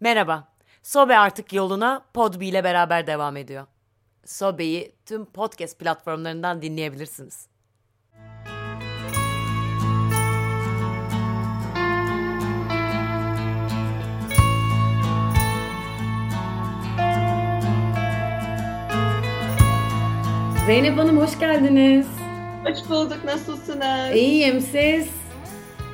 Merhaba. 0.00 0.48
Sobe 0.82 1.18
artık 1.18 1.52
yoluna 1.52 2.02
Podbi 2.14 2.46
ile 2.46 2.64
beraber 2.64 3.06
devam 3.06 3.36
ediyor. 3.36 3.66
Sobe'yi 4.24 4.92
tüm 5.06 5.24
podcast 5.24 5.78
platformlarından 5.78 6.62
dinleyebilirsiniz. 6.62 7.46
Zeynep 20.66 20.98
Hanım 20.98 21.18
hoş 21.18 21.38
geldiniz. 21.38 22.06
Hoş 22.64 22.90
bulduk. 22.90 23.24
Nasılsınız? 23.24 24.14
İyiyim 24.14 24.60
siz? 24.60 25.08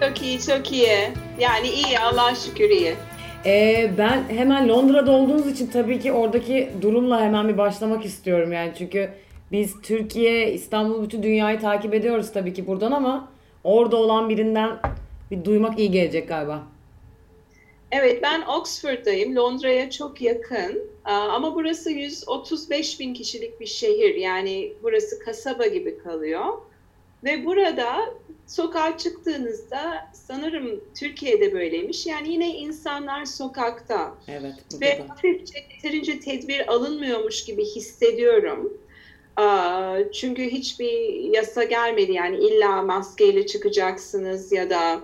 Çok 0.01 0.23
iyi, 0.23 0.41
çok 0.43 0.73
iyi. 0.73 1.13
Yani 1.39 1.69
iyi, 1.69 1.99
Allah'a 1.99 2.35
şükür 2.35 2.71
iyi. 2.71 2.97
Ee, 3.47 3.91
ben 3.99 4.25
hemen 4.29 4.69
Londra'da 4.69 5.13
olduğunuz 5.13 5.47
için 5.47 5.67
tabii 5.67 6.01
ki 6.01 6.13
oradaki 6.13 6.71
durumla 6.83 7.21
hemen 7.21 7.49
bir 7.49 7.59
başlamak 7.59 8.05
istiyorum 8.05 8.53
yani 8.53 8.73
çünkü 8.79 9.11
biz 9.53 9.81
Türkiye, 9.83 10.53
İstanbul, 10.53 11.05
bütün 11.05 11.23
dünyayı 11.23 11.61
takip 11.61 11.95
ediyoruz 11.95 12.33
tabii 12.33 12.55
ki 12.55 12.67
buradan 12.67 12.93
ama 12.93 13.29
orada 13.65 13.97
olan 13.97 14.29
birinden 14.29 14.71
bir 15.31 15.45
duymak 15.45 15.79
iyi 15.79 15.91
gelecek 15.91 16.29
galiba. 16.29 16.63
Evet, 17.93 18.23
ben 18.23 18.43
Oxford'dayım. 18.43 19.37
Londra'ya 19.37 19.91
çok 19.91 20.23
yakın. 20.23 20.83
Ama 21.05 21.55
burası 21.55 21.91
135 21.91 23.01
bin 23.01 23.15
kişilik 23.15 23.61
bir 23.61 23.67
şehir. 23.67 24.15
Yani 24.15 24.73
burası 24.83 25.19
kasaba 25.19 25.67
gibi 25.67 25.99
kalıyor. 25.99 26.45
Ve 27.25 27.45
burada 27.45 28.15
sokağa 28.47 28.99
çıktığınızda 28.99 30.11
sanırım 30.13 30.81
Türkiye'de 31.01 31.53
böyleymiş. 31.53 32.07
Yani 32.07 32.33
yine 32.33 32.49
insanlar 32.49 33.25
sokakta. 33.25 34.15
Evet. 34.29 34.55
Ve 34.81 35.03
hafifçe 35.09 35.59
yeterince 35.71 36.21
tedbir 36.21 36.73
alınmıyormuş 36.73 37.45
gibi 37.45 37.65
hissediyorum. 37.65 38.73
Çünkü 40.13 40.43
hiçbir 40.43 41.15
yasa 41.35 41.65
gelmedi. 41.65 42.13
Yani 42.13 42.37
illa 42.37 42.83
maskeyle 42.83 43.47
çıkacaksınız 43.47 44.53
ya 44.53 44.71
da 44.71 45.01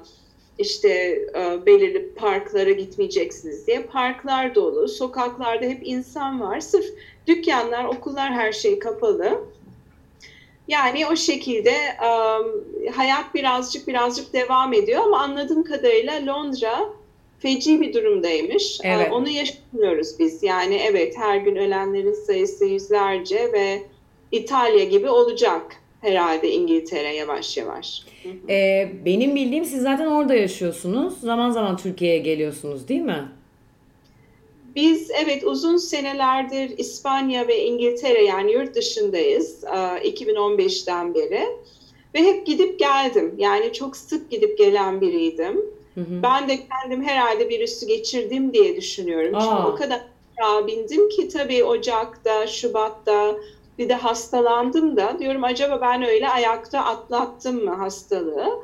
işte 0.59 1.23
belirli 1.67 2.15
parklara 2.15 2.71
gitmeyeceksiniz 2.71 3.67
diye. 3.67 3.83
Parklar 3.83 4.55
dolu, 4.55 4.89
sokaklarda 4.89 5.65
hep 5.65 5.81
insan 5.85 6.41
var. 6.41 6.61
Sırf 6.61 6.87
dükkanlar, 7.27 7.85
okullar 7.85 8.33
her 8.33 8.53
şey 8.53 8.79
kapalı. 8.79 9.45
Yani 10.73 11.07
o 11.07 11.17
şekilde 11.17 11.73
um, 12.03 12.65
hayat 12.93 13.35
birazcık 13.35 13.89
birazcık 13.89 14.33
devam 14.33 14.73
ediyor 14.73 15.03
ama 15.05 15.19
anladığım 15.19 15.65
kadarıyla 15.65 16.27
Londra 16.27 16.89
feci 17.39 17.81
bir 17.81 17.95
durumdaymış. 17.95 18.79
Evet. 18.85 19.13
Onu 19.13 19.29
yaşamıyoruz 19.29 20.19
biz. 20.19 20.43
Yani 20.43 20.75
evet 20.75 21.15
her 21.19 21.37
gün 21.37 21.57
ölenlerin 21.57 22.13
sayısı 22.27 22.65
yüzlerce 22.65 23.53
ve 23.53 23.83
İtalya 24.33 24.85
gibi 24.85 25.09
olacak 25.09 25.63
herhalde 26.01 26.53
İngiltere 26.53 27.15
yavaş 27.15 27.57
yavaş. 27.57 28.03
Ee, 28.49 28.93
benim 29.05 29.35
bildiğim 29.35 29.65
siz 29.65 29.83
zaten 29.83 30.07
orada 30.07 30.35
yaşıyorsunuz. 30.35 31.21
Zaman 31.21 31.51
zaman 31.51 31.77
Türkiye'ye 31.77 32.19
geliyorsunuz 32.19 32.89
değil 32.89 33.01
mi? 33.01 33.29
Biz 34.75 35.11
evet 35.11 35.45
uzun 35.45 35.77
senelerdir 35.77 36.79
İspanya 36.79 37.49
ve 37.49 37.65
İngiltere 37.65 38.25
yani 38.25 38.53
yurt 38.53 38.75
dışındayız 38.75 39.65
2015'ten 39.65 41.15
beri 41.15 41.47
ve 42.15 42.19
hep 42.19 42.47
gidip 42.47 42.79
geldim 42.79 43.35
yani 43.39 43.73
çok 43.73 43.97
sık 43.97 44.31
gidip 44.31 44.59
gelen 44.59 45.01
biriydim. 45.01 45.61
Hı 45.95 46.01
hı. 46.01 46.23
Ben 46.23 46.49
de 46.49 46.59
kendim 46.69 47.03
herhalde 47.03 47.49
virüsü 47.49 47.87
geçirdim 47.87 48.53
diye 48.53 48.77
düşünüyorum. 48.77 49.35
Aa. 49.35 49.41
Çünkü 49.41 49.73
o 49.73 49.75
kadar 49.75 50.01
bindim 50.67 51.09
ki 51.09 51.29
tabii 51.29 51.65
Ocak'ta, 51.65 52.47
Şubat'ta 52.47 53.37
bir 53.79 53.89
de 53.89 53.95
hastalandım 53.95 54.97
da 54.97 55.19
diyorum 55.19 55.45
acaba 55.45 55.81
ben 55.81 56.03
öyle 56.03 56.29
ayakta 56.29 56.85
atlattım 56.85 57.65
mı 57.65 57.75
hastalığı? 57.75 58.63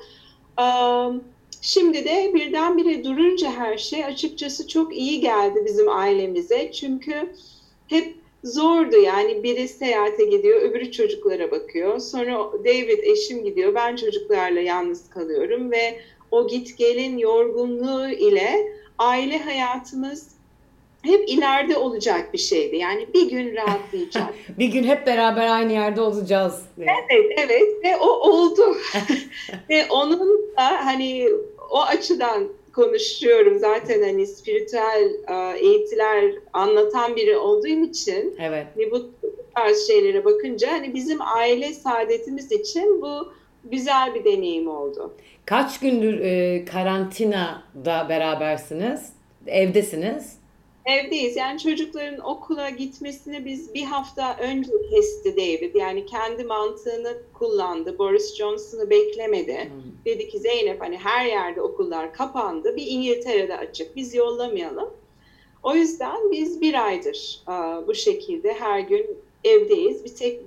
Um, 0.61 1.25
Şimdi 1.63 2.05
de 2.05 2.31
birdenbire 2.35 3.05
durunca 3.05 3.51
her 3.51 3.79
şey 3.79 4.05
açıkçası 4.05 4.69
çok 4.69 4.97
iyi 4.97 5.21
geldi 5.21 5.63
bizim 5.67 5.89
ailemize. 5.89 6.73
Çünkü 6.73 7.33
hep 7.87 8.15
zordu 8.45 8.97
yani 8.97 9.43
biri 9.43 9.69
seyahate 9.69 10.25
gidiyor, 10.25 10.63
öbürü 10.63 10.93
çocuklara 10.93 11.51
bakıyor. 11.51 11.99
Sonra 11.99 12.53
David 12.65 13.03
eşim 13.03 13.45
gidiyor, 13.45 13.75
ben 13.75 13.97
çocuklarla 13.97 14.61
yalnız 14.61 15.11
kalıyorum 15.11 15.71
ve 15.71 16.01
o 16.31 16.49
git 16.49 16.79
gelin 16.79 17.19
yorgunluğu 17.19 18.09
ile 18.09 18.73
aile 18.99 19.39
hayatımız 19.39 20.38
hep 21.09 21.29
ileride 21.29 21.77
olacak 21.77 22.33
bir 22.33 22.39
şeydi. 22.39 22.77
Yani 22.77 23.07
bir 23.15 23.31
gün 23.31 23.57
rahatlayacak. 23.57 24.35
bir 24.59 24.69
gün 24.69 24.85
hep 24.85 25.07
beraber 25.07 25.47
aynı 25.47 25.73
yerde 25.73 26.01
olacağız. 26.01 26.63
Evet, 26.79 27.33
evet 27.37 27.85
ve 27.85 27.97
o 27.97 28.09
oldu. 28.09 28.77
ve 29.71 29.87
onun 29.91 30.53
da 30.57 30.87
hani 30.87 31.29
o 31.71 31.83
açıdan 31.83 32.49
konuşuyorum 32.73 33.59
zaten 33.59 34.03
hani 34.03 34.27
spiritüel 34.27 35.11
eğitiler 35.57 36.35
anlatan 36.53 37.17
biri 37.17 37.37
olduğum 37.37 37.85
için 37.85 38.37
evet. 38.41 38.67
hani 38.75 38.91
bu 38.91 39.11
tarz 39.55 39.87
şeylere 39.87 40.25
bakınca 40.25 40.73
hani 40.73 40.95
bizim 40.95 41.19
aile 41.23 41.73
saadetimiz 41.73 42.53
için 42.53 43.03
bu 43.03 43.33
güzel 43.65 44.15
bir 44.15 44.25
deneyim 44.25 44.69
oldu. 44.69 45.15
Kaç 45.45 45.81
gündür 45.81 46.21
e, 46.21 46.65
karantinada 46.65 48.07
berabersiniz? 48.09 49.13
Evdesiniz? 49.47 50.38
Evdeyiz. 50.89 51.37
Yani 51.37 51.59
çocukların 51.59 52.21
okula 52.21 52.71
gitmesini 52.71 53.45
biz 53.45 53.75
bir 53.75 53.83
hafta 53.83 54.37
önce 54.41 54.73
kesti 54.91 55.37
David. 55.37 55.75
Yani 55.75 56.07
kendi 56.07 56.45
mantığını 56.45 57.17
kullandı. 57.35 57.99
Boris 57.99 58.37
Johnson'ı 58.37 58.91
beklemedi. 58.91 59.65
Hmm. 59.65 59.93
Dedi 60.05 60.29
ki 60.29 60.39
Zeynep 60.39 60.81
hani 60.81 60.99
her 60.99 61.27
yerde 61.27 61.63
okullar 61.63 62.13
kapandı. 62.15 62.77
Bir 62.77 62.87
İngiltere'de 62.87 63.57
açık. 63.57 63.97
Biz 63.97 64.15
yollamayalım. 64.15 64.91
O 65.63 65.75
yüzden 65.75 66.31
biz 66.31 66.61
bir 66.61 66.87
aydır 66.87 67.43
bu 67.87 67.95
şekilde 67.95 68.55
her 68.55 68.81
gün 68.81 69.07
evdeyiz. 69.45 70.05
Bir 70.05 70.15
tek 70.15 70.41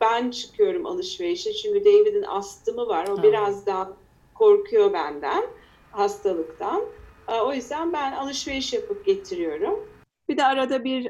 ben 0.00 0.30
çıkıyorum 0.30 0.86
alışverişe. 0.86 1.52
Çünkü 1.52 1.84
David'in 1.84 2.22
astımı 2.22 2.88
var. 2.88 3.08
O 3.08 3.16
hmm. 3.16 3.22
biraz 3.22 3.66
daha 3.66 3.92
korkuyor 4.34 4.92
benden 4.92 5.44
hastalıktan. 5.90 6.82
O 7.28 7.54
yüzden 7.54 7.92
ben 7.92 8.12
alışveriş 8.12 8.72
yapıp 8.72 9.06
getiriyorum. 9.06 9.88
Bir 10.28 10.36
de 10.36 10.44
arada 10.44 10.84
bir 10.84 11.08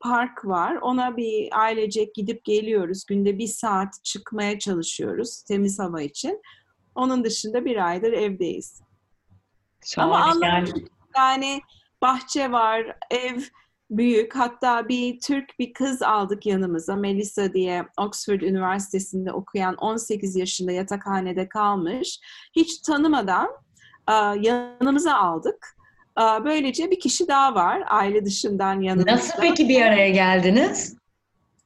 park 0.00 0.44
var. 0.44 0.76
Ona 0.76 1.16
bir 1.16 1.48
ailecek 1.52 2.14
gidip 2.14 2.44
geliyoruz. 2.44 3.04
Günde 3.06 3.38
bir 3.38 3.46
saat 3.46 4.04
çıkmaya 4.04 4.58
çalışıyoruz 4.58 5.42
temiz 5.42 5.78
hava 5.78 6.02
için. 6.02 6.42
Onun 6.94 7.24
dışında 7.24 7.64
bir 7.64 7.86
aydır 7.86 8.12
evdeyiz. 8.12 8.82
Şahane, 9.84 10.14
Ama 10.14 10.46
yani. 10.46 10.68
yani 11.16 11.60
bahçe 12.02 12.52
var, 12.52 12.96
ev 13.10 13.40
büyük. 13.90 14.36
Hatta 14.36 14.88
bir 14.88 15.20
Türk 15.20 15.58
bir 15.58 15.72
kız 15.72 16.02
aldık 16.02 16.46
yanımıza. 16.46 16.96
Melissa 16.96 17.52
diye 17.52 17.86
Oxford 17.98 18.40
Üniversitesi'nde 18.40 19.32
okuyan 19.32 19.74
18 19.74 20.36
yaşında 20.36 20.72
yatakhanede 20.72 21.48
kalmış. 21.48 22.20
Hiç 22.56 22.80
tanımadan 22.80 23.48
yanımıza 24.40 25.14
aldık. 25.14 25.76
Böylece 26.44 26.90
bir 26.90 27.00
kişi 27.00 27.28
daha 27.28 27.54
var 27.54 27.82
aile 27.86 28.24
dışından 28.24 28.80
yanımızda. 28.80 29.12
Nasıl 29.12 29.40
peki 29.40 29.68
bir 29.68 29.82
araya 29.82 30.10
geldiniz? 30.10 30.96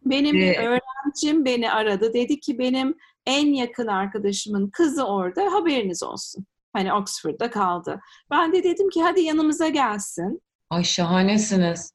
Benim 0.06 0.36
ee, 0.36 0.56
öğrencim 0.56 1.44
beni 1.44 1.72
aradı. 1.72 2.14
Dedi 2.14 2.40
ki 2.40 2.58
benim 2.58 2.94
en 3.26 3.46
yakın 3.46 3.86
arkadaşımın 3.86 4.70
kızı 4.70 5.04
orada 5.04 5.52
haberiniz 5.52 6.02
olsun. 6.02 6.46
Hani 6.72 6.92
Oxford'da 6.92 7.50
kaldı. 7.50 8.00
Ben 8.30 8.52
de 8.52 8.64
dedim 8.64 8.88
ki 8.88 9.02
hadi 9.02 9.20
yanımıza 9.20 9.68
gelsin. 9.68 10.42
Ay 10.70 10.84
şahanesiniz. 10.84 11.92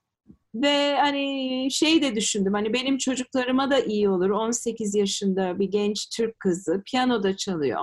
Ve 0.56 0.98
hani 0.98 1.68
şey 1.72 2.02
de 2.02 2.16
düşündüm 2.16 2.54
hani 2.54 2.74
benim 2.74 2.98
çocuklarıma 2.98 3.72
da 3.72 3.80
iyi 3.80 4.10
olur. 4.10 4.30
18 4.30 4.96
yaşında 4.96 5.60
bir 5.60 5.72
genç 5.72 6.10
Türk 6.10 6.40
kızı 6.40 6.84
piyano 6.86 7.24
da 7.24 7.38
çalıyor. 7.38 7.82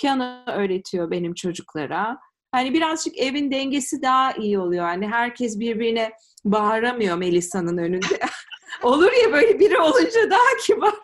Piyano 0.00 0.42
öğretiyor 0.46 1.10
benim 1.10 1.34
çocuklara 1.34 2.18
hani 2.52 2.74
birazcık 2.74 3.18
evin 3.18 3.50
dengesi 3.50 4.02
daha 4.02 4.32
iyi 4.32 4.58
oluyor. 4.58 4.84
Hani 4.84 5.08
herkes 5.08 5.58
birbirine 5.60 6.12
bağıramıyor 6.44 7.16
Melisa'nın 7.16 7.78
önünde. 7.78 8.18
Olur 8.82 9.12
ya 9.24 9.32
böyle 9.32 9.58
biri 9.60 9.78
olunca 9.78 10.30
daha 10.30 10.56
kibar. 10.66 10.94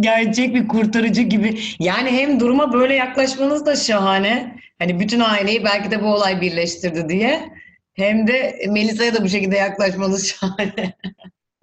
Gerçek 0.00 0.54
bir 0.54 0.68
kurtarıcı 0.68 1.22
gibi. 1.22 1.60
Yani 1.78 2.10
hem 2.10 2.40
duruma 2.40 2.72
böyle 2.72 2.94
yaklaşmanız 2.94 3.66
da 3.66 3.76
şahane. 3.76 4.56
Hani 4.78 5.00
bütün 5.00 5.20
aileyi 5.20 5.64
belki 5.64 5.90
de 5.90 6.02
bu 6.02 6.06
olay 6.06 6.40
birleştirdi 6.40 7.08
diye. 7.08 7.52
Hem 7.94 8.26
de 8.26 8.66
Melisa'ya 8.70 9.14
da 9.14 9.24
bu 9.24 9.28
şekilde 9.28 9.56
yaklaşmanız 9.56 10.28
şahane. 10.40 10.94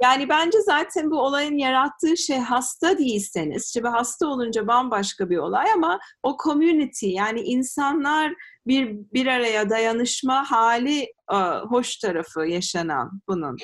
Yani 0.01 0.29
bence 0.29 0.57
zaten 0.61 1.11
bu 1.11 1.19
olayın 1.19 1.57
yarattığı 1.57 2.17
şey 2.17 2.37
hasta 2.37 2.97
değilseniz, 2.97 3.73
şimdi 3.73 3.87
hasta 3.87 4.27
olunca 4.27 4.67
bambaşka 4.67 5.29
bir 5.29 5.37
olay 5.37 5.71
ama 5.71 5.99
o 6.23 6.37
community 6.43 7.07
yani 7.07 7.41
insanlar 7.41 8.33
bir 8.67 8.97
bir 9.13 9.27
araya 9.27 9.69
dayanışma 9.69 10.51
hali 10.51 11.01
e, 11.31 11.35
hoş 11.69 11.97
tarafı 11.97 12.45
yaşanan 12.47 13.21
bunun. 13.27 13.57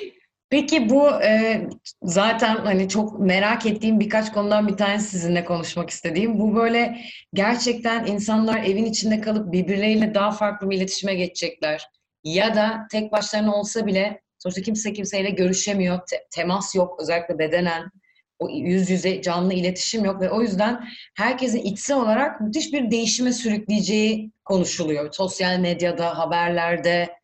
Peki 0.50 0.90
bu 0.90 1.10
e, 1.10 1.62
zaten 2.02 2.56
hani 2.56 2.88
çok 2.88 3.20
merak 3.20 3.66
ettiğim 3.66 4.00
birkaç 4.00 4.32
konudan 4.32 4.68
bir 4.68 4.76
tanesi 4.76 5.08
sizinle 5.08 5.44
konuşmak 5.44 5.90
istediğim. 5.90 6.38
Bu 6.38 6.54
böyle 6.56 6.98
gerçekten 7.34 8.06
insanlar 8.06 8.62
evin 8.62 8.84
içinde 8.84 9.20
kalıp 9.20 9.52
birbirleriyle 9.52 10.14
daha 10.14 10.30
farklı 10.30 10.70
bir 10.70 10.76
iletişime 10.76 11.14
geçecekler. 11.14 11.88
Ya 12.24 12.54
da 12.54 12.86
tek 12.90 13.12
başlarına 13.12 13.54
olsa 13.54 13.86
bile 13.86 14.20
sonuçta 14.38 14.62
kimse 14.62 14.92
kimseyle 14.92 15.30
görüşemiyor, 15.30 16.00
te- 16.10 16.26
temas 16.30 16.74
yok 16.74 17.00
özellikle 17.00 17.38
bedenen. 17.38 17.90
O 18.38 18.48
yüz 18.48 18.90
yüze 18.90 19.22
canlı 19.22 19.54
iletişim 19.54 20.04
yok 20.04 20.20
ve 20.20 20.30
o 20.30 20.42
yüzden 20.42 20.88
herkesin 21.14 21.58
içsel 21.58 21.96
olarak 21.96 22.40
müthiş 22.40 22.72
bir 22.72 22.90
değişime 22.90 23.32
sürükleyeceği 23.32 24.32
konuşuluyor. 24.44 25.12
Sosyal 25.12 25.58
medyada, 25.58 26.18
haberlerde, 26.18 27.18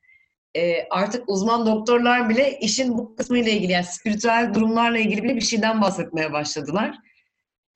e, 0.57 0.89
artık 0.91 1.29
uzman 1.29 1.67
doktorlar 1.67 2.29
bile 2.29 2.59
işin 2.59 2.99
bu 2.99 3.17
kısmıyla 3.17 3.53
ilgili 3.53 3.73
yani 3.73 3.85
spiritüel 3.85 4.51
durumlarla 4.55 4.99
ilgili 4.99 5.23
bile 5.23 5.37
bir 5.37 5.41
şeyden 5.41 5.83
bahsetmeye 5.83 6.33
başladılar. 6.33 6.97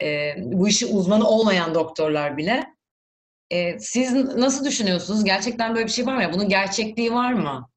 E, 0.02 0.34
bu 0.38 0.68
işi 0.68 0.86
uzmanı 0.86 1.28
olmayan 1.28 1.74
doktorlar 1.74 2.36
bile. 2.36 2.66
E, 3.50 3.78
siz 3.78 4.14
nasıl 4.14 4.64
düşünüyorsunuz? 4.64 5.24
Gerçekten 5.24 5.74
böyle 5.74 5.86
bir 5.86 5.92
şey 5.92 6.06
var 6.06 6.16
mı? 6.16 6.32
Bunun 6.32 6.48
gerçekliği 6.48 7.12
var 7.12 7.32
mı? 7.32 7.70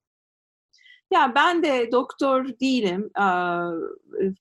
Ya 1.12 1.36
ben 1.36 1.64
de 1.64 1.92
doktor 1.92 2.46
değilim, 2.46 3.12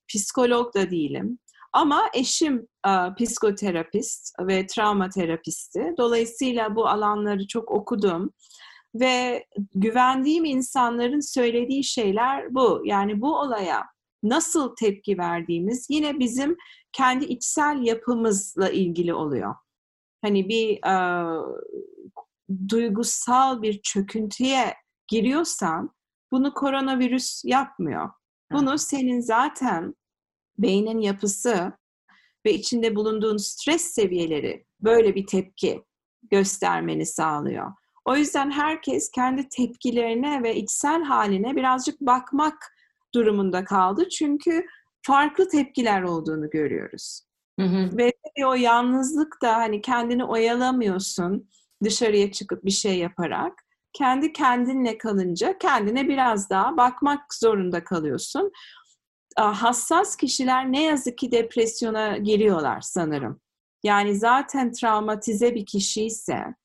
psikolog 0.07 0.75
da 0.75 0.91
değilim. 0.91 1.39
Ama 1.73 2.09
eşim 2.13 2.67
psikoterapist 3.17 4.35
ve 4.39 4.65
travma 4.67 5.09
terapisti. 5.09 5.93
Dolayısıyla 5.97 6.75
bu 6.75 6.87
alanları 6.87 7.47
çok 7.47 7.71
okudum. 7.71 8.33
Ve 8.95 9.45
güvendiğim 9.75 10.45
insanların 10.45 11.19
söylediği 11.19 11.83
şeyler 11.83 12.55
bu. 12.55 12.81
Yani 12.85 13.21
bu 13.21 13.35
olaya 13.35 13.83
nasıl 14.23 14.75
tepki 14.75 15.17
verdiğimiz 15.17 15.87
yine 15.89 16.19
bizim 16.19 16.57
kendi 16.91 17.25
içsel 17.25 17.81
yapımızla 17.81 18.69
ilgili 18.69 19.13
oluyor. 19.13 19.55
Hani 20.21 20.49
bir 20.49 20.79
duygusal 22.69 23.61
bir 23.61 23.81
çöküntüye 23.81 24.73
giriyorsan 25.07 25.89
bunu 26.31 26.53
koronavirüs 26.53 27.45
yapmıyor. 27.45 28.09
Bunu 28.51 28.77
senin 28.77 29.19
zaten 29.19 29.95
beynin 30.57 30.99
yapısı 30.99 31.71
ve 32.45 32.53
içinde 32.53 32.95
bulunduğun 32.95 33.37
stres 33.37 33.81
seviyeleri 33.81 34.65
böyle 34.79 35.15
bir 35.15 35.27
tepki 35.27 35.83
göstermeni 36.31 37.05
sağlıyor. 37.05 37.71
O 38.05 38.15
yüzden 38.15 38.51
herkes 38.51 39.11
kendi 39.11 39.49
tepkilerine 39.49 40.43
ve 40.43 40.55
içsel 40.55 41.03
haline 41.03 41.55
birazcık 41.55 42.01
bakmak 42.01 42.75
durumunda 43.13 43.63
kaldı. 43.63 44.09
Çünkü 44.09 44.65
farklı 45.01 45.49
tepkiler 45.49 46.01
olduğunu 46.01 46.49
görüyoruz. 46.49 47.21
Hı 47.59 47.65
hı. 47.65 47.97
Ve 47.97 48.13
o 48.45 48.53
yalnızlık 48.53 49.41
da 49.41 49.55
hani 49.55 49.81
kendini 49.81 50.23
oyalamıyorsun 50.23 51.49
dışarıya 51.83 52.31
çıkıp 52.31 52.65
bir 52.65 52.71
şey 52.71 52.97
yaparak. 52.97 53.53
Kendi 53.93 54.33
kendinle 54.33 54.97
kalınca 54.97 55.57
kendine 55.57 56.07
biraz 56.07 56.49
daha 56.49 56.77
bakmak 56.77 57.33
zorunda 57.33 57.83
kalıyorsun. 57.83 58.51
Hassas 59.37 60.15
kişiler 60.15 60.71
ne 60.71 60.83
yazık 60.83 61.17
ki 61.17 61.31
depresyona 61.31 62.17
giriyorlar 62.17 62.81
sanırım. 62.81 63.41
Yani 63.83 64.15
zaten 64.15 64.71
travmatize 64.71 65.55
bir 65.55 65.65
kişi 65.65 66.05
ise 66.05 66.55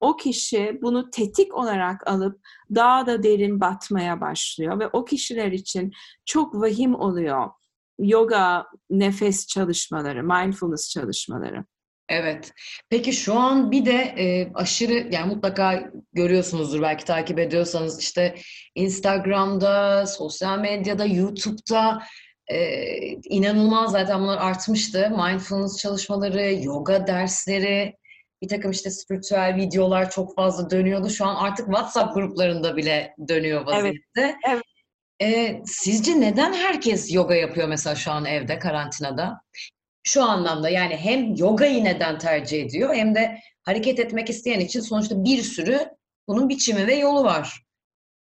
o 0.00 0.16
kişi 0.16 0.78
bunu 0.82 1.10
tetik 1.10 1.54
olarak 1.54 2.08
alıp 2.08 2.40
daha 2.74 3.06
da 3.06 3.22
derin 3.22 3.60
batmaya 3.60 4.20
başlıyor 4.20 4.80
ve 4.80 4.88
o 4.88 5.04
kişiler 5.04 5.52
için 5.52 5.92
çok 6.24 6.54
vahim 6.54 6.94
oluyor 6.94 7.50
yoga, 7.98 8.66
nefes 8.90 9.46
çalışmaları, 9.46 10.22
mindfulness 10.22 10.90
çalışmaları. 10.90 11.64
Evet. 12.08 12.52
Peki 12.90 13.12
şu 13.12 13.34
an 13.34 13.70
bir 13.70 13.84
de 13.84 14.14
e, 14.18 14.52
aşırı 14.54 15.08
yani 15.14 15.34
mutlaka 15.34 15.90
görüyorsunuzdur 16.12 16.82
belki 16.82 17.04
takip 17.04 17.38
ediyorsanız 17.38 18.00
işte 18.00 18.34
Instagram'da, 18.74 20.06
sosyal 20.06 20.58
medyada, 20.58 21.04
YouTube'da 21.04 22.02
e, 22.48 22.86
inanılmaz 23.08 23.92
zaten 23.92 24.20
bunlar 24.20 24.38
artmıştı. 24.38 25.10
Mindfulness 25.10 25.78
çalışmaları, 25.78 26.54
yoga 26.64 27.06
dersleri, 27.06 27.96
bir 28.42 28.48
takım 28.48 28.70
işte 28.70 28.90
spiritüel 28.90 29.56
videolar 29.56 30.10
çok 30.10 30.34
fazla 30.34 30.70
dönüyordu. 30.70 31.10
Şu 31.10 31.24
an 31.24 31.36
artık 31.36 31.66
WhatsApp 31.66 32.14
gruplarında 32.14 32.76
bile 32.76 33.14
dönüyor 33.28 33.66
vaziyette. 33.66 34.00
Evet. 34.16 34.34
evet. 34.48 34.62
Ee, 35.22 35.62
sizce 35.66 36.20
neden 36.20 36.52
herkes 36.52 37.14
yoga 37.14 37.34
yapıyor 37.34 37.68
mesela 37.68 37.96
şu 37.96 38.10
an 38.12 38.24
evde, 38.24 38.58
karantinada? 38.58 39.40
Şu 40.06 40.24
anlamda 40.24 40.68
yani 40.68 40.96
hem 40.96 41.34
yogayı 41.34 41.84
neden 41.84 42.18
tercih 42.18 42.62
ediyor 42.62 42.94
hem 42.94 43.14
de 43.14 43.38
hareket 43.62 43.98
etmek 43.98 44.30
isteyen 44.30 44.60
için 44.60 44.80
sonuçta 44.80 45.24
bir 45.24 45.42
sürü 45.42 45.80
bunun 46.28 46.48
biçimi 46.48 46.86
ve 46.86 46.94
yolu 46.94 47.24
var. 47.24 47.62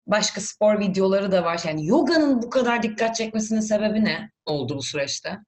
Başka 0.06 0.40
spor 0.40 0.81
videoları 0.81 1.32
da 1.32 1.44
var. 1.44 1.61
Yani 1.67 1.87
yoganın 1.87 2.43
bu 2.43 2.50
kadar 2.50 2.82
dikkat 2.82 3.17
çekmesinin 3.17 3.61
sebebi 3.61 4.05
ne 4.05 4.31
oldu 4.46 4.76
bu 4.76 4.82
süreçte? 4.82 5.38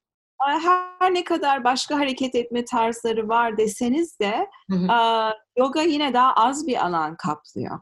her 1.00 1.14
ne 1.14 1.24
kadar 1.24 1.64
başka 1.64 1.98
hareket 1.98 2.34
etme 2.34 2.64
tarzları 2.64 3.28
var 3.28 3.56
deseniz 3.56 4.18
de 4.18 4.48
hı 4.70 4.76
hı. 4.76 5.32
yoga 5.58 5.82
yine 5.82 6.14
daha 6.14 6.34
az 6.34 6.66
bir 6.66 6.86
alan 6.86 7.16
kaplıyor. 7.16 7.80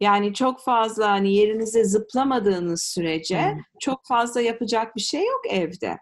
Yani 0.00 0.34
çok 0.34 0.60
fazla 0.60 1.10
hani 1.10 1.34
yerinize 1.34 1.84
zıplamadığınız 1.84 2.82
sürece 2.82 3.40
hı. 3.40 3.56
çok 3.80 4.06
fazla 4.06 4.40
yapacak 4.40 4.96
bir 4.96 5.00
şey 5.00 5.20
yok 5.26 5.42
evde. 5.48 5.98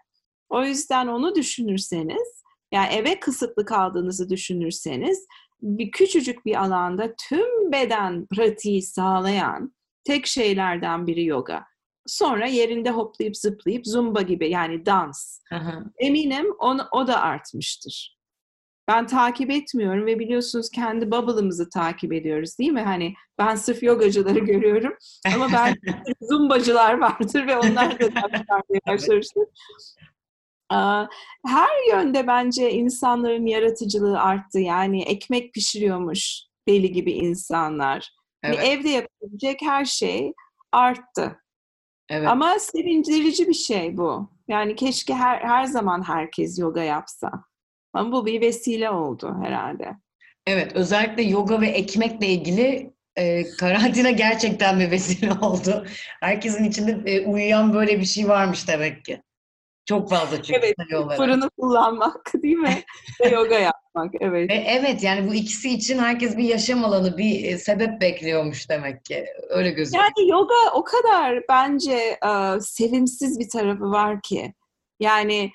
O 0.49 0.63
yüzden 0.63 1.07
onu 1.07 1.35
düşünürseniz, 1.35 2.43
yani 2.71 2.93
eve 2.93 3.19
kısıtlı 3.19 3.65
kaldığınızı 3.65 4.29
düşünürseniz 4.29 5.27
bir 5.61 5.91
küçücük 5.91 6.45
bir 6.45 6.55
alanda 6.63 7.15
tüm 7.29 7.71
beden 7.71 8.25
pratiği 8.25 8.81
sağlayan 8.81 9.73
tek 10.03 10.27
şeylerden 10.27 11.07
biri 11.07 11.25
yoga. 11.25 11.65
Sonra 12.07 12.47
yerinde 12.47 12.91
hoplayıp 12.91 13.37
zıplayıp 13.37 13.87
zumba 13.87 14.21
gibi 14.21 14.49
yani 14.49 14.85
dans. 14.85 15.39
Aha. 15.51 15.83
Eminim 15.97 16.51
on, 16.59 16.79
o 16.91 17.07
da 17.07 17.21
artmıştır. 17.21 18.19
Ben 18.87 19.07
takip 19.07 19.51
etmiyorum 19.51 20.05
ve 20.05 20.19
biliyorsunuz 20.19 20.69
kendi 20.69 21.11
bubble'ımızı 21.11 21.69
takip 21.69 22.13
ediyoruz 22.13 22.59
değil 22.59 22.71
mi? 22.71 22.81
Hani 22.81 23.13
ben 23.37 23.55
sırf 23.55 23.83
yogacıları 23.83 24.39
görüyorum 24.39 24.93
ama 25.35 25.47
ben 25.53 25.75
zumbacılar 26.21 26.97
vardır 26.97 27.47
ve 27.47 27.57
onlar 27.57 27.99
da 27.99 28.09
takip 28.31 28.87
başlamıştır. 28.87 29.43
Her 31.45 31.89
yönde 31.91 32.27
bence 32.27 32.71
insanların 32.71 33.45
yaratıcılığı 33.45 34.21
arttı. 34.21 34.59
Yani 34.59 35.03
ekmek 35.03 35.53
pişiriyormuş 35.53 36.41
deli 36.67 36.91
gibi 36.91 37.11
insanlar. 37.11 38.09
Hani 38.45 38.55
evet. 38.55 38.67
evde 38.67 38.89
yapabilecek 38.89 39.61
her 39.61 39.85
şey 39.85 40.33
arttı. 40.71 41.39
Evet. 42.09 42.27
Ama 42.27 42.59
sevindirici 42.59 43.47
bir 43.47 43.53
şey 43.53 43.97
bu. 43.97 44.29
Yani 44.47 44.75
keşke 44.75 45.13
her, 45.13 45.39
her 45.39 45.65
zaman 45.65 46.07
herkes 46.07 46.59
yoga 46.59 46.83
yapsa. 46.83 47.31
Ama 47.93 48.11
bu 48.11 48.25
bir 48.25 48.41
vesile 48.41 48.89
oldu 48.89 49.37
herhalde. 49.43 49.95
Evet, 50.47 50.75
özellikle 50.75 51.23
yoga 51.23 51.61
ve 51.61 51.67
ekmekle 51.67 52.27
ilgili 52.27 52.93
e, 53.15 53.51
karantina 53.51 54.11
gerçekten 54.11 54.79
bir 54.79 54.91
vesile 54.91 55.33
oldu. 55.41 55.85
Herkesin 56.21 56.63
içinde 56.63 57.11
e, 57.11 57.27
uyuyan 57.27 57.73
böyle 57.73 57.99
bir 57.99 58.05
şey 58.05 58.27
varmış 58.27 58.67
demek 58.67 59.05
ki. 59.05 59.21
Çok 59.89 60.09
fazla 60.09 60.43
çünkü 60.43 60.59
evet, 60.59 60.75
fırını 61.17 61.49
kullanmak 61.49 62.31
değil 62.43 62.57
mi? 62.57 62.83
Ve 63.23 63.29
yoga 63.29 63.59
yapmak, 63.59 64.13
evet. 64.19 64.49
Ve 64.49 64.53
evet 64.53 65.03
yani 65.03 65.29
bu 65.29 65.33
ikisi 65.33 65.69
için 65.69 65.99
herkes 65.99 66.37
bir 66.37 66.43
yaşam 66.43 66.83
alanı, 66.83 67.17
bir 67.17 67.43
e, 67.43 67.57
sebep 67.57 68.01
bekliyormuş 68.01 68.69
demek 68.69 69.05
ki. 69.05 69.25
Öyle 69.49 69.71
gözüküyor. 69.71 70.03
Yani 70.03 70.29
yoga 70.29 70.55
o 70.73 70.83
kadar 70.83 71.43
bence 71.49 72.19
uh, 72.25 72.59
sevimsiz 72.59 73.39
bir 73.39 73.49
tarafı 73.49 73.83
var 73.91 74.21
ki. 74.21 74.53
Yani 74.99 75.51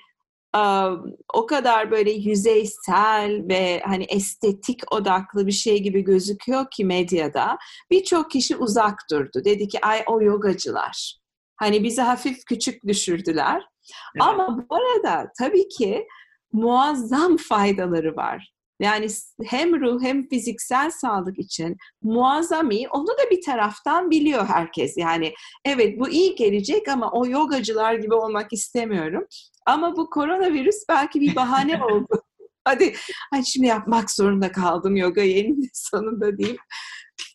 uh, 0.55 0.91
o 1.33 1.45
kadar 1.45 1.91
böyle 1.91 2.11
yüzeysel 2.11 3.41
ve 3.49 3.81
hani 3.85 4.03
estetik 4.03 4.93
odaklı 4.93 5.47
bir 5.47 5.51
şey 5.51 5.83
gibi 5.83 6.01
gözüküyor 6.01 6.65
ki 6.71 6.85
medyada. 6.85 7.57
Birçok 7.91 8.31
kişi 8.31 8.55
uzak 8.55 8.99
durdu. 9.11 9.41
Dedi 9.45 9.67
ki 9.67 9.85
ay 9.85 10.03
o 10.07 10.21
yogacılar. 10.21 11.19
Hani 11.55 11.83
bizi 11.83 12.01
hafif 12.01 12.45
küçük 12.45 12.87
düşürdüler. 12.87 13.74
Evet. 14.15 14.27
Ama 14.27 14.65
bu 14.69 14.75
arada 14.75 15.31
tabii 15.39 15.67
ki 15.67 16.07
muazzam 16.51 17.37
faydaları 17.37 18.15
var. 18.15 18.55
Yani 18.79 19.07
hem 19.45 19.81
ruh 19.81 20.03
hem 20.03 20.29
fiziksel 20.29 20.91
sağlık 20.91 21.39
için 21.39 21.77
muazzam 22.01 22.71
iyi. 22.71 22.89
Onu 22.89 23.07
da 23.07 23.31
bir 23.31 23.41
taraftan 23.41 24.11
biliyor 24.11 24.45
herkes. 24.45 24.97
Yani 24.97 25.33
evet 25.65 25.99
bu 25.99 26.09
iyi 26.09 26.35
gelecek 26.35 26.87
ama 26.87 27.11
o 27.11 27.25
yogacılar 27.27 27.93
gibi 27.93 28.13
olmak 28.13 28.53
istemiyorum. 28.53 29.25
Ama 29.65 29.97
bu 29.97 30.09
koronavirüs 30.09 30.83
belki 30.89 31.21
bir 31.21 31.35
bahane 31.35 31.83
oldu. 31.83 32.21
Hadi, 32.65 32.93
hadi 33.33 33.45
şimdi 33.45 33.67
yapmak 33.67 34.11
zorunda 34.11 34.51
kaldım 34.51 34.95
yoga 34.95 35.21
yeni 35.21 35.55
sonunda 35.73 36.37
diyeyim. 36.37 36.57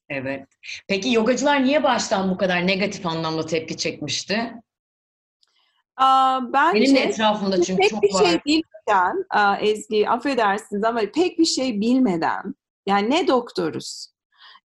Evet. 0.08 0.46
Peki 0.88 1.12
yogacılar 1.12 1.64
niye 1.64 1.82
baştan 1.82 2.30
bu 2.30 2.36
kadar 2.36 2.66
negatif 2.66 3.06
anlamda 3.06 3.46
tepki 3.46 3.76
çekmişti? 3.76 4.54
Bence 6.52 6.80
Benim 6.80 6.94
de 6.94 7.00
etrafımda 7.00 7.62
çünkü 7.62 7.82
pek 7.82 7.90
çok 7.90 8.02
bir 8.02 8.14
var. 8.14 8.24
şey 8.24 8.40
bilmeden, 8.46 9.24
Ezgi 9.60 10.08
affedersiniz 10.08 10.84
ama 10.84 11.00
pek 11.14 11.38
bir 11.38 11.44
şey 11.44 11.80
bilmeden, 11.80 12.54
yani 12.86 13.10
ne 13.10 13.28
doktoruz, 13.28 14.06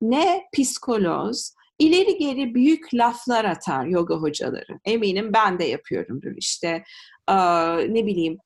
ne 0.02 0.44
psikoloz, 0.54 1.54
ileri 1.80 2.18
geri 2.18 2.56
büyük 2.56 2.94
laflar 2.94 3.46
atar 3.46 3.86
yoga 3.86 4.16
hocaları. 4.16 4.80
Eminim 4.86 5.34
ben 5.34 5.60
de 5.60 5.64
yapıyorumdur 5.64 6.32
işte. 6.38 6.84
Ne 7.90 8.06
bileyim, 8.06 8.38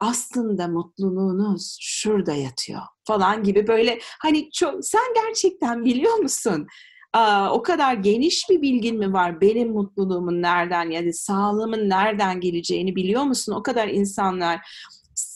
aslında 0.00 0.68
mutluluğunuz 0.68 1.76
şurada 1.80 2.32
yatıyor 2.32 2.82
falan 3.04 3.42
gibi 3.42 3.66
böyle 3.66 3.98
hani 4.22 4.50
çok 4.50 4.84
sen 4.84 5.14
gerçekten 5.14 5.84
biliyor 5.84 6.14
musun? 6.14 6.66
Aa, 7.12 7.50
o 7.52 7.62
kadar 7.62 7.94
geniş 7.94 8.46
bir 8.50 8.62
bilgin 8.62 8.98
mi 8.98 9.12
var 9.12 9.40
benim 9.40 9.72
mutluluğumun 9.72 10.42
nereden 10.42 10.90
ya 10.90 11.06
da 11.06 11.12
sağlığımın 11.12 11.88
nereden 11.90 12.40
geleceğini 12.40 12.96
biliyor 12.96 13.22
musun? 13.22 13.52
O 13.52 13.62
kadar 13.62 13.88
insanlar 13.88 14.60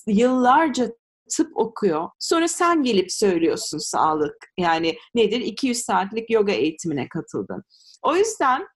yıllarca 0.07 0.89
tıp 1.37 1.57
okuyor. 1.57 2.09
Sonra 2.19 2.49
sen 2.49 2.83
gelip 2.83 3.13
söylüyorsun 3.13 3.79
sağlık. 3.79 4.37
Yani 4.59 4.97
nedir? 5.15 5.41
200 5.41 5.79
saatlik 5.79 6.31
yoga 6.31 6.53
eğitimine 6.53 7.09
katıldın. 7.09 7.65
O 8.03 8.17
yüzden 8.17 8.67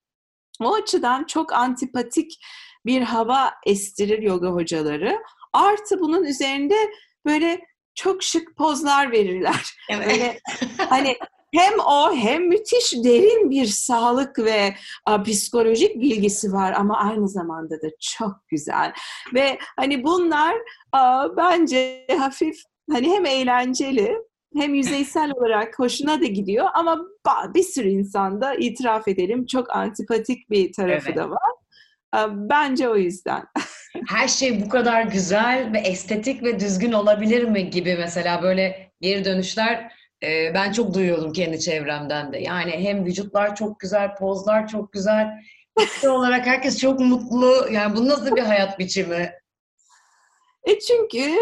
o 0.61 0.75
açıdan 0.75 1.25
çok 1.25 1.53
antipatik 1.53 2.33
bir 2.87 3.03
hava 3.03 3.51
estirir 3.67 4.23
yoga 4.23 4.49
hocaları. 4.49 5.19
Artı 5.53 6.01
bunun 6.01 6.25
üzerinde 6.25 6.91
böyle 7.27 7.61
çok 7.95 8.23
şık 8.23 8.57
pozlar 8.57 9.13
verirler. 9.13 9.75
Evet. 9.91 10.07
Böyle 10.07 10.41
hani 10.89 11.17
hem 11.55 11.73
o 11.87 12.15
hem 12.17 12.49
müthiş 12.49 12.93
derin 13.05 13.51
bir 13.51 13.67
sağlık 13.67 14.39
ve 14.39 14.75
a, 15.07 15.23
psikolojik 15.23 16.01
bilgisi 16.01 16.53
var 16.53 16.73
ama 16.73 16.99
aynı 16.99 17.29
zamanda 17.29 17.75
da 17.83 17.87
çok 18.01 18.49
güzel. 18.49 18.93
Ve 19.35 19.59
hani 19.77 20.05
bunlar 20.05 20.55
a, 20.93 21.37
bence 21.37 22.07
hafif 22.19 22.57
hani 22.93 23.13
hem 23.13 23.27
eğlenceli 23.27 24.17
hem 24.57 24.75
yüzeysel 24.75 25.31
olarak 25.31 25.79
hoşuna 25.79 26.21
da 26.21 26.25
gidiyor 26.25 26.67
ama 26.75 26.99
bir 27.55 27.63
sürü 27.63 27.89
insanda 27.89 28.55
itiraf 28.55 29.09
edelim 29.09 29.47
çok 29.47 29.77
antipatik 29.77 30.51
bir 30.51 30.73
tarafı 30.73 31.07
Evet. 31.09 31.17
da 31.17 31.31
var. 31.31 31.51
Bence 32.31 32.89
o 32.89 32.97
yüzden. 32.97 33.45
Her 34.09 34.29
şey 34.29 34.63
bu 34.65 34.69
kadar 34.69 35.03
güzel 35.03 35.73
ve 35.73 35.79
estetik 35.79 36.43
ve 36.43 36.61
düzgün 36.61 36.93
olabilir 36.93 37.45
mi 37.45 37.71
gibi 37.71 37.97
mesela 37.99 38.43
böyle 38.43 38.93
geri 39.01 39.25
dönüşler 39.25 39.93
e, 40.25 40.55
ben 40.55 40.73
çok 40.73 40.95
duyuyordum 40.95 41.33
kendi 41.33 41.61
çevremden 41.61 42.33
de. 42.33 42.39
Yani 42.39 42.71
hem 42.71 43.05
vücutlar 43.05 43.57
çok 43.57 43.81
güzel, 43.81 44.17
pozlar 44.17 44.69
çok 44.69 44.93
güzel. 44.93 45.29
İçsel 45.81 46.11
olarak 46.11 46.47
herkes 46.47 46.79
çok 46.79 47.01
mutlu. 47.01 47.69
Yani 47.73 47.97
bu 47.97 48.09
nasıl 48.09 48.37
bir 48.37 48.43
hayat 48.43 48.79
biçimi? 48.79 49.33
E 50.65 50.79
çünkü 50.79 51.37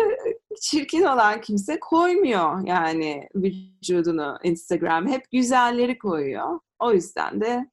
çirkin 0.60 1.02
olan 1.02 1.40
kimse 1.40 1.80
koymuyor 1.80 2.66
yani 2.66 3.28
vücudunu 3.34 4.38
Instagram. 4.42 5.08
Hep 5.08 5.30
güzelleri 5.30 5.98
koyuyor. 5.98 6.60
O 6.78 6.92
yüzden 6.92 7.40
de 7.40 7.70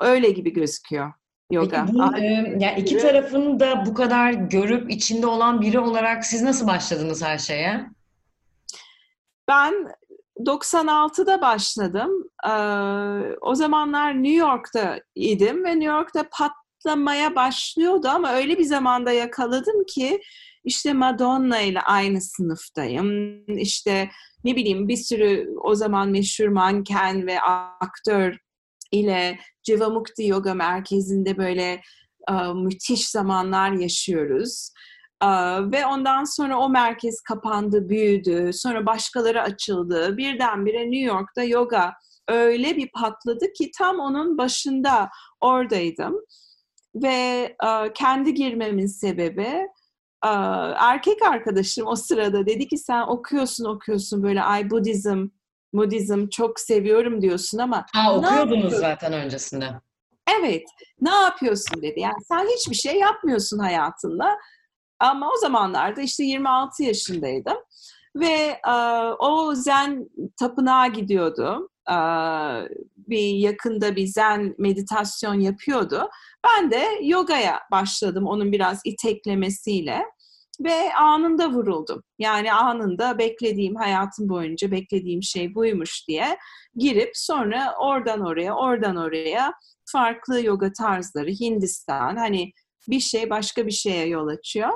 öyle 0.00 0.30
gibi 0.30 0.52
gözüküyor 0.52 1.12
yoga. 1.50 1.86
Peki 1.86 1.98
bu, 1.98 2.16
e, 2.16 2.56
yani 2.58 2.80
iki 2.80 2.90
gibi. 2.90 3.00
tarafın 3.00 3.60
da 3.60 3.86
bu 3.86 3.94
kadar 3.94 4.32
görüp 4.32 4.90
içinde 4.90 5.26
olan 5.26 5.60
biri 5.60 5.78
olarak 5.78 6.26
siz 6.26 6.42
nasıl 6.42 6.66
başladınız 6.66 7.22
her 7.22 7.38
şeye? 7.38 7.86
Ben 9.48 9.74
96'da 10.46 11.40
başladım. 11.40 12.10
Ee, 12.46 12.50
o 13.40 13.54
zamanlar 13.54 14.14
New 14.14 14.36
York'ta 14.36 15.00
idim 15.14 15.64
ve 15.64 15.70
New 15.70 15.92
York'ta 15.92 16.28
patlamaya 16.32 17.36
başlıyordu 17.36 18.08
ama 18.08 18.32
öyle 18.32 18.58
bir 18.58 18.64
zamanda 18.64 19.12
yakaladım 19.12 19.84
ki 19.84 20.20
işte 20.64 20.92
Madonna 20.92 21.60
ile 21.60 21.80
aynı 21.80 22.20
sınıftayım. 22.20 23.38
İşte 23.48 24.10
ne 24.44 24.56
bileyim 24.56 24.88
bir 24.88 24.96
sürü 24.96 25.48
o 25.62 25.74
zaman 25.74 26.08
meşhur 26.08 26.48
manken 26.48 27.26
ve 27.26 27.40
aktör 27.40 28.38
ile 28.92 29.38
Jivamukti 29.62 30.26
Yoga 30.26 30.54
Merkezi'nde 30.54 31.36
böyle 31.36 31.80
e, 32.30 32.32
müthiş 32.54 33.08
zamanlar 33.08 33.72
yaşıyoruz. 33.72 34.70
Aa, 35.20 35.72
Ve 35.72 35.86
ondan 35.86 36.24
sonra 36.24 36.58
o 36.58 36.68
merkez 36.68 37.20
kapandı, 37.20 37.88
büyüdü. 37.88 38.50
Sonra 38.52 38.86
başkaları 38.86 39.42
açıldı. 39.42 40.16
Birdenbire 40.16 40.82
New 40.90 41.14
York'ta 41.14 41.42
yoga 41.42 41.94
öyle 42.28 42.76
bir 42.76 42.90
patladı 42.90 43.52
ki 43.52 43.70
tam 43.78 43.98
onun 43.98 44.38
başında 44.38 45.08
oradaydım. 45.40 46.16
Ve 46.94 47.08
e, 47.64 47.92
kendi 47.94 48.34
girmemin 48.34 48.86
sebebi 48.86 49.66
e, 50.24 50.28
erkek 50.78 51.22
arkadaşım 51.22 51.86
o 51.86 51.96
sırada 51.96 52.46
dedi 52.46 52.68
ki 52.68 52.78
sen 52.78 53.02
okuyorsun 53.02 53.64
okuyorsun 53.64 54.22
böyle 54.22 54.42
ay 54.42 54.70
Budizm, 54.70 55.28
Budizm 55.72 56.28
çok 56.28 56.60
seviyorum 56.60 57.22
diyorsun 57.22 57.58
ama 57.58 57.86
Ha 57.94 58.14
okuyordunuz 58.16 58.72
zaten 58.74 59.12
öncesinde. 59.12 59.66
Evet, 60.40 60.62
ne 61.00 61.10
yapıyorsun 61.10 61.82
dedi. 61.82 62.00
Yani 62.00 62.24
sen 62.28 62.46
hiçbir 62.46 62.76
şey 62.76 62.98
yapmıyorsun 62.98 63.58
hayatında. 63.58 64.38
Ama 65.00 65.30
o 65.30 65.36
zamanlarda 65.36 66.00
işte 66.02 66.24
26 66.24 66.82
yaşındaydım. 66.82 67.56
Ve 68.16 68.60
e, 68.68 68.72
o 69.18 69.54
zen 69.54 70.08
tapınağa 70.40 70.86
gidiyordu. 70.86 71.70
E, 71.90 71.96
bir 72.96 73.34
yakında 73.34 73.96
bir 73.96 74.06
zen 74.06 74.54
meditasyon 74.58 75.40
yapıyordu. 75.40 76.08
Ben 76.46 76.70
de 76.70 76.84
yogaya 77.02 77.60
başladım 77.70 78.26
onun 78.26 78.52
biraz 78.52 78.80
iteklemesiyle. 78.84 80.04
Ve 80.60 80.94
anında 80.94 81.50
vuruldum. 81.50 82.02
Yani 82.18 82.52
anında 82.52 83.18
beklediğim, 83.18 83.76
hayatım 83.76 84.28
boyunca 84.28 84.70
beklediğim 84.70 85.22
şey 85.22 85.54
buymuş 85.54 86.08
diye 86.08 86.38
girip 86.76 87.10
sonra 87.14 87.74
oradan 87.80 88.26
oraya, 88.26 88.54
oradan 88.54 88.96
oraya 88.96 89.52
farklı 89.92 90.44
yoga 90.44 90.72
tarzları, 90.72 91.30
Hindistan, 91.30 92.16
hani 92.16 92.52
bir 92.88 93.00
şey 93.00 93.30
başka 93.30 93.66
bir 93.66 93.72
şeye 93.72 94.06
yol 94.06 94.26
açıyor. 94.28 94.70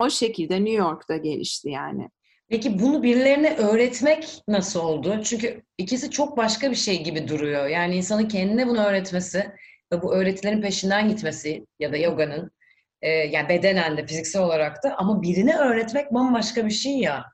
O 0.00 0.10
şekilde 0.10 0.54
New 0.54 0.72
York'ta 0.72 1.16
gelişti 1.16 1.68
yani. 1.68 2.08
Peki 2.48 2.78
bunu 2.78 3.02
birilerine 3.02 3.56
öğretmek 3.56 4.42
nasıl 4.48 4.80
oldu? 4.80 5.20
Çünkü 5.24 5.62
ikisi 5.78 6.10
çok 6.10 6.36
başka 6.36 6.70
bir 6.70 6.76
şey 6.76 7.02
gibi 7.02 7.28
duruyor. 7.28 7.66
Yani 7.66 7.96
insanın 7.96 8.28
kendine 8.28 8.66
bunu 8.66 8.84
öğretmesi 8.84 9.52
ve 9.92 10.02
bu 10.02 10.14
öğretilerin 10.14 10.62
peşinden 10.62 11.08
gitmesi 11.08 11.66
ya 11.78 11.92
da 11.92 11.96
yoganın 11.96 12.50
e, 13.02 13.10
yani 13.10 13.48
bedenen 13.48 13.96
de 13.96 14.06
fiziksel 14.06 14.42
olarak 14.42 14.84
da 14.84 14.96
ama 14.96 15.22
birine 15.22 15.56
öğretmek 15.56 16.14
bambaşka 16.14 16.66
bir 16.66 16.70
şey 16.70 16.98
ya. 16.98 17.24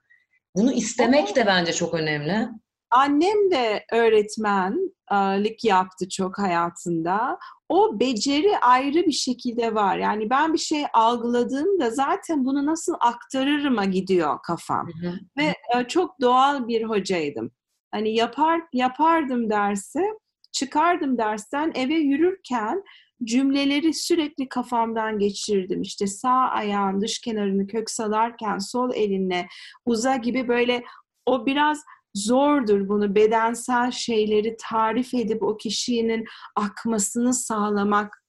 Bunu 0.55 0.73
istemek 0.73 1.35
de 1.35 1.45
bence 1.45 1.73
çok 1.73 1.93
önemli. 1.93 2.47
Annem 2.95 3.51
de 3.51 3.85
öğretmenlik 3.91 5.63
yaptı 5.65 6.09
çok 6.09 6.37
hayatında. 6.39 7.39
O 7.69 7.99
beceri 7.99 8.57
ayrı 8.57 9.05
bir 9.05 9.11
şekilde 9.11 9.75
var. 9.75 9.97
Yani 9.97 10.29
ben 10.29 10.53
bir 10.53 10.57
şey 10.57 10.83
algıladığımda 10.93 11.89
zaten 11.89 12.45
bunu 12.45 12.65
nasıl 12.65 12.93
aktarırıma 12.99 13.85
gidiyor 13.85 14.39
kafam. 14.43 14.87
Hı 14.87 15.07
hı. 15.07 15.13
Ve 15.37 15.53
e, 15.75 15.87
çok 15.87 16.21
doğal 16.21 16.67
bir 16.67 16.83
hocaydım. 16.83 17.51
Hani 17.91 18.15
yapar 18.15 18.61
yapardım 18.73 19.49
dersi, 19.49 20.03
çıkardım 20.51 21.17
dersten 21.17 21.71
eve 21.75 21.93
yürürken 21.95 22.83
cümleleri 23.23 23.93
sürekli 23.93 24.49
kafamdan 24.49 25.19
geçirdim. 25.19 25.81
İşte 25.81 26.07
sağ 26.07 26.49
ayağın 26.49 27.01
dış 27.01 27.21
kenarını 27.21 27.67
kök 27.67 27.89
salarken 27.89 28.57
sol 28.57 28.93
elinle 28.93 29.47
uza 29.85 30.15
gibi 30.15 30.47
böyle 30.47 30.83
o 31.25 31.45
biraz 31.45 31.83
zordur 32.15 32.87
bunu 32.89 33.15
bedensel 33.15 33.91
şeyleri 33.91 34.55
tarif 34.59 35.13
edip 35.13 35.43
o 35.43 35.57
kişinin 35.57 36.25
akmasını 36.55 37.33
sağlamak. 37.33 38.23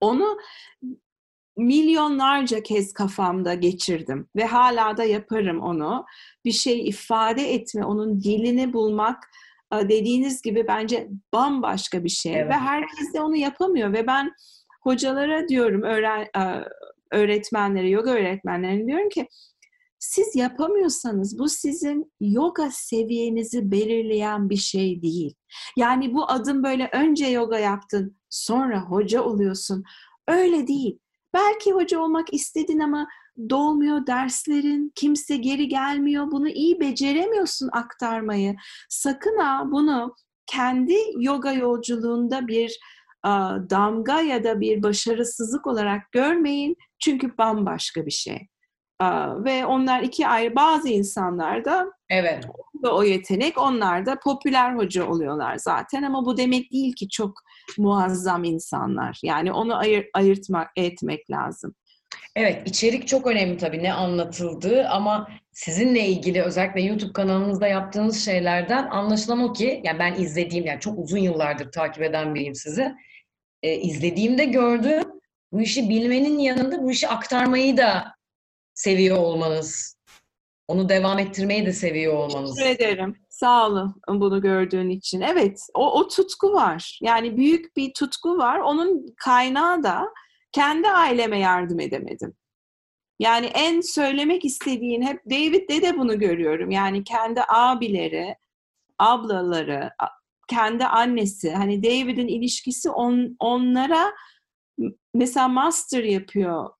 Onu 0.00 0.38
milyonlarca 1.56 2.62
kez 2.62 2.92
kafamda 2.92 3.54
geçirdim 3.54 4.28
ve 4.36 4.44
hala 4.44 4.96
da 4.96 5.04
yaparım 5.04 5.60
onu. 5.60 6.04
Bir 6.44 6.52
şey 6.52 6.88
ifade 6.88 7.54
etme, 7.54 7.84
onun 7.84 8.20
dilini 8.20 8.72
bulmak 8.72 9.24
e, 9.72 9.88
dediğiniz 9.88 10.42
gibi 10.42 10.66
bence 10.68 11.08
bambaşka 11.32 12.04
bir 12.04 12.08
şey 12.08 12.34
Evet. 12.34 12.48
ve 12.48 12.52
herkes 12.54 13.14
de 13.14 13.20
onu 13.20 13.36
yapamıyor 13.36 13.92
ve 13.92 14.06
ben 14.06 14.32
hocalara 14.82 15.48
diyorum 15.48 15.82
öğren, 15.82 16.28
e, 16.36 16.64
öğretmenlere, 17.12 17.88
yoga 17.88 18.10
öğretmenlerine 18.10 18.86
diyorum 18.86 19.08
ki 19.08 19.28
siz 20.02 20.36
yapamıyorsanız 20.36 21.38
bu 21.38 21.48
sizin 21.48 22.12
yoga 22.20 22.70
seviyenizi 22.70 23.70
belirleyen 23.70 24.50
bir 24.50 24.56
şey 24.56 25.02
değil. 25.02 25.34
Yani 25.76 26.14
bu 26.14 26.30
adım 26.30 26.62
böyle 26.62 26.90
önce 26.92 27.26
yoga 27.26 27.58
yaptın, 27.58 28.16
sonra 28.30 28.80
hoca 28.80 29.22
oluyorsun. 29.22 29.84
Öyle 30.28 30.66
değil. 30.66 30.98
Belki 31.34 31.72
hoca 31.72 32.00
olmak 32.00 32.34
istedin 32.34 32.78
ama 32.78 33.08
dolmuyor 33.50 34.06
derslerin, 34.06 34.92
kimse 34.94 35.36
geri 35.36 35.68
gelmiyor. 35.68 36.30
Bunu 36.30 36.48
iyi 36.48 36.80
beceremiyorsun 36.80 37.68
aktarmayı. 37.72 38.56
Sakın 38.88 39.38
ha 39.38 39.64
bunu 39.70 40.14
kendi 40.46 40.96
yoga 41.18 41.52
yolculuğunda 41.52 42.48
bir 42.48 42.78
damga 43.70 44.20
ya 44.20 44.44
da 44.44 44.60
bir 44.60 44.82
başarısızlık 44.82 45.66
olarak 45.66 46.12
görmeyin. 46.12 46.76
Çünkü 46.98 47.38
bambaşka 47.38 48.06
bir 48.06 48.10
şey. 48.10 48.48
Ve 49.44 49.66
onlar 49.66 50.02
iki 50.02 50.28
ayrı 50.28 50.56
bazı 50.56 50.88
insanlar 50.88 51.64
da 51.64 51.92
evet. 52.10 52.46
o 52.90 53.02
yetenek 53.02 53.58
onlar 53.58 54.06
da 54.06 54.18
popüler 54.18 54.74
hoca 54.76 55.06
oluyorlar 55.06 55.56
zaten 55.56 56.02
ama 56.02 56.24
bu 56.24 56.36
demek 56.36 56.72
değil 56.72 56.94
ki 56.94 57.08
çok 57.08 57.32
muazzam 57.78 58.44
insanlar. 58.44 59.20
Yani 59.22 59.52
onu 59.52 59.76
ayır, 59.76 60.06
ayırtmak 60.14 60.70
etmek 60.76 61.30
lazım. 61.30 61.74
Evet, 62.36 62.68
içerik 62.68 63.08
çok 63.08 63.26
önemli 63.26 63.56
tabii 63.56 63.82
ne 63.82 63.92
anlatıldığı 63.92 64.88
ama 64.88 65.28
sizinle 65.52 66.06
ilgili 66.06 66.42
özellikle 66.42 66.82
YouTube 66.82 67.12
kanalınızda 67.12 67.66
yaptığınız 67.66 68.24
şeylerden 68.24 68.86
anlaşılan 68.90 69.42
o 69.42 69.52
ki, 69.52 69.80
yani 69.84 69.98
ben 69.98 70.14
izlediğim, 70.14 70.66
yani 70.66 70.80
çok 70.80 70.98
uzun 70.98 71.18
yıllardır 71.18 71.72
takip 71.72 72.02
eden 72.02 72.34
biriyim 72.34 72.54
sizi. 72.54 72.92
Ee, 73.62 73.76
izlediğimde 73.76 74.44
gördüğüm 74.44 75.04
bu 75.52 75.60
işi 75.60 75.88
bilmenin 75.88 76.38
yanında 76.38 76.82
bu 76.82 76.90
işi 76.90 77.08
aktarmayı 77.08 77.76
da 77.76 78.14
seviyor 78.74 79.16
olmanız. 79.16 79.96
Onu 80.68 80.88
devam 80.88 81.18
ettirmeyi 81.18 81.66
de 81.66 81.72
seviyor 81.72 82.14
olmanız. 82.14 82.56
Teşekkür 82.56 82.84
ederim. 82.84 83.16
Sağ 83.28 83.66
olun 83.66 83.94
bunu 84.08 84.40
gördüğün 84.40 84.88
için. 84.88 85.20
Evet, 85.20 85.60
o, 85.74 86.00
o 86.00 86.08
tutku 86.08 86.52
var. 86.52 86.98
Yani 87.02 87.36
büyük 87.36 87.76
bir 87.76 87.92
tutku 87.94 88.38
var. 88.38 88.58
Onun 88.58 89.06
kaynağı 89.16 89.82
da 89.82 90.08
kendi 90.52 90.88
aileme 90.88 91.38
yardım 91.38 91.80
edemedim. 91.80 92.34
Yani 93.18 93.46
en 93.46 93.80
söylemek 93.80 94.44
istediğin 94.44 95.02
hep 95.02 95.20
David'de 95.30 95.82
de 95.82 95.98
bunu 95.98 96.18
görüyorum. 96.18 96.70
Yani 96.70 97.04
kendi 97.04 97.40
abileri, 97.48 98.36
ablaları, 98.98 99.90
kendi 100.48 100.84
annesi. 100.84 101.50
Hani 101.50 101.82
David'in 101.82 102.28
ilişkisi 102.28 102.90
on, 102.90 103.36
onlara 103.38 104.12
mesela 105.14 105.48
master 105.48 106.04
yapıyor 106.04 106.70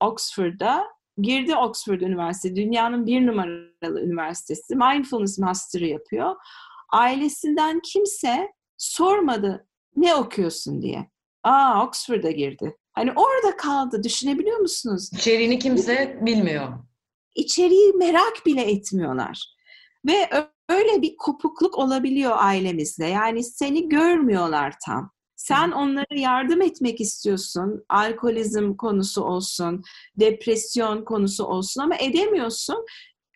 Oxford'da. 0.00 0.84
Girdi 1.18 1.56
Oxford 1.56 2.00
Üniversitesi, 2.00 2.56
dünyanın 2.56 3.06
bir 3.06 3.26
numaralı 3.26 4.00
üniversitesi. 4.00 4.76
Mindfulness 4.76 5.38
Master'ı 5.38 5.86
yapıyor. 5.86 6.34
Ailesinden 6.92 7.80
kimse 7.80 8.52
sormadı 8.76 9.66
ne 9.96 10.14
okuyorsun 10.14 10.82
diye. 10.82 11.10
Aa 11.42 11.84
Oxford'a 11.86 12.30
girdi. 12.30 12.76
Hani 12.92 13.12
orada 13.12 13.56
kaldı. 13.56 14.02
Düşünebiliyor 14.02 14.58
musunuz? 14.58 15.10
İçeriğini 15.12 15.58
kimse 15.58 16.18
bilmiyor. 16.22 16.68
İçeriği 17.34 17.92
merak 17.92 18.46
bile 18.46 18.62
etmiyorlar. 18.62 19.56
Ve 20.06 20.30
öyle 20.68 21.02
bir 21.02 21.16
kopukluk 21.16 21.78
olabiliyor 21.78 22.32
ailemizde. 22.36 23.04
Yani 23.06 23.44
seni 23.44 23.88
görmüyorlar 23.88 24.74
tam. 24.86 25.15
Sen 25.48 25.70
onlara 25.70 26.20
yardım 26.20 26.62
etmek 26.62 27.00
istiyorsun. 27.00 27.84
Alkolizm 27.88 28.74
konusu 28.74 29.22
olsun, 29.22 29.82
depresyon 30.16 31.04
konusu 31.04 31.44
olsun 31.44 31.82
ama 31.82 31.96
edemiyorsun. 31.96 32.84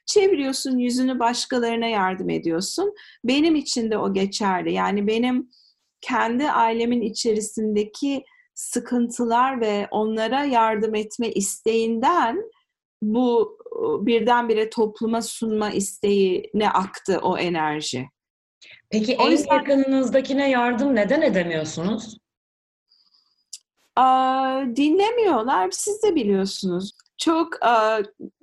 Çeviriyorsun 0.06 0.78
yüzünü 0.78 1.18
başkalarına 1.18 1.86
yardım 1.86 2.30
ediyorsun. 2.30 2.94
Benim 3.24 3.54
için 3.54 3.90
de 3.90 3.98
o 3.98 4.12
geçerli. 4.12 4.72
Yani 4.72 5.06
benim 5.06 5.50
kendi 6.00 6.50
ailemin 6.50 7.02
içerisindeki 7.02 8.24
sıkıntılar 8.54 9.60
ve 9.60 9.88
onlara 9.90 10.44
yardım 10.44 10.94
etme 10.94 11.30
isteğinden 11.30 12.42
bu 13.02 13.58
birdenbire 14.06 14.70
topluma 14.70 15.22
sunma 15.22 15.70
isteğine 15.70 16.70
aktı 16.70 17.18
o 17.22 17.38
enerji. 17.38 18.08
Peki 18.90 19.16
o 19.18 19.26
en 19.26 19.30
yüzden... 19.30 19.54
yakınınızdakine 19.54 20.50
yardım 20.50 20.96
neden 20.96 21.22
edemiyorsunuz? 21.22 22.18
Aa, 23.96 24.62
dinlemiyorlar. 24.76 25.70
Siz 25.70 26.02
de 26.02 26.14
biliyorsunuz. 26.14 26.92
Çok 27.18 27.64
a, 27.64 28.00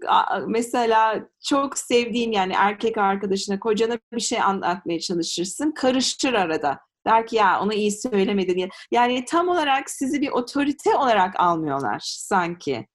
a, 0.08 0.40
mesela 0.48 1.30
çok 1.44 1.78
sevdiğin 1.78 2.32
yani 2.32 2.54
erkek 2.58 2.98
arkadaşına, 2.98 3.60
kocana 3.60 4.00
bir 4.14 4.22
şey 4.22 4.42
anlatmaya 4.42 5.00
çalışırsın. 5.00 5.72
Karıştır 5.72 6.34
arada. 6.34 6.80
Der 7.08 7.28
ki 7.28 7.36
ya 7.36 7.62
onu 7.62 7.74
iyi 7.74 7.92
söylemedi 7.92 8.56
diye. 8.56 8.70
Yani 8.92 9.26
tam 9.26 9.48
olarak 9.48 9.90
sizi 9.90 10.22
bir 10.22 10.30
otorite 10.30 10.96
olarak 10.96 11.40
almıyorlar 11.40 12.02
sanki. 12.04 12.88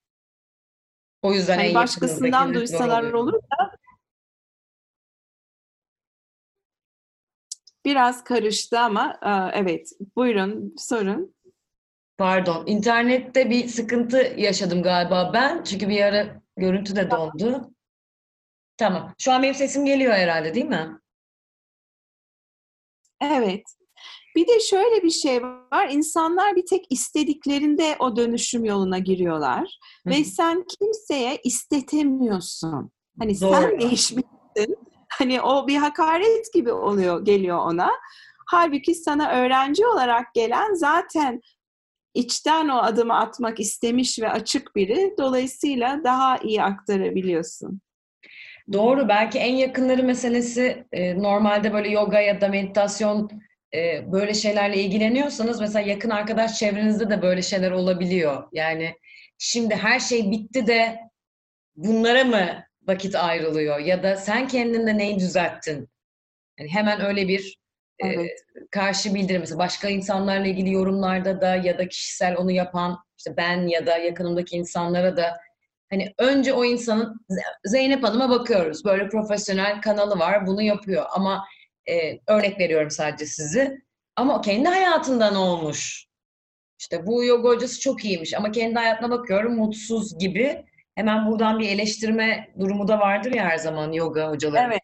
O 1.23 1.33
yüzden 1.33 1.61
yani 1.61 1.75
başkasından 1.75 2.55
duysalar 2.55 3.13
olur 3.13 3.33
da 3.33 3.73
biraz 7.85 8.25
karıştı 8.25 8.79
ama 8.81 9.19
evet 9.55 9.93
buyurun 10.17 10.75
sorun. 10.79 11.35
Pardon. 12.19 12.67
İnternette 12.67 13.51
bir 13.51 13.69
sıkıntı 13.69 14.35
yaşadım 14.37 14.83
galiba 14.83 15.31
ben. 15.35 15.63
Çünkü 15.63 15.89
bir 15.89 16.03
ara 16.03 16.43
görüntü 16.57 16.97
de 16.97 17.11
dondu. 17.11 17.71
Tamam. 18.77 19.15
Şu 19.19 19.33
an 19.33 19.43
benim 19.43 19.55
sesim 19.55 19.85
geliyor 19.85 20.13
herhalde 20.13 20.55
değil 20.55 20.67
mi? 20.67 20.99
Evet. 23.21 23.63
Bir 24.37 24.49
de 24.49 24.61
şöyle 24.61 25.03
bir 25.03 25.11
şey 25.11 25.43
var. 25.43 25.89
İnsanlar 25.91 26.57
bir 26.57 26.67
tek 26.67 26.87
istediklerinde 26.91 27.97
o 27.99 28.17
dönüşüm 28.17 28.65
yoluna 28.65 28.99
giriyorlar. 28.99 29.79
Hı. 30.07 30.11
Ve 30.11 30.25
sen 30.25 30.65
kimseye 30.79 31.39
istetemiyorsun. 31.45 32.91
Hani 33.19 33.41
Doğru. 33.41 33.55
sen 33.55 33.81
değişmişsin. 33.81 34.77
Hani 35.19 35.41
o 35.41 35.67
bir 35.67 35.77
hakaret 35.77 36.53
gibi 36.55 36.73
oluyor, 36.73 37.25
geliyor 37.25 37.59
ona. 37.59 37.91
Halbuki 38.47 38.95
sana 38.95 39.31
öğrenci 39.31 39.87
olarak 39.87 40.35
gelen 40.35 40.75
zaten 40.75 41.41
içten 42.15 42.69
o 42.69 42.79
adımı 42.79 43.17
atmak 43.17 43.61
istemiş 43.61 44.21
ve 44.21 44.31
açık 44.31 44.77
biri. 44.77 45.15
Dolayısıyla 45.19 46.01
daha 46.05 46.39
iyi 46.39 46.63
aktarabiliyorsun. 46.63 47.81
Doğru. 48.73 49.09
Belki 49.09 49.39
en 49.39 49.55
yakınları 49.55 50.03
meselesi 50.03 50.87
e, 50.93 51.23
normalde 51.23 51.73
böyle 51.73 51.91
yoga 51.91 52.21
ya 52.21 52.41
da 52.41 52.49
meditasyon 52.49 53.31
e, 53.75 54.13
böyle 54.13 54.35
şeylerle 54.35 54.77
ilgileniyorsanız 54.83 55.61
mesela 55.61 55.89
yakın 55.89 56.11
arkadaş 56.11 56.59
çevrenizde 56.59 57.11
de 57.11 57.23
böyle 57.23 57.43
şeyler 57.43 57.71
olabiliyor. 57.71 58.49
Yani 58.53 58.95
şimdi 59.39 59.75
her 59.75 60.01
şey 60.01 60.31
bitti 60.31 60.67
de 60.67 60.99
bunlara 61.77 62.25
mı 62.25 62.65
vakit 62.87 63.15
ayrılıyor 63.15 63.79
ya 63.79 64.03
da 64.03 64.17
sen 64.17 64.49
kendinde 64.49 64.99
neyi 64.99 65.19
düzelttin? 65.19 65.89
Yani 66.59 66.71
hemen 66.71 67.01
öyle 67.01 67.29
bir 67.29 67.59
e, 67.99 68.07
evet. 68.07 68.31
e, 68.31 68.67
karşı 68.71 69.15
bildirim 69.15 69.41
mesela 69.41 69.59
başka 69.59 69.89
insanlarla 69.89 70.47
ilgili 70.47 70.73
yorumlarda 70.73 71.41
da 71.41 71.57
ya 71.57 71.79
da 71.79 71.89
kişisel 71.89 72.37
onu 72.37 72.51
yapan 72.51 72.99
işte 73.19 73.37
ben 73.37 73.67
ya 73.67 73.87
da 73.87 73.97
yakınımdaki 73.99 74.57
insanlara 74.57 75.17
da 75.17 75.41
hani 75.91 76.13
önce 76.19 76.53
o 76.53 76.65
insanın 76.65 77.27
Zeynep 77.65 78.05
Hanım'a 78.05 78.31
bakıyoruz. 78.31 78.85
Böyle 78.85 79.09
profesyonel 79.09 79.81
kanalı 79.81 80.19
var 80.19 80.47
bunu 80.47 80.63
yapıyor 80.63 81.07
ama 81.15 81.45
e, 81.89 82.19
örnek 82.27 82.59
veriyorum 82.59 82.91
sadece 82.91 83.27
sizi. 83.27 83.83
Ama 84.17 84.41
kendi 84.41 84.69
hayatından 84.69 85.35
olmuş. 85.35 86.07
İşte 86.79 87.07
bu 87.07 87.25
yoga 87.25 87.49
hocası 87.49 87.81
çok 87.81 88.05
iyiymiş 88.05 88.35
ama 88.35 88.51
kendi 88.51 88.75
hayatına 88.75 89.11
bakıyorum 89.11 89.57
mutsuz 89.57 90.19
gibi. 90.19 90.65
Hemen 90.95 91.31
buradan 91.31 91.59
bir 91.59 91.69
eleştirme 91.69 92.55
durumu 92.61 92.89
da 92.89 92.99
vardır 92.99 93.33
ya 93.33 93.45
her 93.45 93.59
zaman 93.59 93.93
yoga 93.93 94.31
hocaları. 94.31 94.67
Evet. 94.67 94.83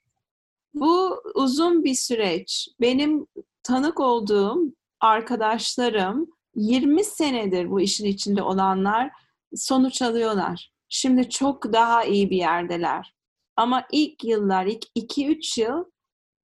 Bu 0.74 1.22
uzun 1.34 1.84
bir 1.84 1.94
süreç. 1.94 2.68
Benim 2.80 3.26
tanık 3.62 4.00
olduğum 4.00 4.58
arkadaşlarım 5.00 6.26
20 6.54 7.04
senedir 7.04 7.70
bu 7.70 7.80
işin 7.80 8.06
içinde 8.06 8.42
olanlar 8.42 9.10
sonuç 9.54 10.02
alıyorlar. 10.02 10.72
Şimdi 10.88 11.30
çok 11.30 11.72
daha 11.72 12.04
iyi 12.04 12.30
bir 12.30 12.36
yerdeler. 12.36 13.14
Ama 13.56 13.86
ilk 13.92 14.24
yıllar, 14.24 14.66
ilk 14.66 14.84
2-3 14.96 15.60
yıl 15.60 15.84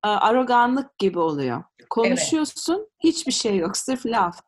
aroganlık 0.03 0.99
gibi 0.99 1.19
oluyor. 1.19 1.65
Konuşuyorsun, 1.91 2.77
evet. 2.79 2.89
hiçbir 3.05 3.33
şey 3.33 3.57
yok, 3.57 3.77
sırf 3.77 4.07
laf. 4.07 4.41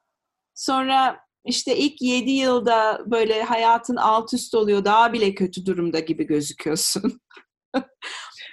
Sonra 0.54 1.25
işte 1.46 1.76
ilk 1.76 2.02
7 2.02 2.30
yılda 2.30 3.02
böyle 3.06 3.42
hayatın 3.42 3.96
alt 3.96 4.34
üst 4.34 4.54
oluyor, 4.54 4.84
daha 4.84 5.12
bile 5.12 5.34
kötü 5.34 5.66
durumda 5.66 6.00
gibi 6.00 6.26
gözüküyorsun. 6.26 7.20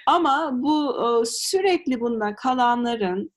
Ama 0.06 0.50
bu 0.52 1.22
sürekli 1.26 2.00
bunda 2.00 2.34
kalanların 2.34 3.30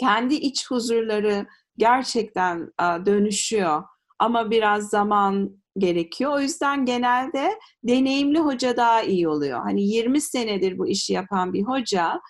kendi 0.00 0.34
iç 0.34 0.70
huzurları 0.70 1.46
gerçekten 1.76 2.72
dönüşüyor. 2.80 3.82
Ama 4.18 4.50
biraz 4.50 4.88
zaman 4.88 5.60
gerekiyor. 5.78 6.32
O 6.32 6.40
yüzden 6.40 6.84
genelde 6.84 7.58
deneyimli 7.84 8.38
hoca 8.38 8.76
daha 8.76 9.02
iyi 9.02 9.28
oluyor. 9.28 9.60
Hani 9.62 9.82
20 9.82 10.20
senedir 10.20 10.78
bu 10.78 10.88
işi 10.88 11.12
yapan 11.12 11.52
bir 11.52 11.62
hoca 11.62 12.20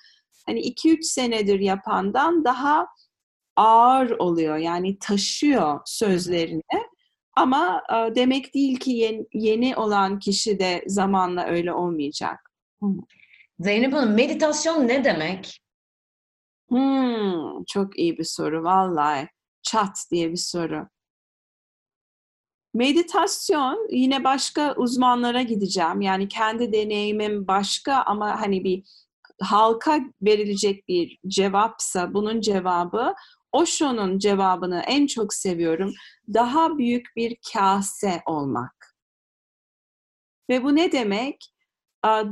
hani 0.47 0.61
2-3 0.61 1.03
senedir 1.03 1.61
yapandan 1.61 2.45
daha 2.45 2.87
ağır 3.61 4.11
oluyor. 4.11 4.57
Yani 4.57 4.99
taşıyor 4.99 5.81
sözlerini. 5.85 6.63
Ama 7.37 7.83
e, 7.91 8.15
demek 8.15 8.55
değil 8.55 8.79
ki 8.79 8.91
yeni, 8.91 9.27
yeni 9.33 9.77
olan 9.77 10.19
kişi 10.19 10.59
de 10.59 10.85
zamanla 10.87 11.47
öyle 11.47 11.73
olmayacak. 11.73 12.51
Zeynep 13.61 13.93
Hanım 13.93 14.15
meditasyon 14.15 14.89
ne 14.89 15.05
demek? 15.05 15.61
Hmm, 16.69 17.65
çok 17.65 17.99
iyi 17.99 18.19
bir 18.19 18.25
soru 18.25 18.65
vallahi. 18.65 19.29
Çat 19.63 19.99
diye 20.11 20.31
bir 20.31 20.37
soru. 20.37 20.89
Meditasyon 22.75 23.89
yine 23.91 24.25
başka 24.25 24.75
uzmanlara 24.75 25.43
gideceğim. 25.43 26.01
Yani 26.01 26.29
kendi 26.29 26.73
deneyimim 26.73 27.49
başka 27.49 27.95
ama 27.95 28.41
hani 28.41 28.65
bir 28.65 28.83
halka 29.41 30.01
verilecek 30.23 30.89
bir 30.89 31.19
cevapsa 31.27 32.15
bunun 32.15 32.41
cevabı 32.41 33.15
Osho'nun 33.53 34.19
cevabını 34.19 34.83
en 34.87 35.07
çok 35.07 35.35
seviyorum. 35.35 35.93
Daha 36.35 36.79
büyük 36.79 37.07
bir 37.17 37.37
kase 37.53 38.23
olmak. 38.27 38.97
Ve 40.51 40.65
bu 40.65 40.77
ne 40.77 40.93
demek? 40.93 41.55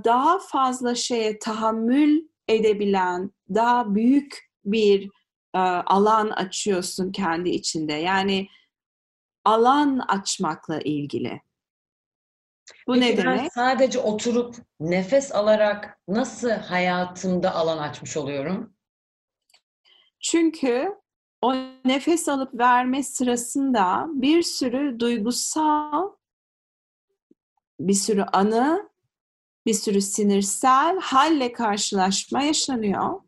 Daha 0.04 0.38
fazla 0.38 0.94
şeye 0.94 1.38
tahammül 1.38 2.28
edebilen, 2.48 3.32
daha 3.54 3.94
büyük 3.94 4.50
bir 4.64 5.10
alan 5.86 6.30
açıyorsun 6.30 7.12
kendi 7.12 7.48
içinde. 7.50 7.92
Yani 7.92 8.48
alan 9.44 9.98
açmakla 9.98 10.80
ilgili. 10.80 11.40
Bu 12.86 12.92
Peki 12.94 13.06
ne 13.06 13.16
demek? 13.16 13.52
sadece 13.52 13.98
oturup 13.98 14.56
nefes 14.80 15.32
alarak 15.34 15.98
nasıl 16.08 16.50
hayatımda 16.50 17.54
alan 17.54 17.78
açmış 17.78 18.16
oluyorum? 18.16 18.74
Çünkü 20.20 20.94
o 21.42 21.54
nefes 21.84 22.28
alıp 22.28 22.54
verme 22.54 23.02
sırasında 23.02 24.06
bir 24.08 24.42
sürü 24.42 25.00
duygusal, 25.00 26.12
bir 27.80 27.94
sürü 27.94 28.22
anı, 28.22 28.90
bir 29.66 29.74
sürü 29.74 30.00
sinirsel 30.00 31.00
halle 31.00 31.52
karşılaşma 31.52 32.42
yaşanıyor. 32.42 33.20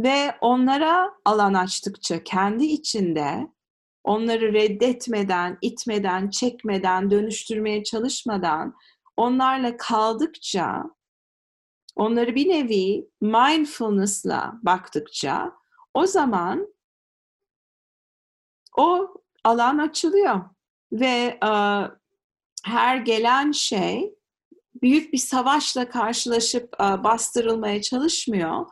Ve 0.00 0.34
onlara 0.40 1.14
alan 1.24 1.54
açtıkça 1.54 2.24
kendi 2.24 2.64
içinde 2.64 3.48
onları 4.04 4.52
reddetmeden, 4.52 5.58
itmeden, 5.62 6.30
çekmeden, 6.30 7.10
dönüştürmeye 7.10 7.84
çalışmadan 7.84 8.74
onlarla 9.16 9.76
kaldıkça 9.76 10.84
onları 11.96 12.34
bir 12.34 12.48
nevi 12.48 13.08
mindfulness'la 13.20 14.58
baktıkça 14.62 15.52
o 15.94 16.06
zaman 16.06 16.68
o 18.76 19.14
alan 19.44 19.78
açılıyor 19.78 20.40
ve 20.92 21.38
e, 21.44 21.50
her 22.64 22.96
gelen 22.96 23.52
şey 23.52 24.14
büyük 24.82 25.12
bir 25.12 25.18
savaşla 25.18 25.88
karşılaşıp 25.88 26.74
e, 26.74 27.04
bastırılmaya 27.04 27.82
çalışmıyor. 27.82 28.66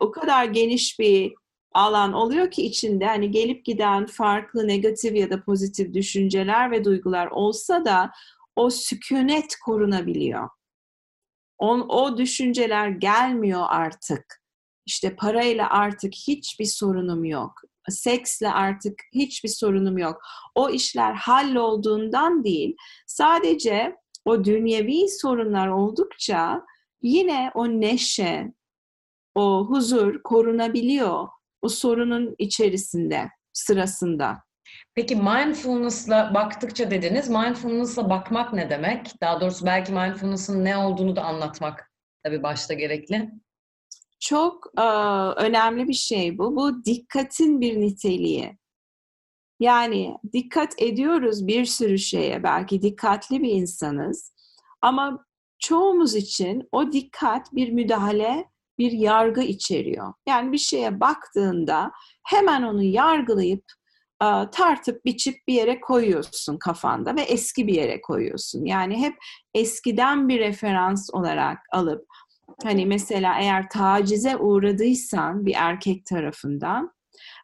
O 0.00 0.10
kadar 0.10 0.44
geniş 0.44 0.98
bir 0.98 1.34
alan 1.72 2.12
oluyor 2.12 2.50
ki 2.50 2.66
içinde 2.66 3.06
hani 3.06 3.30
gelip 3.30 3.64
giden 3.64 4.06
farklı 4.06 4.68
negatif 4.68 5.16
ya 5.16 5.30
da 5.30 5.44
pozitif 5.44 5.94
düşünceler 5.94 6.70
ve 6.70 6.84
duygular 6.84 7.26
olsa 7.26 7.84
da 7.84 8.12
o 8.56 8.70
sükunet 8.70 9.56
korunabiliyor. 9.64 10.48
O, 11.58 11.72
o 11.72 12.18
düşünceler 12.18 12.88
gelmiyor 12.88 13.66
artık. 13.68 14.42
İşte 14.86 15.16
parayla 15.16 15.70
artık 15.70 16.14
hiçbir 16.14 16.64
sorunum 16.64 17.24
yok. 17.24 17.52
Seksle 17.88 18.50
artık 18.50 19.02
hiçbir 19.14 19.48
sorunum 19.48 19.98
yok. 19.98 20.20
O 20.54 20.70
işler 20.70 21.14
hallolduğundan 21.14 22.44
değil, 22.44 22.76
sadece 23.06 23.96
o 24.24 24.44
dünyevi 24.44 25.08
sorunlar 25.08 25.68
oldukça 25.68 26.62
yine 27.02 27.50
o 27.54 27.68
neşe, 27.68 28.52
o 29.34 29.66
huzur 29.68 30.22
korunabiliyor 30.22 31.28
o 31.62 31.68
sorunun 31.68 32.34
içerisinde, 32.38 33.30
sırasında. 33.52 34.42
Peki 34.94 35.16
mindfulness'la 35.16 36.34
baktıkça 36.34 36.90
dediniz. 36.90 37.28
Mindfulness'la 37.28 38.10
bakmak 38.10 38.52
ne 38.52 38.70
demek? 38.70 39.20
Daha 39.20 39.40
doğrusu 39.40 39.66
belki 39.66 39.92
mindfulness'ın 39.92 40.64
ne 40.64 40.76
olduğunu 40.76 41.16
da 41.16 41.22
anlatmak 41.22 41.92
tabii 42.22 42.42
başta 42.42 42.74
gerekli. 42.74 43.30
Çok 44.20 44.66
e, 44.78 44.82
önemli 45.36 45.88
bir 45.88 45.94
şey 45.94 46.38
bu. 46.38 46.56
Bu 46.56 46.84
dikkatin 46.84 47.60
bir 47.60 47.80
niteliği. 47.80 48.58
Yani 49.60 50.16
dikkat 50.32 50.82
ediyoruz 50.82 51.46
bir 51.46 51.64
sürü 51.64 51.98
şeye. 51.98 52.42
Belki 52.42 52.82
dikkatli 52.82 53.42
bir 53.42 53.50
insanız. 53.50 54.32
Ama 54.82 55.24
çoğumuz 55.58 56.14
için 56.14 56.68
o 56.72 56.92
dikkat 56.92 57.54
bir 57.54 57.72
müdahale 57.72 58.50
bir 58.78 58.92
yargı 58.92 59.42
içeriyor. 59.42 60.12
Yani 60.28 60.52
bir 60.52 60.58
şeye 60.58 61.00
baktığında 61.00 61.90
hemen 62.24 62.62
onu 62.62 62.82
yargılayıp 62.82 63.64
tartıp 64.52 65.04
biçip 65.04 65.36
bir 65.48 65.54
yere 65.54 65.80
koyuyorsun 65.80 66.58
kafanda 66.58 67.16
ve 67.16 67.20
eski 67.20 67.66
bir 67.66 67.74
yere 67.74 68.00
koyuyorsun. 68.00 68.64
Yani 68.64 68.98
hep 68.98 69.16
eskiden 69.54 70.28
bir 70.28 70.40
referans 70.40 71.10
olarak 71.12 71.58
alıp 71.72 72.06
hani 72.62 72.86
mesela 72.86 73.38
eğer 73.40 73.68
tacize 73.68 74.36
uğradıysan 74.36 75.46
bir 75.46 75.54
erkek 75.56 76.06
tarafından 76.06 76.92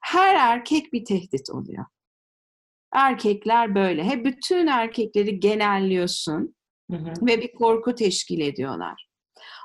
her 0.03 0.35
erkek 0.35 0.93
bir 0.93 1.05
tehdit 1.05 1.51
oluyor. 1.51 1.85
Erkekler 2.95 3.75
böyle. 3.75 4.05
Hep 4.05 4.25
bütün 4.25 4.67
erkekleri 4.67 5.41
genelliyorsun 5.41 6.55
hı 6.91 6.97
hı. 6.97 7.27
ve 7.27 7.41
bir 7.41 7.55
korku 7.55 7.95
teşkil 7.95 8.41
ediyorlar. 8.41 9.09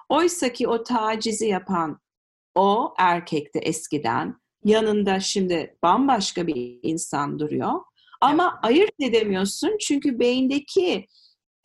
Oysa 0.10 0.54
ki 0.54 0.68
o 0.68 0.84
tacizi 0.84 1.48
yapan 1.48 2.00
o 2.56 2.94
erkekte 2.98 3.60
eskiden 3.60 4.36
yanında 4.64 5.20
şimdi 5.20 5.78
bambaşka 5.84 6.48
bir 6.48 6.80
insan 6.84 7.40
duruyor. 7.40 7.82
Ama 8.22 8.52
evet. 8.54 8.66
ayırt 8.66 8.94
edemiyorsun 9.00 9.78
çünkü 9.82 10.20
beyindeki 10.20 11.08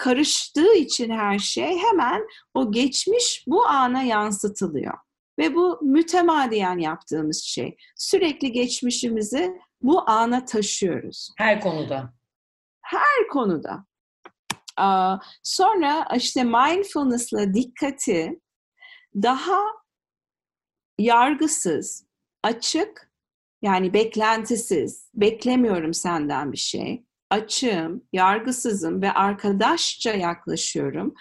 karıştığı 0.02 0.74
için 0.74 1.10
her 1.10 1.38
şey 1.38 1.78
hemen 1.78 2.26
o 2.54 2.72
geçmiş 2.72 3.44
bu 3.46 3.66
ana 3.66 4.02
yansıtılıyor. 4.02 4.94
Ve 5.38 5.54
bu 5.54 5.78
mütemadiyen 5.82 6.78
yaptığımız 6.78 7.42
şey. 7.42 7.76
Sürekli 7.96 8.52
geçmişimizi 8.52 9.60
bu 9.82 10.10
ana 10.10 10.44
taşıyoruz. 10.44 11.30
Her 11.38 11.60
konuda. 11.60 12.14
Her 12.82 13.28
konuda. 13.32 13.84
Sonra 15.42 16.08
işte 16.16 16.44
mindfulness'la 16.44 17.54
dikkati 17.54 18.40
daha 19.14 19.60
yargısız, 20.98 22.06
açık 22.42 23.12
yani 23.62 23.94
beklentisiz, 23.94 25.10
beklemiyorum 25.14 25.94
senden 25.94 26.52
bir 26.52 26.58
şey, 26.58 27.04
açığım, 27.32 28.02
yargısızım 28.12 29.02
ve 29.02 29.12
arkadaşça 29.12 30.12
yaklaşıyorum. 30.12 31.14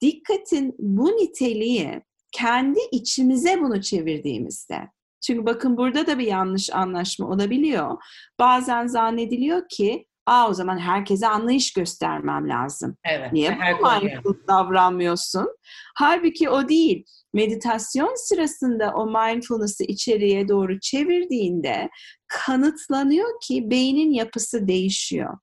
Dikkatin 0.00 0.74
bu 0.78 1.06
niteliği 1.06 2.02
kendi 2.32 2.80
içimize 2.92 3.60
bunu 3.60 3.82
çevirdiğimizde 3.82 4.88
çünkü 5.22 5.46
bakın 5.46 5.76
burada 5.76 6.06
da 6.06 6.18
bir 6.18 6.26
yanlış 6.26 6.70
anlaşma 6.72 7.28
olabiliyor. 7.28 7.96
Bazen 8.38 8.86
zannediliyor 8.86 9.68
ki 9.68 10.06
Aa 10.26 10.48
o 10.48 10.54
zaman 10.54 10.78
herkese 10.78 11.28
anlayış 11.28 11.72
göstermem 11.72 12.48
lazım. 12.48 12.96
Evet. 13.04 13.32
Niye 13.32 13.58
bu 13.80 14.04
mindful 14.04 14.34
davranmıyorsun? 14.48 15.48
Halbuki 15.94 16.50
o 16.50 16.68
değil. 16.68 17.04
Meditasyon 17.34 18.14
sırasında 18.16 18.92
o 18.94 19.06
mindfulness'ı 19.06 19.84
içeriye 19.84 20.48
doğru 20.48 20.80
çevirdiğinde 20.80 21.90
kanıtlanıyor 22.32 23.40
ki 23.42 23.70
beynin 23.70 24.12
yapısı 24.12 24.68
değişiyor. 24.68 25.38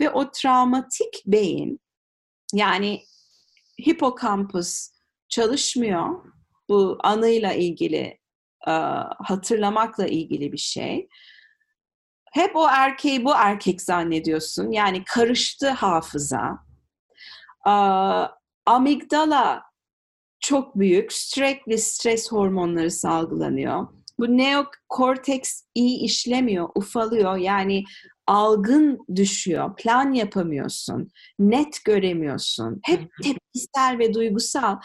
Ve 0.00 0.10
o 0.10 0.30
travmatik 0.30 1.22
beyin 1.26 1.80
yani 2.54 3.02
hipokampus 3.88 4.90
çalışmıyor. 5.28 6.24
Bu 6.68 6.98
anıyla 7.00 7.52
ilgili, 7.52 8.18
hatırlamakla 9.18 10.06
ilgili 10.06 10.52
bir 10.52 10.58
şey 10.58 11.08
hep 12.32 12.56
o 12.56 12.66
erkeği 12.68 13.24
bu 13.24 13.32
erkek 13.34 13.82
zannediyorsun. 13.82 14.70
Yani 14.70 15.04
karıştı 15.04 15.70
hafıza. 15.70 16.58
amigdala 18.66 19.62
çok 20.40 20.78
büyük. 20.78 21.12
Sürekli 21.12 21.78
stres 21.78 22.32
hormonları 22.32 22.90
salgılanıyor. 22.90 23.88
Bu 24.20 24.36
neokorteks 24.36 25.62
iyi 25.74 25.98
işlemiyor, 25.98 26.68
ufalıyor. 26.74 27.36
Yani 27.36 27.84
algın 28.26 28.98
düşüyor, 29.16 29.76
plan 29.76 30.12
yapamıyorsun, 30.12 31.10
net 31.38 31.84
göremiyorsun, 31.84 32.80
hep 32.84 33.10
tepkisel 33.22 33.98
ve 33.98 34.14
duygusal. 34.14 34.76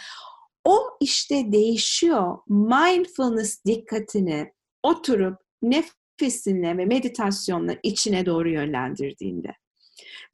O 0.64 0.78
işte 1.02 1.52
değişiyor. 1.52 2.38
Mindfulness 2.48 3.66
dikkatini 3.66 4.52
oturup 4.84 5.38
nefesinle 5.62 6.78
ve 6.78 6.86
meditasyonla 6.86 7.76
içine 7.84 8.26
doğru 8.26 8.50
yönlendirdiğinde. 8.50 9.56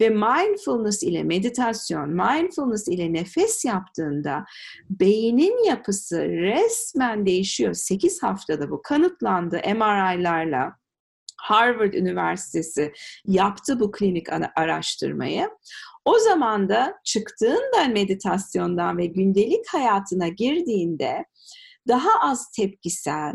Ve 0.02 0.10
mindfulness 0.10 1.04
ile 1.04 1.24
meditasyon, 1.24 2.10
mindfulness 2.10 2.88
ile 2.88 3.14
nefes 3.14 3.66
yaptığında 3.66 4.46
beynin 4.90 5.66
yapısı 5.66 6.22
resmen 6.28 7.26
değişiyor. 7.26 7.74
8 7.74 8.24
haftada 8.24 8.70
bu 8.70 8.82
kanıtlandı 8.82 9.56
MRI'larla. 9.56 10.82
Harvard 11.38 11.94
Üniversitesi 11.94 12.94
yaptı 13.26 13.80
bu 13.80 13.92
klinik 13.92 14.28
araştırmayı. 14.56 15.50
O 16.06 16.20
zaman 16.20 16.70
da 16.70 17.00
çıktığında 17.04 17.88
meditasyondan 17.92 18.98
ve 18.98 19.06
gündelik 19.06 19.68
hayatına 19.68 20.28
girdiğinde 20.28 21.26
daha 21.88 22.30
az 22.30 22.52
tepkisel, 22.52 23.34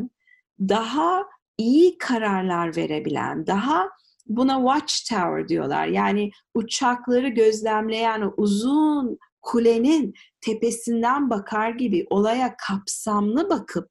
daha 0.61 1.23
iyi 1.59 1.99
kararlar 1.99 2.77
verebilen, 2.77 3.47
daha 3.47 3.91
buna 4.27 4.57
watchtower 4.57 5.49
diyorlar. 5.49 5.87
Yani 5.87 6.31
uçakları 6.55 7.29
gözlemleyen 7.29 8.21
o 8.21 8.35
uzun 8.37 9.19
kulenin 9.43 10.15
tepesinden 10.41 11.31
bakar 11.31 11.71
gibi 11.71 12.07
olaya 12.11 12.57
kapsamlı 12.69 13.51
bakıp 13.51 13.89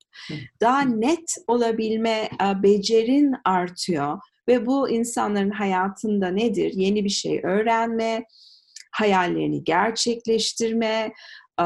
daha 0.62 0.82
net 0.82 1.36
olabilme 1.48 2.30
e, 2.42 2.64
becerin 2.64 3.34
artıyor 3.46 4.20
ve 4.48 4.66
bu 4.66 4.90
insanların 4.90 5.50
hayatında 5.50 6.28
nedir? 6.28 6.72
Yeni 6.76 7.04
bir 7.04 7.10
şey 7.10 7.42
öğrenme, 7.44 8.24
hayallerini 8.92 9.64
gerçekleştirme, 9.64 11.14
e, 11.62 11.66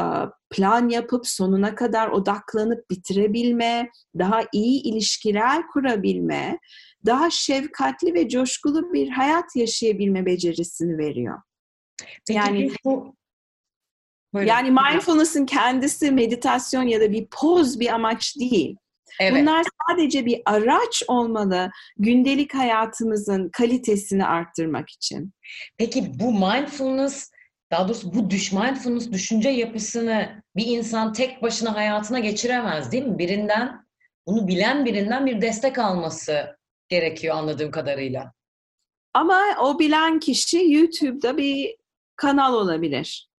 plan 0.50 0.90
yapıp 0.90 1.28
sonuna 1.28 1.76
kadar 1.76 2.10
odaklanıp 2.10 2.90
bitirebilme, 2.90 3.90
daha 4.20 4.42
iyi 4.54 4.84
ilişkiler 4.84 5.68
kurabilme, 5.68 6.60
daha 7.06 7.30
şefkatli 7.30 8.14
ve 8.14 8.30
coşkulu 8.30 8.94
bir 8.94 9.10
hayat 9.10 9.56
yaşayabilme 9.56 10.26
becerisini 10.26 10.98
veriyor. 10.98 11.42
Peki 12.28 12.38
yani 12.38 12.72
bu 12.86 13.16
Buyurun. 14.34 14.50
Yani 14.50 14.72
mindfulness'ın 14.72 15.46
kendisi 15.46 16.12
meditasyon 16.12 16.84
ya 16.84 17.02
da 17.02 17.12
bir 17.12 17.28
poz 17.32 17.80
bir 17.80 17.94
amaç 17.94 18.36
değil. 18.40 18.76
Evet. 19.20 19.42
Bunlar 19.42 19.66
sadece 19.88 20.26
bir 20.26 20.42
araç 20.46 21.04
olmalı 21.08 21.70
gündelik 21.98 22.56
hayatımızın 22.56 23.50
kalitesini 23.50 24.26
arttırmak 24.26 24.90
için. 24.90 25.34
Peki 25.78 26.20
bu 26.20 26.32
mindfulness, 26.32 27.32
daha 27.72 27.88
doğrusu 27.88 28.14
bu 28.14 28.30
düş 28.30 28.52
mindfulness 28.52 29.12
düşünce 29.12 29.50
yapısını 29.50 30.44
bir 30.56 30.66
insan 30.66 31.14
tek 31.14 31.42
başına 31.42 31.76
hayatına 31.76 32.20
geçiremez 32.20 32.92
değil 32.92 33.06
mi? 33.06 33.18
Birinden, 33.18 33.86
bunu 34.28 34.48
bilen 34.48 34.86
birinden 34.86 35.26
bir 35.26 35.42
destek 35.42 35.78
alması 35.78 36.59
gerekiyor 36.90 37.36
anladığım 37.36 37.72
kadarıyla. 37.72 38.34
Ama 39.14 39.42
o 39.62 39.80
bilen 39.80 40.20
kişi 40.20 40.72
YouTube'da 40.72 41.38
bir 41.38 41.76
kanal 42.16 42.54
olabilir. 42.54 43.30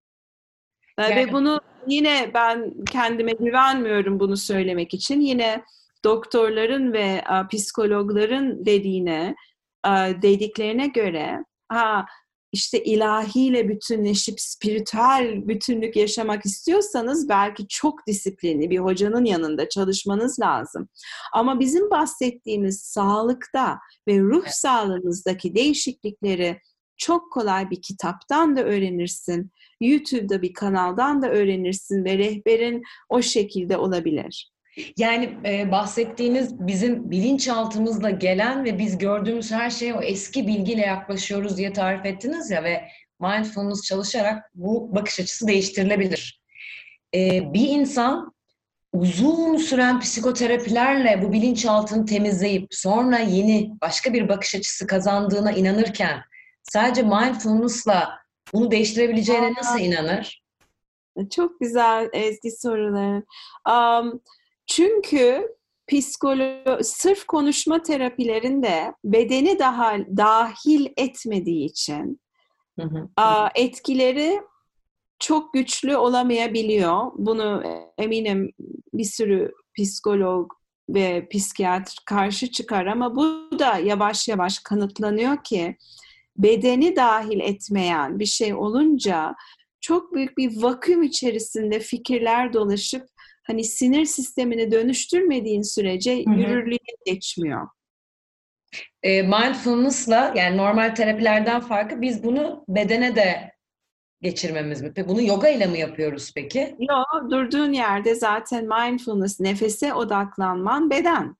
Ee, 0.97 1.03
yani... 1.03 1.15
Ve 1.15 1.31
bunu 1.31 1.61
yine 1.87 2.31
ben 2.33 2.73
kendime 2.91 3.31
güvenmiyorum 3.31 4.19
bunu 4.19 4.37
söylemek 4.37 4.93
için. 4.93 5.21
Yine 5.21 5.63
doktorların 6.03 6.93
ve 6.93 7.23
a, 7.25 7.47
psikologların 7.47 8.65
dediğine, 8.65 9.35
a, 9.83 10.07
dediklerine 10.21 10.87
göre 10.87 11.45
ha 11.69 12.05
işte 12.51 12.83
ilahiyle 12.83 13.69
bütünleşip 13.69 14.41
spiritüel 14.41 15.47
bütünlük 15.47 15.95
yaşamak 15.95 16.45
istiyorsanız 16.45 17.29
belki 17.29 17.67
çok 17.67 18.07
disiplinli 18.07 18.69
bir 18.69 18.79
hocanın 18.79 19.25
yanında 19.25 19.69
çalışmanız 19.69 20.39
lazım. 20.39 20.89
Ama 21.33 21.59
bizim 21.59 21.89
bahsettiğimiz 21.89 22.81
sağlıkta 22.81 23.79
ve 24.07 24.19
ruh 24.19 24.47
sağlığınızdaki 24.47 25.55
değişiklikleri 25.55 26.59
çok 26.97 27.31
kolay 27.31 27.69
bir 27.69 27.81
kitaptan 27.81 28.55
da 28.55 28.63
öğrenirsin. 28.63 29.51
YouTube'da 29.81 30.41
bir 30.41 30.53
kanaldan 30.53 31.21
da 31.21 31.29
öğrenirsin 31.29 32.05
ve 32.05 32.17
rehberin 32.17 32.83
o 33.09 33.21
şekilde 33.21 33.77
olabilir. 33.77 34.51
Yani 34.97 35.37
e, 35.45 35.71
bahsettiğiniz 35.71 36.67
bizim 36.67 37.11
bilinçaltımızla 37.11 38.09
gelen 38.09 38.65
ve 38.65 38.79
biz 38.79 38.97
gördüğümüz 38.97 39.51
her 39.51 39.69
şeye 39.69 39.93
o 39.93 40.01
eski 40.01 40.47
bilgiyle 40.47 40.81
yaklaşıyoruz 40.81 41.57
diye 41.57 41.73
tarif 41.73 42.05
ettiniz 42.05 42.51
ya 42.51 42.63
ve 42.63 42.87
mindfulness 43.19 43.81
çalışarak 43.81 44.51
bu 44.55 44.95
bakış 44.95 45.19
açısı 45.19 45.47
değiştirilebilir. 45.47 46.41
E, 47.15 47.53
bir 47.53 47.69
insan 47.69 48.33
uzun 48.93 49.57
süren 49.57 49.99
psikoterapilerle 49.99 51.21
bu 51.21 51.33
bilinçaltını 51.33 52.05
temizleyip 52.05 52.67
sonra 52.71 53.19
yeni 53.19 53.71
başka 53.81 54.13
bir 54.13 54.29
bakış 54.29 54.55
açısı 54.55 54.87
kazandığına 54.87 55.51
inanırken 55.51 56.21
sadece 56.63 57.01
mindfulness'la 57.01 58.09
bunu 58.53 58.71
değiştirebileceğine 58.71 59.53
nasıl 59.53 59.79
inanır? 59.79 60.41
Çok 61.35 61.59
güzel 61.59 62.09
Ezgi 62.13 62.51
soruları. 62.51 63.23
Um, 63.69 64.21
çünkü 64.75 65.47
psikolo 65.87 66.79
sırf 66.83 67.25
konuşma 67.25 67.81
terapilerinde 67.81 68.93
bedeni 69.03 69.59
daha 69.59 69.97
dahil 70.17 70.87
etmediği 70.97 71.65
için 71.65 72.21
hı 72.79 72.87
hı. 72.87 73.07
etkileri 73.55 74.41
çok 75.19 75.53
güçlü 75.53 75.97
olamayabiliyor. 75.97 77.11
Bunu 77.15 77.63
eminim 77.97 78.51
bir 78.93 79.03
sürü 79.03 79.51
psikolog 79.79 80.51
ve 80.89 81.27
psikiyatr 81.29 81.97
karşı 82.05 82.51
çıkar 82.51 82.85
ama 82.85 83.15
bu 83.15 83.59
da 83.59 83.77
yavaş 83.77 84.27
yavaş 84.27 84.59
kanıtlanıyor 84.59 85.43
ki 85.43 85.77
bedeni 86.37 86.95
dahil 86.95 87.39
etmeyen 87.39 88.19
bir 88.19 88.25
şey 88.25 88.53
olunca 88.53 89.35
çok 89.81 90.13
büyük 90.13 90.37
bir 90.37 90.61
vaküm 90.61 91.03
içerisinde 91.03 91.79
fikirler 91.79 92.53
dolaşıp 92.53 93.03
hani 93.43 93.63
sinir 93.63 94.05
sistemini 94.05 94.71
dönüştürmediğin 94.71 95.61
sürece 95.61 96.11
yürürlüğe 96.11 96.77
geçmiyor. 97.05 97.67
E, 99.03 99.21
mindfulness'la 99.21 100.33
yani 100.35 100.57
normal 100.57 100.95
terapilerden 100.95 101.61
farkı 101.61 102.01
biz 102.01 102.23
bunu 102.23 102.65
bedene 102.67 103.15
de 103.15 103.51
geçirmemiz 104.21 104.81
mi? 104.81 104.93
Bunu 105.07 105.21
yoga 105.21 105.49
ile 105.49 105.65
mi 105.65 105.79
yapıyoruz 105.79 106.31
peki? 106.35 106.75
Yok, 106.79 107.31
durduğun 107.31 107.73
yerde 107.73 108.15
zaten 108.15 108.65
mindfulness, 108.67 109.39
nefese 109.39 109.93
odaklanman 109.93 110.89
beden. 110.89 111.35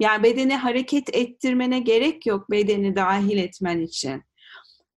Yani 0.00 0.22
bedeni 0.22 0.56
hareket 0.56 1.16
ettirmene 1.16 1.78
gerek 1.78 2.26
yok 2.26 2.50
bedeni 2.50 2.96
dahil 2.96 3.38
etmen 3.38 3.80
için. 3.80 4.22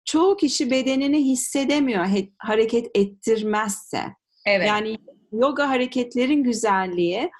Çoğu 0.05 0.37
kişi 0.37 0.71
bedenini 0.71 1.25
hissedemiyor 1.25 2.05
hareket 2.37 2.87
ettirmezse. 2.95 4.03
Evet. 4.45 4.67
Yani 4.67 4.97
yoga 5.31 5.69
hareketlerin 5.69 6.43
güzelliği 6.43 7.31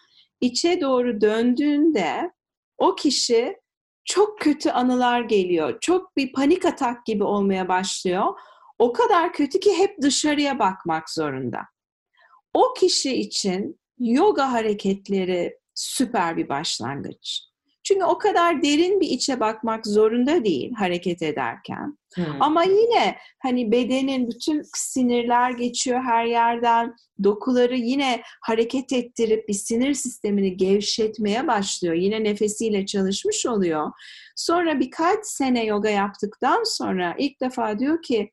içe 0.41 0.81
doğru 0.81 1.21
döndüğünde 1.21 2.31
o 2.77 2.95
kişi 2.95 3.57
çok 4.05 4.39
kötü 4.39 4.69
anılar 4.69 5.21
geliyor. 5.21 5.77
Çok 5.81 6.17
bir 6.17 6.33
panik 6.33 6.65
atak 6.65 7.05
gibi 7.05 7.23
olmaya 7.23 7.67
başlıyor. 7.67 8.39
O 8.79 8.93
kadar 8.93 9.33
kötü 9.33 9.59
ki 9.59 9.77
hep 9.77 10.01
dışarıya 10.01 10.59
bakmak 10.59 11.09
zorunda. 11.09 11.59
O 12.53 12.73
kişi 12.73 13.15
için 13.15 13.79
yoga 13.99 14.51
hareketleri 14.51 15.59
süper 15.73 16.37
bir 16.37 16.49
başlangıç. 16.49 17.50
Çünkü 17.91 18.05
o 18.05 18.17
kadar 18.17 18.61
derin 18.61 18.99
bir 18.99 19.07
içe 19.07 19.39
bakmak 19.39 19.87
zorunda 19.87 20.43
değil 20.43 20.73
hareket 20.73 21.21
ederken. 21.21 21.97
Hmm. 22.15 22.41
Ama 22.41 22.63
yine 22.63 23.15
hani 23.39 23.71
bedenin 23.71 24.29
bütün 24.29 24.61
sinirler 24.75 25.51
geçiyor 25.51 26.01
her 26.03 26.25
yerden. 26.25 26.95
Dokuları 27.23 27.77
yine 27.77 28.21
hareket 28.41 28.93
ettirip 28.93 29.47
bir 29.47 29.53
sinir 29.53 29.93
sistemini 29.93 30.57
gevşetmeye 30.57 31.47
başlıyor. 31.47 31.93
Yine 31.95 32.23
nefesiyle 32.23 32.85
çalışmış 32.85 33.45
oluyor. 33.45 33.91
Sonra 34.35 34.79
birkaç 34.79 35.25
sene 35.25 35.65
yoga 35.65 35.89
yaptıktan 35.89 36.63
sonra 36.63 37.15
ilk 37.17 37.41
defa 37.41 37.79
diyor 37.79 38.01
ki 38.01 38.31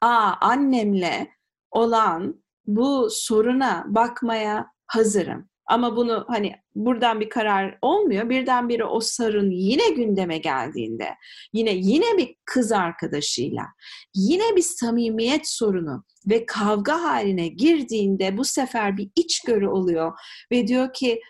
Aa, 0.00 0.32
annemle 0.40 1.28
olan 1.70 2.44
bu 2.66 3.08
soruna 3.10 3.84
bakmaya 3.88 4.66
hazırım. 4.86 5.48
Ama 5.66 5.96
bunu 5.96 6.24
hani 6.28 6.54
buradan 6.74 7.20
bir 7.20 7.28
karar 7.28 7.78
olmuyor. 7.82 8.30
Birdenbire 8.30 8.84
o 8.84 9.00
sarın 9.00 9.50
yine 9.50 9.90
gündeme 9.90 10.38
geldiğinde, 10.38 11.14
yine 11.52 11.72
yine 11.74 12.18
bir 12.18 12.36
kız 12.44 12.72
arkadaşıyla, 12.72 13.66
yine 14.14 14.56
bir 14.56 14.62
samimiyet 14.62 15.48
sorunu 15.48 16.04
ve 16.26 16.46
kavga 16.46 17.02
haline 17.02 17.48
girdiğinde 17.48 18.36
bu 18.36 18.44
sefer 18.44 18.96
bir 18.96 19.10
içgörü 19.16 19.68
oluyor 19.68 20.12
ve 20.52 20.66
diyor 20.66 20.92
ki 20.92 21.20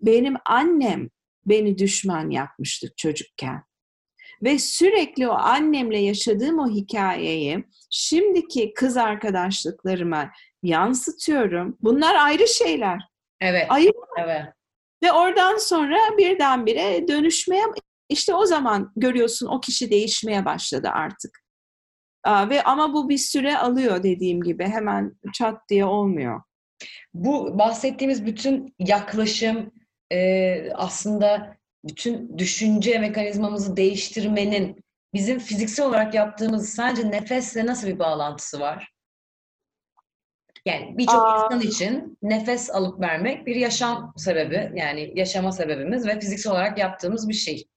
benim 0.00 0.34
annem 0.46 1.08
beni 1.46 1.78
düşman 1.78 2.30
yapmıştı 2.30 2.88
çocukken. 2.96 3.62
Ve 4.42 4.58
sürekli 4.58 5.28
o 5.28 5.32
annemle 5.32 5.98
yaşadığım 5.98 6.58
o 6.58 6.68
hikayeyi 6.68 7.64
şimdiki 7.90 8.72
kız 8.74 8.96
arkadaşlıklarıma 8.96 10.30
yansıtıyorum. 10.62 11.76
Bunlar 11.80 12.14
ayrı 12.14 12.48
şeyler. 12.48 13.13
Evet. 13.44 13.66
Ayrı 13.68 13.92
Evet. 14.18 14.42
ve 15.02 15.12
oradan 15.12 15.56
sonra 15.56 15.98
birdenbire 16.18 17.08
dönüşmeye 17.08 17.64
işte 18.08 18.34
o 18.34 18.46
zaman 18.46 18.92
görüyorsun 18.96 19.46
o 19.46 19.60
kişi 19.60 19.90
değişmeye 19.90 20.44
başladı 20.44 20.88
artık. 20.92 21.44
Aa, 22.24 22.50
ve 22.50 22.62
ama 22.62 22.94
bu 22.94 23.08
bir 23.08 23.18
süre 23.18 23.58
alıyor 23.58 24.02
dediğim 24.02 24.42
gibi 24.42 24.64
hemen 24.64 25.12
çat 25.32 25.68
diye 25.68 25.84
olmuyor. 25.84 26.42
Bu 27.14 27.58
bahsettiğimiz 27.58 28.26
bütün 28.26 28.74
yaklaşım 28.78 29.72
e, 30.12 30.72
aslında 30.72 31.56
bütün 31.84 32.38
düşünce 32.38 32.98
mekanizmamızı 32.98 33.76
değiştirmenin 33.76 34.84
bizim 35.14 35.38
fiziksel 35.38 35.86
olarak 35.86 36.14
yaptığımız 36.14 36.68
sence 36.68 37.10
nefesle 37.10 37.66
nasıl 37.66 37.88
bir 37.88 37.98
bağlantısı 37.98 38.60
var? 38.60 38.93
Yani 40.64 40.98
birçok 40.98 41.14
insan 41.14 41.60
için 41.60 42.18
nefes 42.22 42.70
alıp 42.70 43.00
vermek 43.00 43.46
bir 43.46 43.56
yaşam 43.56 44.14
sebebi, 44.16 44.72
yani 44.76 45.12
yaşama 45.14 45.52
sebebimiz 45.52 46.06
ve 46.06 46.20
fiziksel 46.20 46.52
olarak 46.52 46.78
yaptığımız 46.78 47.28
bir 47.28 47.34
şey. 47.34 47.68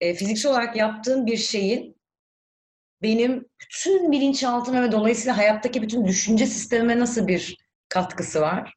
E, 0.00 0.14
fiziksel 0.14 0.52
olarak 0.52 0.76
yaptığım 0.76 1.26
bir 1.26 1.36
şeyin 1.36 1.98
benim 3.02 3.48
bütün 3.60 4.12
bilinçaltıma 4.12 4.82
ve 4.82 4.92
dolayısıyla 4.92 5.36
hayattaki 5.36 5.82
bütün 5.82 6.06
düşünce 6.06 6.46
sistemime 6.46 6.98
nasıl 6.98 7.26
bir 7.26 7.56
katkısı 7.88 8.40
var? 8.40 8.74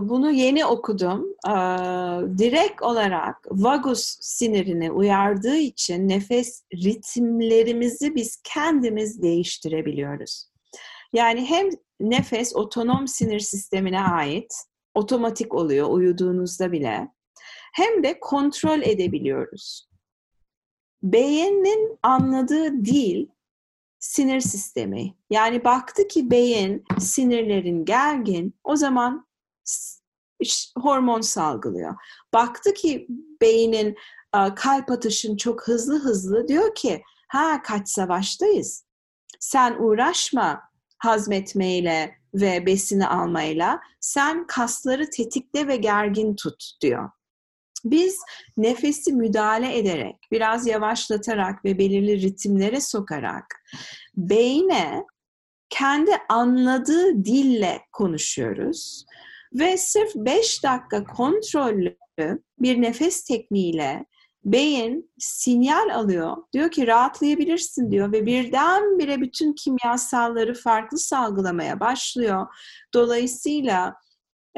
Bunu 0.00 0.30
yeni 0.30 0.64
okudum. 0.64 1.26
Direkt 2.38 2.82
olarak 2.82 3.36
vagus 3.50 4.16
sinirini 4.20 4.90
uyardığı 4.90 5.56
için 5.56 6.08
nefes 6.08 6.62
ritimlerimizi 6.74 8.14
biz 8.14 8.40
kendimiz 8.44 9.22
değiştirebiliyoruz. 9.22 10.55
Yani 11.16 11.44
hem 11.44 11.68
nefes 12.00 12.56
otonom 12.56 13.08
sinir 13.08 13.40
sistemine 13.40 14.00
ait, 14.00 14.54
otomatik 14.94 15.54
oluyor 15.54 15.88
uyuduğunuzda 15.88 16.72
bile. 16.72 17.08
Hem 17.74 18.02
de 18.02 18.20
kontrol 18.20 18.82
edebiliyoruz. 18.82 19.88
Beynin 21.02 21.98
anladığı 22.02 22.84
dil 22.84 23.26
sinir 23.98 24.40
sistemi. 24.40 25.14
Yani 25.30 25.64
baktı 25.64 26.08
ki 26.08 26.30
beyin 26.30 26.84
sinirlerin 26.98 27.84
gergin, 27.84 28.54
o 28.64 28.76
zaman 28.76 29.26
hormon 30.78 31.20
salgılıyor. 31.20 31.94
Baktı 32.34 32.74
ki 32.74 33.06
beynin 33.40 33.96
kalp 34.56 34.90
atışın 34.90 35.36
çok 35.36 35.68
hızlı 35.68 35.98
hızlı 35.98 36.48
diyor 36.48 36.74
ki 36.74 37.02
ha 37.28 37.62
kaç 37.62 37.88
savaştayız. 37.88 38.84
Sen 39.40 39.76
uğraşma 39.78 40.75
hazmetmeyle 40.98 42.14
ve 42.34 42.66
besini 42.66 43.06
almayla. 43.06 43.80
Sen 44.00 44.46
kasları 44.46 45.10
tetikle 45.10 45.66
ve 45.66 45.76
gergin 45.76 46.34
tut 46.34 46.72
diyor. 46.80 47.10
Biz 47.84 48.20
nefesi 48.56 49.12
müdahale 49.12 49.78
ederek, 49.78 50.16
biraz 50.32 50.66
yavaşlatarak 50.66 51.64
ve 51.64 51.78
belirli 51.78 52.22
ritimlere 52.22 52.80
sokarak 52.80 53.44
beyne 54.16 55.04
kendi 55.68 56.10
anladığı 56.28 57.24
dille 57.24 57.80
konuşuyoruz 57.92 59.04
ve 59.52 59.76
sırf 59.76 60.14
5 60.14 60.64
dakika 60.64 61.04
kontrollü 61.04 61.96
bir 62.58 62.82
nefes 62.82 63.24
tekniğiyle 63.24 64.04
beyin 64.46 65.10
sinyal 65.18 65.94
alıyor. 65.94 66.36
Diyor 66.52 66.70
ki 66.70 66.86
rahatlayabilirsin 66.86 67.90
diyor 67.90 68.12
ve 68.12 68.26
birdenbire 68.26 69.20
bütün 69.20 69.52
kimyasalları 69.52 70.54
farklı 70.54 70.98
salgılamaya 70.98 71.80
başlıyor. 71.80 72.46
Dolayısıyla 72.94 73.94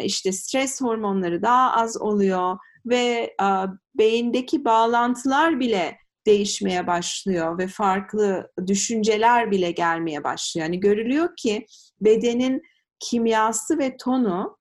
işte 0.03 0.33
stres 0.33 0.81
hormonları 0.81 1.43
daha 1.43 1.73
az 1.73 2.01
oluyor 2.01 2.59
ve 2.87 3.35
a, 3.39 3.67
beyindeki 3.95 4.65
bağlantılar 4.65 5.61
bile 5.61 5.99
değişmeye 6.27 6.87
başlıyor 6.87 7.59
ve 7.59 7.69
farklı 7.69 8.51
düşünceler 8.67 9.51
bile 9.51 9.71
gelmeye 9.71 10.25
başlıyor. 10.25 10.67
Yani 10.67 10.81
görülüyor 10.81 11.37
ki 11.37 11.67
bedenin 12.01 12.63
kimyası 13.01 13.79
ve 13.79 13.97
tonu 13.97 14.59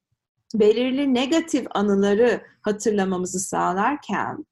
belirli 0.53 1.13
negatif 1.13 1.67
anıları 1.71 2.41
hatırlamamızı 2.61 3.39
sağlarken 3.39 4.45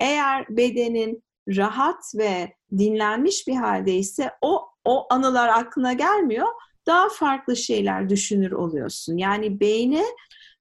eğer 0.00 0.46
bedenin 0.48 1.22
rahat 1.48 2.14
ve 2.14 2.54
dinlenmiş 2.78 3.48
bir 3.48 3.54
haldeyse 3.56 4.30
o 4.42 4.66
o 4.84 5.06
anılar 5.10 5.48
aklına 5.48 5.92
gelmiyor. 5.92 6.46
Daha 6.86 7.08
farklı 7.08 7.56
şeyler 7.56 8.08
düşünür 8.08 8.52
oluyorsun. 8.52 9.16
Yani 9.16 9.60
beyni 9.60 10.04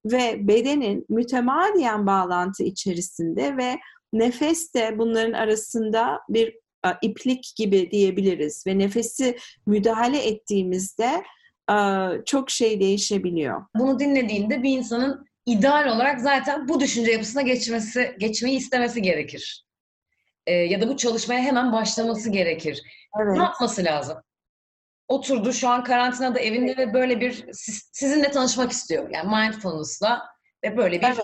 ve 0.05 0.47
bedenin 0.47 1.05
mütemadiyen 1.09 2.07
bağlantı 2.07 2.63
içerisinde 2.63 3.57
ve 3.57 3.79
nefes 4.13 4.73
de 4.73 4.95
bunların 4.97 5.33
arasında 5.33 6.19
bir 6.29 6.55
iplik 7.01 7.53
gibi 7.57 7.91
diyebiliriz 7.91 8.67
ve 8.67 8.79
nefesi 8.79 9.37
müdahale 9.65 10.27
ettiğimizde 10.27 11.23
çok 12.25 12.49
şey 12.49 12.79
değişebiliyor. 12.79 13.65
Bunu 13.75 13.99
dinlediğinde 13.99 14.63
bir 14.63 14.77
insanın 14.77 15.25
ideal 15.45 15.87
olarak 15.95 16.21
zaten 16.21 16.67
bu 16.67 16.79
düşünce 16.79 17.11
yapısına 17.11 17.41
geçmesi, 17.41 18.15
geçmeyi 18.19 18.57
istemesi 18.57 19.01
gerekir. 19.01 19.65
Ee, 20.47 20.53
ya 20.53 20.81
da 20.81 20.87
bu 20.89 20.97
çalışmaya 20.97 21.39
hemen 21.41 21.71
başlaması 21.73 22.29
gerekir. 22.29 22.81
Evet. 23.21 23.37
Ne 23.37 23.43
yapması 23.43 23.83
lazım? 23.83 24.17
Oturdu 25.07 25.53
şu 25.53 25.69
an 25.69 25.83
karantinada 25.83 26.39
evinde 26.39 26.77
ve 26.77 26.93
böyle 26.93 27.21
bir 27.21 27.53
siz- 27.53 27.89
sizinle 27.93 28.31
tanışmak 28.31 28.71
istiyor. 28.71 29.09
Yani 29.09 29.35
mindfulness'la 29.35 30.25
ve 30.63 30.77
böyle 30.77 31.01
bir 31.01 31.05
Evet. 31.07 31.19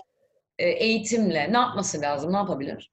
e, 0.58 0.68
eğitimle 0.68 1.52
ne 1.52 1.56
yapması 1.56 2.00
lazım? 2.00 2.32
Ne 2.32 2.36
yapabilir? 2.36 2.92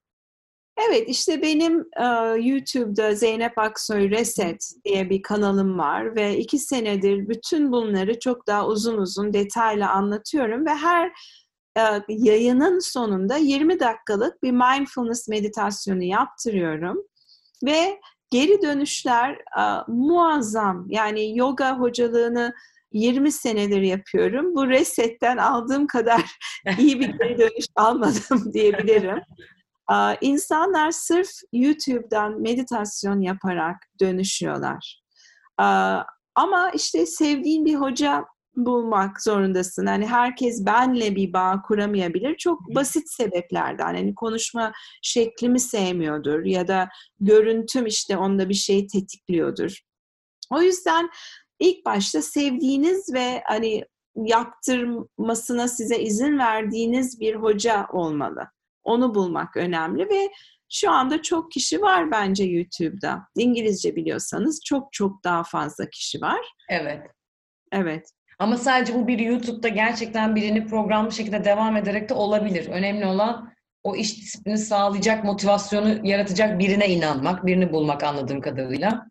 Evet 0.77 1.09
işte 1.09 1.41
benim 1.41 1.79
e, 1.79 2.05
YouTube'da 2.41 3.15
Zeynep 3.15 3.57
Aksoy 3.57 4.09
Reset 4.09 4.71
diye 4.86 5.09
bir 5.09 5.21
kanalım 5.21 5.79
var 5.79 6.15
ve 6.15 6.38
iki 6.38 6.59
senedir 6.59 7.29
bütün 7.29 7.71
bunları 7.71 8.19
çok 8.19 8.47
daha 8.47 8.67
uzun 8.67 8.97
uzun 8.97 9.33
detaylı 9.33 9.88
anlatıyorum 9.88 10.65
ve 10.65 10.69
her 10.69 11.12
e, 11.77 11.81
yayının 12.07 12.79
sonunda 12.79 13.38
20 13.38 13.79
dakikalık 13.79 14.43
bir 14.43 14.51
mindfulness 14.51 15.27
meditasyonu 15.27 16.03
yaptırıyorum 16.03 16.97
ve 17.65 17.99
geri 18.29 18.62
dönüşler 18.62 19.31
e, 19.33 19.63
muazzam 19.88 20.86
yani 20.89 21.38
yoga 21.38 21.79
hocalığını 21.79 22.53
20 22.91 23.31
senedir 23.31 23.81
yapıyorum. 23.81 24.55
Bu 24.55 24.69
resetten 24.69 25.38
aldığım 25.38 25.88
kadar 25.88 26.21
iyi 26.79 26.99
bir 26.99 27.07
geri 27.07 27.38
dönüş 27.38 27.65
almadım 27.75 28.53
diyebilirim. 28.53 29.21
İnsanlar 30.21 30.91
sırf 30.91 31.29
YouTube'dan 31.53 32.41
meditasyon 32.41 33.21
yaparak 33.21 33.77
dönüşüyorlar. 33.99 35.03
Ama 36.35 36.71
işte 36.73 37.05
sevdiğin 37.05 37.65
bir 37.65 37.75
hoca 37.75 38.25
bulmak 38.55 39.21
zorundasın. 39.21 39.85
Hani 39.85 40.07
herkes 40.07 40.65
benle 40.65 41.15
bir 41.15 41.33
bağ 41.33 41.61
kuramayabilir. 41.61 42.37
Çok 42.37 42.75
basit 42.75 43.09
sebeplerden. 43.09 43.85
Hani 43.85 44.15
konuşma 44.15 44.71
şeklimi 45.01 45.59
sevmiyordur 45.59 46.45
ya 46.45 46.67
da 46.67 46.89
görüntüm 47.19 47.85
işte 47.85 48.17
onda 48.17 48.49
bir 48.49 48.53
şey 48.53 48.87
tetikliyordur. 48.87 49.79
O 50.51 50.61
yüzden 50.61 51.09
ilk 51.59 51.85
başta 51.85 52.21
sevdiğiniz 52.21 53.13
ve 53.13 53.43
hani 53.45 53.85
yaptırmasına 54.15 55.67
size 55.67 55.99
izin 55.99 56.39
verdiğiniz 56.39 57.19
bir 57.19 57.35
hoca 57.35 57.87
olmalı. 57.93 58.47
Onu 58.83 59.15
bulmak 59.15 59.57
önemli 59.57 60.09
ve 60.09 60.29
şu 60.69 60.91
anda 60.91 61.21
çok 61.21 61.51
kişi 61.51 61.81
var 61.81 62.11
bence 62.11 62.43
YouTube'da. 62.43 63.27
İngilizce 63.35 63.95
biliyorsanız 63.95 64.61
çok 64.65 64.93
çok 64.93 65.23
daha 65.23 65.43
fazla 65.43 65.89
kişi 65.89 66.21
var. 66.21 66.39
Evet. 66.69 67.01
Evet. 67.71 68.09
Ama 68.39 68.57
sadece 68.57 68.95
bu 68.95 69.07
bir 69.07 69.19
YouTube'da 69.19 69.67
gerçekten 69.67 70.35
birini 70.35 70.65
programlı 70.65 71.11
şekilde 71.11 71.45
devam 71.45 71.77
ederek 71.77 72.09
de 72.09 72.13
olabilir. 72.13 72.67
Önemli 72.69 73.05
olan 73.05 73.53
o 73.83 73.95
iş 73.95 74.17
disiplini 74.17 74.57
sağlayacak, 74.57 75.23
motivasyonu 75.23 76.07
yaratacak 76.07 76.59
birine 76.59 76.89
inanmak, 76.89 77.45
birini 77.45 77.73
bulmak 77.73 78.03
anladığım 78.03 78.41
kadarıyla. 78.41 79.07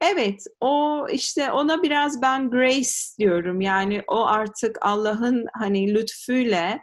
Evet, 0.00 0.44
o 0.60 1.06
işte 1.12 1.52
ona 1.52 1.82
biraz 1.82 2.22
ben 2.22 2.50
grace 2.50 2.90
diyorum. 3.18 3.60
Yani 3.60 4.02
o 4.06 4.26
artık 4.26 4.78
Allah'ın 4.80 5.46
hani 5.52 5.94
lütfuyla 5.94 6.78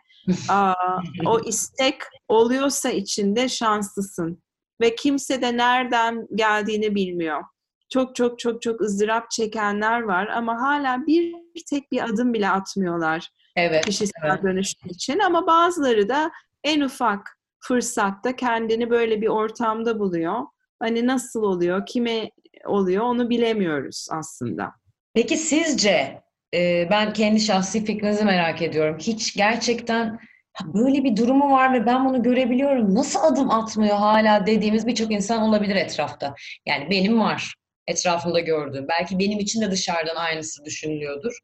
aa, 0.49 0.73
o 1.25 1.39
istek 1.39 1.95
oluyorsa 2.27 2.89
içinde 2.89 3.49
şanslısın. 3.49 4.43
Ve 4.81 4.95
kimse 4.95 5.41
de 5.41 5.57
nereden 5.57 6.27
geldiğini 6.35 6.95
bilmiyor. 6.95 7.43
Çok 7.89 8.15
çok 8.15 8.39
çok 8.39 8.61
çok 8.61 8.81
ızdırap 8.81 9.31
çekenler 9.31 10.01
var 10.01 10.27
ama 10.27 10.61
hala 10.61 11.07
bir 11.07 11.35
tek 11.69 11.91
bir 11.91 12.05
adım 12.05 12.33
bile 12.33 12.49
atmıyorlar 12.49 13.29
Evet. 13.55 13.85
kişisel 13.85 14.21
evet. 14.23 14.43
dönüşüm 14.43 14.89
için. 14.89 15.19
Ama 15.19 15.47
bazıları 15.47 16.09
da 16.09 16.31
en 16.63 16.81
ufak 16.81 17.37
fırsatta 17.59 18.35
kendini 18.35 18.89
böyle 18.89 19.21
bir 19.21 19.27
ortamda 19.27 19.99
buluyor. 19.99 20.39
Hani 20.79 21.07
nasıl 21.07 21.43
oluyor, 21.43 21.85
kime 21.85 22.31
oluyor 22.65 23.03
onu 23.03 23.29
bilemiyoruz 23.29 24.07
aslında. 24.11 24.71
Peki 25.13 25.37
sizce 25.37 26.20
e, 26.53 26.87
ben 26.91 27.13
kendi 27.13 27.39
şahsi 27.39 27.85
fikrinizi 27.85 28.25
merak 28.25 28.61
ediyorum. 28.61 28.97
Hiç 28.99 29.35
gerçekten 29.35 30.19
böyle 30.65 31.03
bir 31.03 31.15
durumu 31.15 31.51
var 31.51 31.73
ve 31.73 31.85
ben 31.85 32.05
bunu 32.05 32.23
görebiliyorum. 32.23 32.95
Nasıl 32.95 33.19
adım 33.23 33.51
atmıyor 33.51 33.97
hala 33.97 34.45
dediğimiz 34.45 34.87
birçok 34.87 35.11
insan 35.11 35.41
olabilir 35.41 35.75
etrafta. 35.75 36.35
Yani 36.65 36.89
benim 36.89 37.19
var 37.19 37.55
etrafımda 37.87 38.39
gördüğüm. 38.39 38.87
Belki 38.87 39.19
benim 39.19 39.39
için 39.39 39.61
de 39.61 39.71
dışarıdan 39.71 40.15
aynısı 40.15 40.65
düşünülüyordur. 40.65 41.37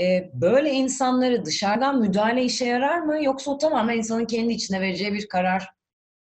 E, 0.00 0.30
böyle 0.34 0.70
insanları 0.70 1.44
dışarıdan 1.44 2.00
müdahale 2.00 2.44
işe 2.44 2.64
yarar 2.64 2.98
mı? 2.98 3.24
Yoksa 3.24 3.50
o 3.50 3.58
tamamen 3.58 3.98
insanın 3.98 4.24
kendi 4.24 4.52
içine 4.52 4.80
vereceği 4.80 5.12
bir 5.12 5.28
karar, 5.28 5.68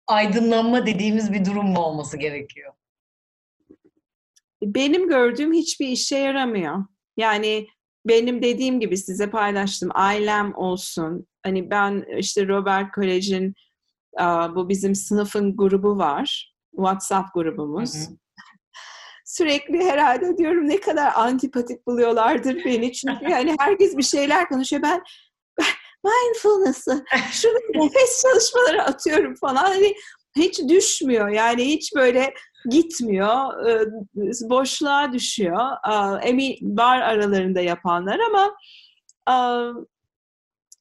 aydınlanma 0.07 0.87
dediğimiz 0.87 1.33
bir 1.33 1.45
durum 1.45 1.67
mu 1.67 1.79
olması 1.79 2.17
gerekiyor? 2.17 2.73
Benim 4.63 5.09
gördüğüm 5.09 5.53
hiçbir 5.53 5.89
işe 5.89 6.19
yaramıyor. 6.19 6.85
Yani 7.17 7.67
benim 8.09 8.43
dediğim 8.43 8.81
gibi 8.81 8.97
size 8.97 9.31
paylaştım. 9.31 9.91
Ailem 9.95 10.55
olsun. 10.55 11.27
Hani 11.43 11.71
ben 11.71 12.05
işte 12.19 12.49
Robert 12.49 12.93
Kolej'in 12.95 13.55
bu 14.55 14.69
bizim 14.69 14.95
sınıfın 14.95 15.57
grubu 15.57 15.99
var. 15.99 16.55
WhatsApp 16.71 17.35
grubumuz. 17.35 17.95
Hı 17.95 17.99
hı. 17.99 18.05
Sürekli 19.25 19.85
herhalde 19.85 20.39
diyorum 20.39 20.69
ne 20.69 20.81
kadar 20.81 21.13
antipatik 21.15 21.87
buluyorlardır 21.87 22.65
beni. 22.65 22.93
Çünkü 22.93 23.31
yani 23.31 23.57
herkes 23.59 23.97
bir 23.97 24.03
şeyler 24.03 24.49
konuşuyor. 24.49 24.83
Ben 24.83 25.03
mindfulness'ı, 26.05 27.05
şunu 27.33 27.59
nefes 27.75 28.23
çalışmaları 28.23 28.83
atıyorum 28.83 29.35
falan. 29.35 29.65
Hani 29.65 29.95
hiç 30.37 30.61
düşmüyor. 30.69 31.29
Yani 31.29 31.65
hiç 31.65 31.95
böyle 31.95 32.35
gitmiyor, 32.71 33.67
e, 33.69 33.87
boşluğa 34.51 35.13
düşüyor. 35.13 35.67
Emin 36.23 36.57
var 36.63 37.01
aralarında 37.01 37.61
yapanlar 37.61 38.19
ama 38.19 38.57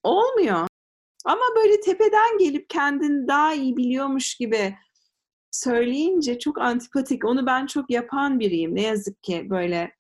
olmuyor. 0.04 0.68
Ama 1.26 1.44
böyle 1.56 1.82
tepeden 1.82 2.38
gelip 2.38 2.70
kendini 2.70 3.28
daha 3.28 3.54
iyi 3.54 3.78
biliyormuş 3.78 4.36
gibi 4.36 4.76
söyleyince 5.52 6.40
çok 6.40 6.62
antipatik. 6.62 7.26
Onu 7.26 7.46
ben 7.46 7.66
çok 7.66 7.90
yapan 7.90 8.40
biriyim. 8.40 8.76
Ne 8.76 8.82
yazık 8.82 9.24
ki 9.24 9.48
böyle 9.50 9.92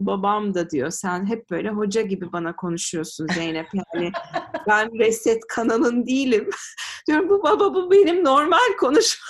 babam 0.00 0.54
da 0.54 0.70
diyor 0.70 0.90
sen 0.90 1.26
hep 1.26 1.50
böyle 1.50 1.68
hoca 1.70 2.02
gibi 2.02 2.32
bana 2.32 2.56
konuşuyorsun 2.56 3.26
Zeynep. 3.34 3.66
Yani 3.74 4.12
ben 4.68 4.98
Reset 4.98 5.46
kanalın 5.48 6.06
değilim. 6.06 6.50
Diyorum 7.08 7.28
bu 7.28 7.42
baba 7.42 7.74
bu 7.74 7.90
benim 7.90 8.24
normal 8.24 8.76
konuşmam 8.80 9.28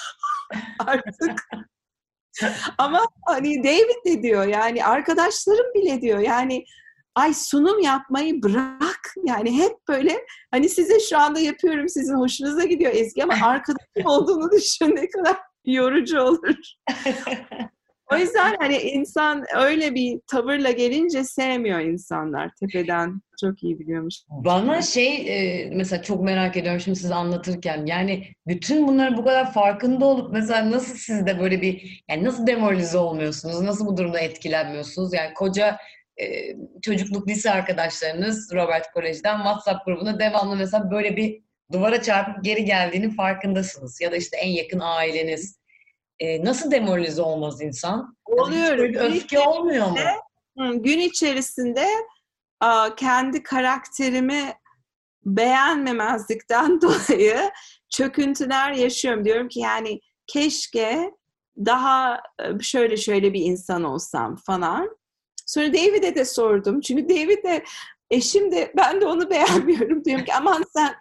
artık. 0.79 1.49
Ama 2.79 3.01
hani 3.27 3.65
David 3.65 4.05
de 4.07 4.23
diyor 4.23 4.47
yani 4.47 4.85
arkadaşlarım 4.85 5.75
bile 5.75 6.01
diyor 6.01 6.19
yani 6.19 6.65
ay 7.15 7.35
sunum 7.35 7.81
yapmayı 7.81 8.43
bırak 8.43 9.15
yani 9.25 9.59
hep 9.59 9.89
böyle 9.89 10.27
hani 10.51 10.69
size 10.69 11.01
şu 11.01 11.19
anda 11.19 11.41
yapıyorum 11.41 11.89
sizin 11.89 12.15
hoşunuza 12.15 12.65
gidiyor 12.65 12.93
Ezgi 12.95 13.25
ama 13.25 13.35
arkadaşım 13.47 14.07
olduğunu 14.07 14.51
düşün 14.53 14.97
ne 14.97 15.09
kadar 15.09 15.37
yorucu 15.65 16.21
olur. 16.21 16.57
o 18.13 18.17
yüzden 18.17 18.57
hani 18.61 18.77
insan 18.77 19.45
öyle 19.57 19.95
bir 19.95 20.21
tavırla 20.27 20.71
gelince 20.71 21.25
sevmiyor 21.25 21.81
insanlar. 21.81 22.51
Tepeden 22.61 23.21
çok 23.41 23.63
iyi 23.63 23.79
biliyormuş. 23.79 24.15
Bana 24.29 24.83
şey 24.83 25.15
e, 25.15 25.71
mesela 25.75 26.03
çok 26.03 26.25
merak 26.25 26.57
ediyorum 26.57 26.81
şimdi 26.81 26.99
size 26.99 27.15
anlatırken 27.15 27.87
yani 27.87 28.27
bütün 28.47 28.89
bunları 28.89 29.17
bu 29.17 29.25
kadar 29.25 29.53
farkında 29.53 30.05
olup 30.05 30.33
mesela 30.33 30.71
nasıl 30.71 30.97
siz 30.97 31.27
de 31.27 31.41
böyle 31.41 31.63
bir 31.63 32.05
yani 32.11 32.25
nasıl 32.25 32.47
demoralize 32.47 32.99
olmuyorsunuz? 32.99 33.61
Nasıl 33.61 33.87
bu 33.87 33.97
durumda 33.97 34.21
etkilenmiyorsunuz? 34.21 35.15
Yani 35.15 35.35
koca 35.35 35.77
e, 36.21 36.57
çocukluk 36.83 37.29
lise 37.29 37.51
arkadaşlarınız 37.51 38.51
Robert 38.55 38.93
Kolej'den 38.93 39.37
WhatsApp 39.37 39.87
grubunda 39.87 40.19
devamlı 40.19 40.57
mesela 40.57 40.91
böyle 40.91 41.17
bir 41.17 41.43
duvara 41.73 42.03
çarpıp 42.03 42.45
geri 42.45 42.65
geldiğinin 42.65 43.11
farkındasınız. 43.11 44.01
Ya 44.01 44.13
da 44.13 44.17
işte 44.17 44.37
en 44.37 44.51
yakın 44.51 44.81
aileniz. 44.81 45.64
E, 46.21 46.45
nasıl 46.45 46.71
demoralize 46.71 47.23
olmaz 47.23 47.63
insan? 47.63 48.17
Oluyor. 48.25 48.79
Yani 48.79 48.99
öfke 48.99 49.41
olmuyor 49.41 49.87
mu? 49.87 49.97
Gün 50.83 50.99
içerisinde 50.99 51.87
kendi 52.97 53.43
karakterimi 53.43 54.55
beğenmemezlikten 55.25 56.81
dolayı 56.81 57.51
çöküntüler 57.91 58.73
yaşıyorum. 58.73 59.25
Diyorum 59.25 59.49
ki 59.49 59.61
yani 59.61 60.01
keşke 60.27 61.11
daha 61.59 62.21
şöyle 62.61 62.97
şöyle 62.97 63.33
bir 63.33 63.41
insan 63.41 63.85
olsam 63.85 64.37
falan. 64.37 64.97
Sonra 65.47 65.73
David'e 65.73 66.15
de 66.15 66.25
sordum. 66.25 66.81
Çünkü 66.81 67.09
David 67.09 67.45
de 67.45 67.65
eşim 68.11 68.53
de 68.53 68.73
ben 68.77 69.01
de 69.01 69.07
onu 69.07 69.31
beğenmiyorum. 69.31 70.05
Diyorum 70.05 70.25
ki 70.25 70.35
aman 70.35 70.65
sen 70.77 70.95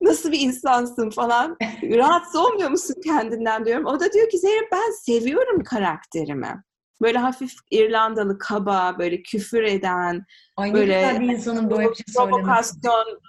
nasıl 0.00 0.32
bir 0.32 0.40
insansın 0.40 1.10
falan. 1.10 1.56
Rahatsız 1.82 2.36
olmuyor 2.36 2.70
musun 2.70 2.94
kendinden 3.04 3.64
diyorum. 3.64 3.86
O 3.86 4.00
da 4.00 4.12
diyor 4.12 4.30
ki 4.30 4.38
Zeynep 4.38 4.72
ben 4.72 4.90
seviyorum 4.90 5.64
karakterimi. 5.64 6.62
Böyle 7.02 7.18
hafif 7.18 7.52
İrlandalı 7.70 8.38
kaba, 8.38 8.96
böyle 8.98 9.22
küfür 9.22 9.62
eden, 9.62 10.24
Ay, 10.56 10.74
böyle 10.74 11.16
bir 11.20 11.26
insanın 11.26 11.70
böyle 11.70 11.90
bir 11.90 11.94
şey 11.94 12.14
provokasyon 12.16 13.20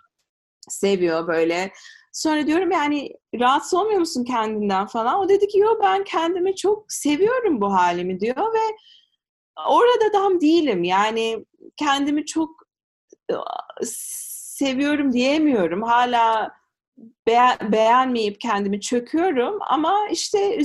seviyor 0.70 1.28
böyle. 1.28 1.72
Sonra 2.14 2.48
diyorum 2.48 2.72
yani 2.72 3.14
rahatsız 3.40 3.74
olmuyor 3.74 4.00
musun 4.00 4.24
kendinden 4.24 4.88
falan. 4.88 5.20
O 5.20 5.30
dedi 5.30 5.48
ki 5.48 5.60
yok 5.60 5.82
ben 5.84 6.04
kendimi 6.04 6.56
çok 6.56 6.86
seviyorum 6.94 7.62
bu 7.62 7.74
halimi 7.74 8.20
diyor 8.20 8.54
ve 8.54 8.76
orada 9.70 10.12
tam 10.12 10.42
değilim. 10.42 10.84
Yani 10.84 11.46
kendimi 11.78 12.26
çok 12.26 12.50
seviyorum 14.58 15.14
diyemiyorum. 15.14 15.84
Hala 15.84 16.52
beğen, 17.28 17.58
beğenmeyip 17.72 18.42
kendimi 18.42 18.82
çöküyorum 18.82 19.60
ama 19.70 20.08
işte 20.12 20.60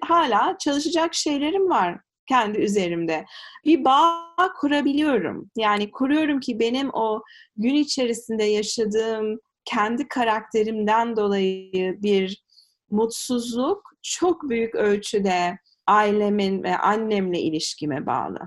hala 0.00 0.58
çalışacak 0.58 1.14
şeylerim 1.14 1.70
var 1.70 2.00
kendi 2.28 2.58
üzerimde. 2.58 3.24
Bir 3.64 3.84
bağ 3.84 4.52
kurabiliyorum. 4.60 5.50
Yani 5.56 5.90
kuruyorum 5.90 6.40
ki 6.40 6.60
benim 6.60 6.90
o 6.92 7.22
gün 7.56 7.74
içerisinde 7.74 8.44
yaşadığım 8.44 9.40
kendi 9.64 10.08
karakterimden 10.08 11.16
dolayı 11.16 12.02
bir 12.02 12.44
mutsuzluk 12.90 13.82
çok 14.02 14.48
büyük 14.50 14.74
ölçüde 14.74 15.58
ailemin 15.86 16.62
ve 16.62 16.76
annemle 16.76 17.40
ilişkime 17.40 18.06
bağlı. 18.06 18.38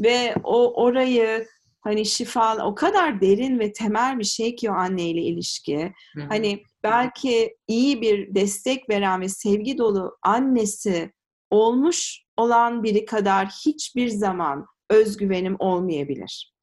Ve 0.00 0.34
o 0.44 0.82
orayı 0.82 1.46
hani 1.88 2.06
şifa 2.06 2.66
o 2.66 2.74
kadar 2.74 3.20
derin 3.20 3.58
ve 3.58 3.72
temel 3.72 4.18
bir 4.18 4.24
şey 4.24 4.56
ki 4.56 4.70
o 4.70 4.74
anneyle 4.74 5.22
ilişki. 5.22 5.92
Hı 6.14 6.20
hı. 6.20 6.26
Hani 6.28 6.62
belki 6.82 7.56
iyi 7.68 8.02
bir 8.02 8.34
destek 8.34 8.90
veren 8.90 9.20
ve 9.20 9.28
sevgi 9.28 9.78
dolu 9.78 10.18
annesi 10.22 11.12
olmuş 11.50 12.24
olan 12.36 12.82
biri 12.82 13.04
kadar 13.04 13.46
hiçbir 13.46 14.08
zaman 14.08 14.66
özgüvenim 14.90 15.56
olmayabilir. 15.58 16.54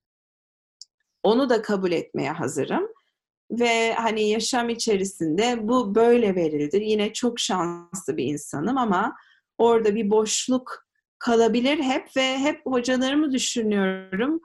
Onu 1.24 1.50
da 1.50 1.62
kabul 1.62 1.92
etmeye 1.92 2.32
hazırım. 2.32 2.88
Ve 3.52 3.94
hani 3.94 4.30
yaşam 4.30 4.70
içerisinde 4.70 5.68
bu 5.68 5.96
böyle 5.96 6.36
verildir. 6.36 6.82
Yine 6.82 7.14
çok 7.14 7.40
şanslı 7.40 8.18
bir 8.18 8.26
insanım 8.26 8.78
ama 8.78 9.16
orada 9.58 9.96
bir 9.96 10.10
boşluk 10.10 10.86
kalabilir 11.20 11.78
hep 11.78 12.18
ve 12.18 12.38
hep 12.38 12.62
hocalarımı 12.66 13.32
düşünüyorum. 13.32 14.42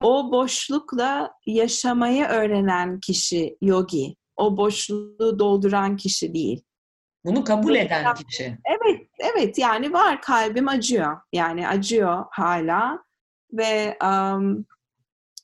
O 0.00 0.32
boşlukla 0.32 1.32
yaşamayı 1.46 2.24
öğrenen 2.24 3.00
kişi 3.00 3.56
yogi. 3.60 4.16
O 4.36 4.56
boşluğu 4.56 5.38
dolduran 5.38 5.96
kişi 5.96 6.34
değil. 6.34 6.64
Bunu 7.24 7.44
kabul 7.44 7.74
eden 7.74 8.14
kişi. 8.14 8.58
Evet, 8.64 9.08
evet 9.18 9.58
yani 9.58 9.92
var 9.92 10.22
kalbim 10.22 10.68
acıyor. 10.68 11.20
Yani 11.32 11.68
acıyor 11.68 12.24
hala 12.30 13.04
ve 13.52 13.98
um, 14.02 14.64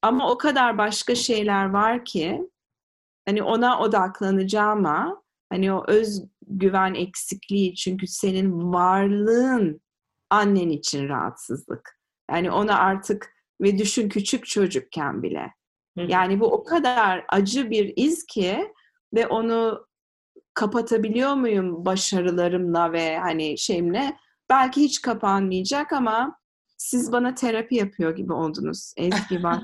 ama 0.03 0.31
o 0.31 0.39
kadar 0.39 0.79
başka 0.79 1.15
şeyler 1.15 1.71
var 1.71 2.05
ki 2.05 2.51
hani 3.27 3.43
ona 3.43 3.81
odaklanacağıma 3.81 5.23
hani 5.51 5.73
o 5.73 5.85
özgüven 5.87 6.95
eksikliği 6.95 7.75
çünkü 7.75 8.07
senin 8.07 8.73
varlığın 8.73 9.81
annen 10.31 10.69
için 10.69 11.09
rahatsızlık. 11.09 12.01
Yani 12.31 12.51
ona 12.51 12.79
artık 12.79 13.36
ve 13.61 13.79
düşün 13.79 14.09
küçük 14.09 14.47
çocukken 14.47 15.23
bile. 15.23 15.53
Yani 15.97 16.41
bu 16.41 16.47
o 16.47 16.65
kadar 16.65 17.25
acı 17.29 17.71
bir 17.71 17.93
iz 17.97 18.27
ki 18.27 18.73
ve 19.15 19.27
onu 19.27 19.87
kapatabiliyor 20.55 21.35
muyum 21.35 21.85
başarılarımla 21.85 22.93
ve 22.93 23.19
hani 23.19 23.59
şeyimle? 23.59 24.17
Belki 24.51 24.81
hiç 24.81 25.03
kapanmayacak 25.03 25.93
ama 25.93 26.39
siz 26.77 27.13
bana 27.13 27.35
terapi 27.35 27.75
yapıyor 27.75 28.17
gibi 28.17 28.33
oldunuz 28.33 28.93
Ezgi 28.97 29.43
bak. 29.43 29.63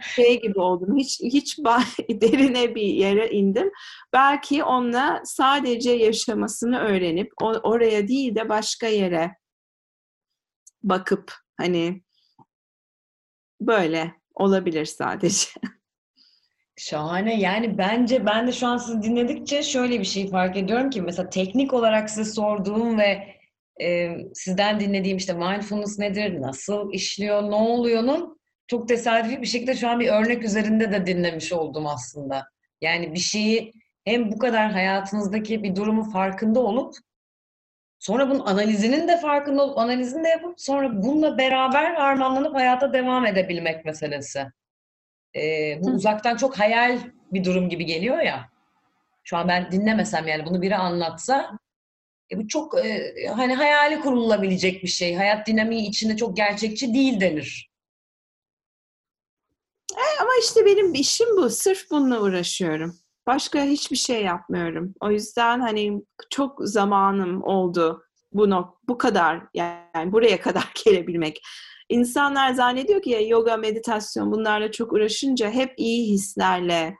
şey 0.00 0.40
gibi 0.40 0.60
oldum. 0.60 0.96
Hiç 0.96 1.20
hiç 1.20 1.58
derine 2.08 2.74
bir 2.74 2.82
yere 2.82 3.30
indim. 3.30 3.70
Belki 4.12 4.64
onunla 4.64 5.22
sadece 5.24 5.90
yaşamasını 5.90 6.78
öğrenip 6.78 7.32
oraya 7.40 8.08
değil 8.08 8.34
de 8.34 8.48
başka 8.48 8.86
yere 8.86 9.36
bakıp 10.82 11.32
hani 11.56 12.03
böyle 13.60 14.14
olabilir 14.34 14.84
sadece. 14.84 15.46
Şahane. 16.76 17.40
Yani 17.40 17.78
bence 17.78 18.26
ben 18.26 18.46
de 18.46 18.52
şu 18.52 18.66
an 18.66 18.76
sizi 18.76 19.02
dinledikçe 19.02 19.62
şöyle 19.62 20.00
bir 20.00 20.04
şey 20.04 20.30
fark 20.30 20.56
ediyorum 20.56 20.90
ki 20.90 21.02
mesela 21.02 21.30
teknik 21.30 21.72
olarak 21.72 22.10
size 22.10 22.32
sorduğum 22.32 22.98
ve 22.98 23.34
e, 23.82 24.16
sizden 24.34 24.80
dinlediğim 24.80 25.16
işte 25.16 25.32
mindfulness 25.32 25.98
nedir, 25.98 26.40
nasıl 26.40 26.92
işliyor, 26.92 27.42
ne 27.42 27.54
oluyor'nun 27.54 28.38
çok 28.66 28.88
tesadüfi 28.88 29.42
bir 29.42 29.46
şekilde 29.46 29.74
şu 29.74 29.88
an 29.88 30.00
bir 30.00 30.08
örnek 30.08 30.44
üzerinde 30.44 30.92
de 30.92 31.06
dinlemiş 31.06 31.52
oldum 31.52 31.86
aslında. 31.86 32.48
Yani 32.80 33.14
bir 33.14 33.18
şeyi 33.18 33.72
hem 34.04 34.32
bu 34.32 34.38
kadar 34.38 34.72
hayatınızdaki 34.72 35.62
bir 35.62 35.76
durumu 35.76 36.10
farkında 36.10 36.60
olup 36.60 36.94
sonra 38.04 38.30
bunun 38.30 38.46
analizinin 38.46 39.08
de 39.08 39.16
farkında 39.16 39.62
olup 39.62 39.78
analizini 39.78 40.24
de 40.24 40.28
yapıp 40.28 40.60
sonra 40.60 41.02
bununla 41.02 41.38
beraber 41.38 41.94
harmanlanıp 41.94 42.54
hayata 42.54 42.92
devam 42.92 43.26
edebilmek 43.26 43.84
meselesi. 43.84 44.46
Ee, 45.36 45.78
bu 45.82 45.90
Hı. 45.90 45.94
uzaktan 45.94 46.36
çok 46.36 46.58
hayal 46.58 46.98
bir 47.32 47.44
durum 47.44 47.68
gibi 47.68 47.86
geliyor 47.86 48.18
ya. 48.18 48.50
Şu 49.24 49.36
an 49.36 49.48
ben 49.48 49.70
dinlemesem 49.72 50.28
yani 50.28 50.46
bunu 50.46 50.62
biri 50.62 50.76
anlatsa 50.76 51.58
e, 52.32 52.38
bu 52.38 52.48
çok 52.48 52.86
e, 52.86 53.12
hani 53.36 53.54
hayali 53.54 54.00
kurulabilecek 54.00 54.82
bir 54.82 54.88
şey. 54.88 55.14
Hayat 55.14 55.46
dinamiği 55.46 55.88
içinde 55.88 56.16
çok 56.16 56.36
gerçekçi 56.36 56.94
değil 56.94 57.20
denir. 57.20 57.70
E, 59.92 60.20
ama 60.20 60.30
işte 60.42 60.66
benim 60.66 60.94
işim 60.94 61.36
bu. 61.36 61.50
Sırf 61.50 61.90
bununla 61.90 62.20
uğraşıyorum. 62.20 62.98
Başka 63.26 63.62
hiçbir 63.62 63.96
şey 63.96 64.24
yapmıyorum. 64.24 64.94
O 65.00 65.10
yüzden 65.10 65.60
hani 65.60 66.02
çok 66.30 66.58
zamanım 66.60 67.42
oldu 67.42 68.04
bu 68.32 68.50
nok 68.50 68.78
bu 68.88 68.98
kadar 68.98 69.42
yani 69.54 70.12
buraya 70.12 70.40
kadar 70.40 70.72
gelebilmek. 70.84 71.42
İnsanlar 71.88 72.52
zannediyor 72.52 73.02
ki 73.02 73.10
ya 73.10 73.20
yoga, 73.20 73.56
meditasyon 73.56 74.32
bunlarla 74.32 74.70
çok 74.70 74.92
uğraşınca 74.92 75.50
hep 75.50 75.74
iyi 75.76 76.12
hislerle 76.12 76.96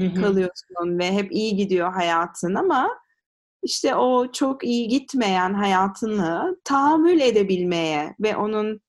kalıyorsun 0.00 0.98
ve 0.98 1.12
hep 1.12 1.32
iyi 1.32 1.56
gidiyor 1.56 1.92
hayatın 1.92 2.54
ama 2.54 2.88
işte 3.62 3.94
o 3.94 4.32
çok 4.32 4.64
iyi 4.64 4.88
gitmeyen 4.88 5.54
hayatını 5.54 6.56
tahammül 6.64 7.20
edebilmeye 7.20 8.14
ve 8.20 8.36
onun 8.36 8.80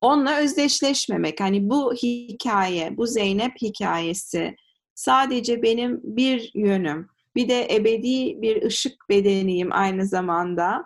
onunla 0.00 0.38
özdeşleşmemek. 0.38 1.40
Hani 1.40 1.70
bu 1.70 1.94
hikaye, 1.94 2.96
bu 2.96 3.06
Zeynep 3.06 3.52
hikayesi 3.62 4.56
sadece 4.96 5.62
benim 5.62 6.00
bir 6.04 6.50
yönüm. 6.54 7.08
Bir 7.36 7.48
de 7.48 7.74
ebedi 7.74 8.42
bir 8.42 8.62
ışık 8.62 9.08
bedeniyim 9.08 9.68
aynı 9.72 10.06
zamanda. 10.06 10.84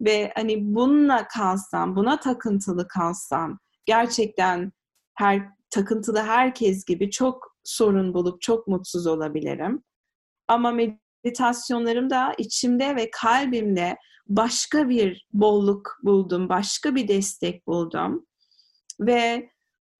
Ve 0.00 0.32
hani 0.34 0.74
bununla 0.74 1.28
kalsam, 1.28 1.96
buna 1.96 2.20
takıntılı 2.20 2.88
kalsam 2.88 3.58
gerçekten 3.86 4.72
her 5.14 5.48
takıntılı 5.70 6.18
herkes 6.18 6.84
gibi 6.84 7.10
çok 7.10 7.56
sorun 7.64 8.14
bulup 8.14 8.42
çok 8.42 8.66
mutsuz 8.66 9.06
olabilirim. 9.06 9.82
Ama 10.48 10.72
meditasyonlarımda 10.72 12.34
içimde 12.38 12.96
ve 12.96 13.10
kalbimde 13.10 13.96
başka 14.26 14.88
bir 14.88 15.26
bolluk 15.32 15.98
buldum, 16.02 16.48
başka 16.48 16.94
bir 16.94 17.08
destek 17.08 17.66
buldum. 17.66 18.26
Ve 19.00 19.50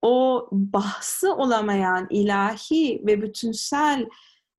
o 0.03 0.49
bahsı 0.53 1.35
olamayan 1.35 2.07
ilahi 2.11 3.03
ve 3.07 3.23
bütünsel 3.23 4.07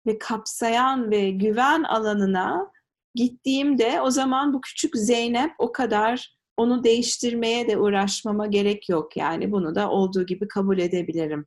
ve 0.08 0.18
kapsayan 0.18 1.12
ve 1.12 1.32
güven 1.32 1.84
alanına 1.84 2.72
gittiğimde 3.16 4.02
o 4.02 4.10
zaman 4.10 4.54
bu 4.54 4.62
küçük 4.62 4.98
Zeynep 4.98 5.52
o 5.60 5.72
kadar 5.72 6.36
onu 6.58 6.84
değiştirmeye 6.84 7.68
de 7.68 7.78
uğraşmama 7.78 8.48
gerek 8.48 8.90
yok. 8.90 9.18
Yani 9.18 9.52
bunu 9.52 9.76
da 9.76 9.90
olduğu 9.90 10.26
gibi 10.26 10.48
kabul 10.48 10.78
edebilirim. 10.80 11.46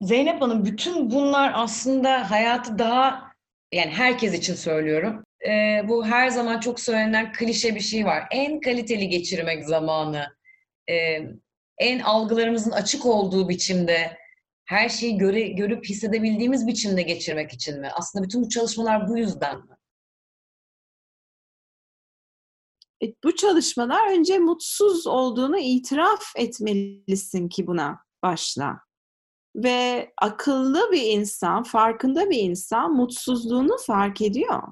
Zeynep 0.00 0.40
Hanım 0.40 0.64
bütün 0.64 1.10
bunlar 1.10 1.52
aslında 1.54 2.30
hayatı 2.30 2.78
daha 2.78 3.30
yani 3.72 3.90
herkes 3.90 4.34
için 4.34 4.54
söylüyorum. 4.54 5.24
Ee, 5.48 5.82
bu 5.88 6.06
her 6.06 6.28
zaman 6.28 6.60
çok 6.60 6.80
söylenen 6.80 7.32
klişe 7.32 7.74
bir 7.74 7.80
şey 7.80 8.04
var. 8.04 8.24
En 8.30 8.60
kaliteli 8.60 9.08
geçirmek 9.08 9.64
zamanı. 9.64 10.26
Ee, 10.90 11.20
en 11.80 11.98
algılarımızın 11.98 12.70
açık 12.70 13.06
olduğu 13.06 13.48
biçimde 13.48 14.18
her 14.64 14.88
şeyi 14.88 15.18
göre, 15.18 15.48
görüp 15.48 15.84
hissedebildiğimiz 15.84 16.66
biçimde 16.66 17.02
geçirmek 17.02 17.52
için 17.52 17.80
mi? 17.80 17.90
Aslında 17.94 18.24
bütün 18.24 18.42
bu 18.42 18.48
çalışmalar 18.48 19.08
bu 19.08 19.18
yüzden 19.18 19.58
mi? 19.58 19.76
E, 23.02 23.06
bu 23.24 23.36
çalışmalar 23.36 24.12
önce 24.12 24.38
mutsuz 24.38 25.06
olduğunu 25.06 25.58
itiraf 25.58 26.22
etmelisin 26.36 27.48
ki 27.48 27.66
buna 27.66 28.04
başla. 28.22 28.80
Ve 29.56 30.12
akıllı 30.18 30.92
bir 30.92 31.02
insan, 31.02 31.62
farkında 31.62 32.30
bir 32.30 32.38
insan 32.38 32.92
mutsuzluğunu 32.92 33.76
fark 33.86 34.22
ediyor. 34.22 34.62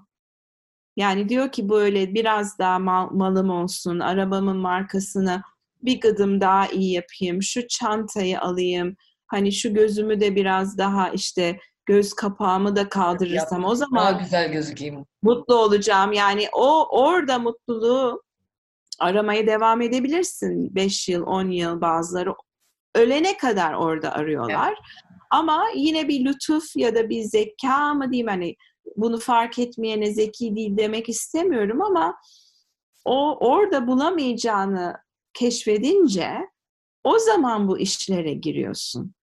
Yani 0.96 1.28
diyor 1.28 1.52
ki 1.52 1.68
böyle 1.68 2.14
biraz 2.14 2.58
daha 2.58 2.78
mal, 2.78 3.10
malım 3.10 3.50
olsun, 3.50 3.98
arabamın 4.00 4.56
markasını 4.56 5.42
bir 5.82 6.00
gıdım 6.00 6.40
daha 6.40 6.66
iyi 6.68 6.92
yapayım, 6.92 7.42
şu 7.42 7.68
çantayı 7.68 8.40
alayım, 8.40 8.96
hani 9.26 9.52
şu 9.52 9.74
gözümü 9.74 10.20
de 10.20 10.36
biraz 10.36 10.78
daha 10.78 11.10
işte 11.10 11.58
göz 11.86 12.12
kapağımı 12.12 12.76
da 12.76 12.88
kaldırırsam 12.88 13.64
o 13.64 13.74
zaman 13.74 14.04
daha 14.04 14.20
güzel 14.20 14.52
gözükeyim. 14.52 15.04
Mutlu 15.22 15.54
olacağım. 15.54 16.12
Yani 16.12 16.48
o 16.52 16.88
orada 17.00 17.38
mutluluğu 17.38 18.22
aramaya 18.98 19.46
devam 19.46 19.80
edebilirsin. 19.80 20.74
5 20.74 21.08
yıl, 21.08 21.22
10 21.26 21.50
yıl 21.50 21.80
bazıları 21.80 22.34
ölene 22.94 23.36
kadar 23.36 23.74
orada 23.74 24.12
arıyorlar. 24.12 24.68
Evet. 24.68 24.78
Ama 25.30 25.64
yine 25.74 26.08
bir 26.08 26.24
lütuf 26.24 26.76
ya 26.76 26.94
da 26.94 27.08
bir 27.08 27.22
zeka 27.22 27.94
mı 27.94 28.12
diyeyim 28.12 28.28
hani 28.28 28.56
bunu 28.96 29.18
fark 29.18 29.58
etmeyene 29.58 30.12
zeki 30.12 30.56
değil 30.56 30.76
demek 30.76 31.08
istemiyorum 31.08 31.82
ama 31.82 32.16
o 33.04 33.36
orada 33.40 33.86
bulamayacağını 33.86 34.94
keşfedince 35.34 36.48
o 37.04 37.18
zaman 37.18 37.68
bu 37.68 37.78
işlere 37.78 38.34
giriyorsun. 38.34 39.14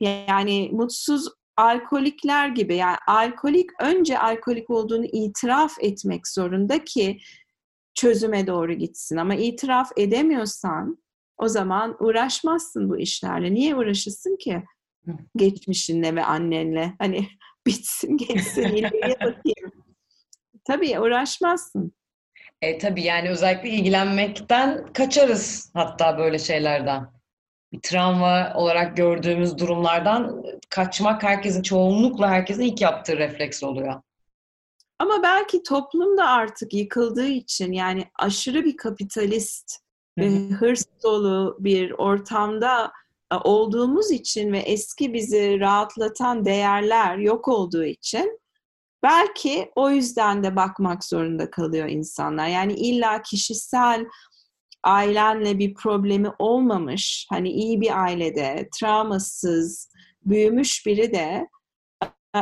Yani 0.00 0.70
mutsuz 0.72 1.28
alkolikler 1.56 2.48
gibi 2.48 2.76
yani 2.76 2.96
alkolik 3.06 3.70
önce 3.80 4.18
alkolik 4.18 4.70
olduğunu 4.70 5.04
itiraf 5.04 5.72
etmek 5.80 6.28
zorunda 6.28 6.84
ki 6.84 7.18
çözüme 7.94 8.46
doğru 8.46 8.72
gitsin. 8.72 9.16
Ama 9.16 9.34
itiraf 9.34 9.90
edemiyorsan 9.96 10.98
o 11.38 11.48
zaman 11.48 11.96
uğraşmazsın 12.00 12.90
bu 12.90 12.98
işlerle. 12.98 13.54
Niye 13.54 13.76
uğraşırsın 13.76 14.36
ki? 14.36 14.62
Geçmişinle 15.36 16.14
ve 16.16 16.24
annenle. 16.24 16.94
Hani 16.98 17.28
bitsin 17.66 18.16
geçsin 18.16 18.62
ileriye 18.62 19.14
bakayım. 19.20 19.72
Tabii 20.64 21.00
uğraşmazsın. 21.00 21.92
E 22.64 22.78
tabii 22.78 23.02
yani 23.02 23.30
özellikle 23.30 23.68
ilgilenmekten 23.68 24.92
kaçarız 24.92 25.70
hatta 25.74 26.18
böyle 26.18 26.38
şeylerden. 26.38 27.06
Bir 27.72 27.80
travma 27.82 28.52
olarak 28.54 28.96
gördüğümüz 28.96 29.58
durumlardan 29.58 30.44
kaçmak 30.70 31.22
herkesin 31.22 31.62
çoğunlukla 31.62 32.28
herkesin 32.28 32.62
ilk 32.62 32.80
yaptığı 32.80 33.16
refleks 33.16 33.62
oluyor. 33.62 34.02
Ama 34.98 35.22
belki 35.22 35.62
toplum 35.62 36.16
da 36.18 36.28
artık 36.28 36.74
yıkıldığı 36.74 37.28
için 37.28 37.72
yani 37.72 38.04
aşırı 38.18 38.64
bir 38.64 38.76
kapitalist 38.76 39.78
ve 40.18 40.30
hırs 40.48 40.84
dolu 41.02 41.56
bir 41.60 41.90
ortamda 41.90 42.92
e, 43.32 43.36
olduğumuz 43.36 44.10
için 44.10 44.52
ve 44.52 44.58
eski 44.58 45.12
bizi 45.12 45.60
rahatlatan 45.60 46.44
değerler 46.44 47.16
yok 47.16 47.48
olduğu 47.48 47.84
için 47.84 48.40
belki 49.04 49.70
o 49.74 49.90
yüzden 49.90 50.44
de 50.44 50.56
bakmak 50.56 51.04
zorunda 51.04 51.50
kalıyor 51.50 51.88
insanlar. 51.88 52.48
Yani 52.48 52.72
illa 52.72 53.22
kişisel 53.22 54.06
ailenle 54.82 55.58
bir 55.58 55.74
problemi 55.74 56.28
olmamış, 56.38 57.26
hani 57.30 57.50
iyi 57.50 57.80
bir 57.80 58.02
ailede, 58.02 58.68
travmasız, 58.78 59.90
büyümüş 60.22 60.86
biri 60.86 61.12
de 61.12 61.48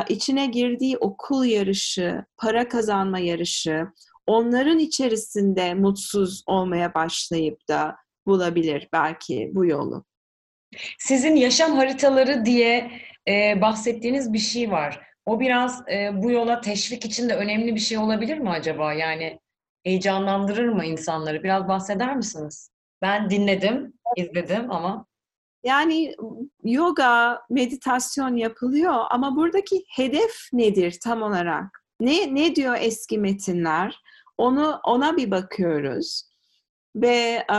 içine 0.09 0.45
girdiği 0.45 0.97
okul 0.97 1.45
yarışı, 1.45 2.25
para 2.37 2.67
kazanma 2.67 3.19
yarışı, 3.19 3.87
onların 4.27 4.79
içerisinde 4.79 5.73
mutsuz 5.73 6.43
olmaya 6.47 6.93
başlayıp 6.93 7.67
da 7.69 7.95
bulabilir 8.25 8.89
belki 8.93 9.51
bu 9.53 9.65
yolu. 9.65 10.05
Sizin 10.99 11.35
yaşam 11.35 11.71
haritaları 11.71 12.45
diye 12.45 12.91
e, 13.27 13.61
bahsettiğiniz 13.61 14.33
bir 14.33 14.39
şey 14.39 14.71
var. 14.71 15.12
O 15.25 15.39
biraz 15.39 15.83
e, 15.89 16.21
bu 16.23 16.31
yola 16.31 16.61
teşvik 16.61 17.05
için 17.05 17.29
de 17.29 17.35
önemli 17.35 17.75
bir 17.75 17.79
şey 17.79 17.97
olabilir 17.97 18.37
mi 18.37 18.49
acaba? 18.49 18.93
Yani 18.93 19.39
heyecanlandırır 19.83 20.69
mı 20.69 20.85
insanları? 20.85 21.43
Biraz 21.43 21.67
bahseder 21.67 22.15
misiniz? 22.15 22.71
Ben 23.01 23.29
dinledim, 23.29 23.93
izledim 24.17 24.71
ama 24.71 25.05
Yani 25.63 26.15
yoga, 26.63 27.41
meditasyon 27.49 28.35
yapılıyor 28.35 28.93
ama 29.09 29.35
buradaki 29.35 29.83
hedef 29.95 30.33
nedir 30.53 30.97
tam 31.03 31.21
olarak? 31.21 31.83
Ne 31.99 32.35
ne 32.35 32.55
diyor 32.55 32.77
eski 32.79 33.17
metinler? 33.17 33.99
Onu 34.37 34.79
ona 34.85 35.17
bir 35.17 35.31
bakıyoruz. 35.31 36.23
Ve 36.95 37.45
e, 37.49 37.53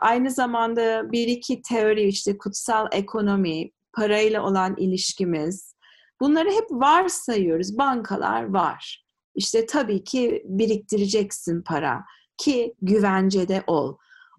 aynı 0.00 0.30
zamanda 0.30 1.12
bir 1.12 1.28
iki 1.28 1.62
teori 1.62 2.02
işte 2.02 2.38
kutsal 2.38 2.86
ekonomi, 2.92 3.70
parayla 3.92 4.42
olan 4.42 4.76
ilişkimiz. 4.76 5.74
Bunları 6.20 6.50
hep 6.50 6.70
varsayıyoruz. 6.70 7.78
Bankalar 7.78 8.42
var. 8.42 9.04
İşte 9.34 9.66
tabii 9.66 10.04
ki 10.04 10.42
biriktireceksin 10.44 11.62
para 11.62 12.04
ki 12.36 12.74
güvencede 12.82 13.64
ol. 13.66 13.96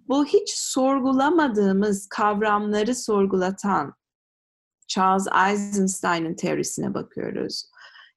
Bu 0.07 0.25
hiç 0.25 0.49
sorgulamadığımız 0.49 2.07
kavramları 2.07 2.95
sorgulatan 2.95 3.93
Charles 4.87 5.25
Eisenstein'ın 5.47 6.35
teorisine 6.35 6.93
bakıyoruz. 6.93 7.63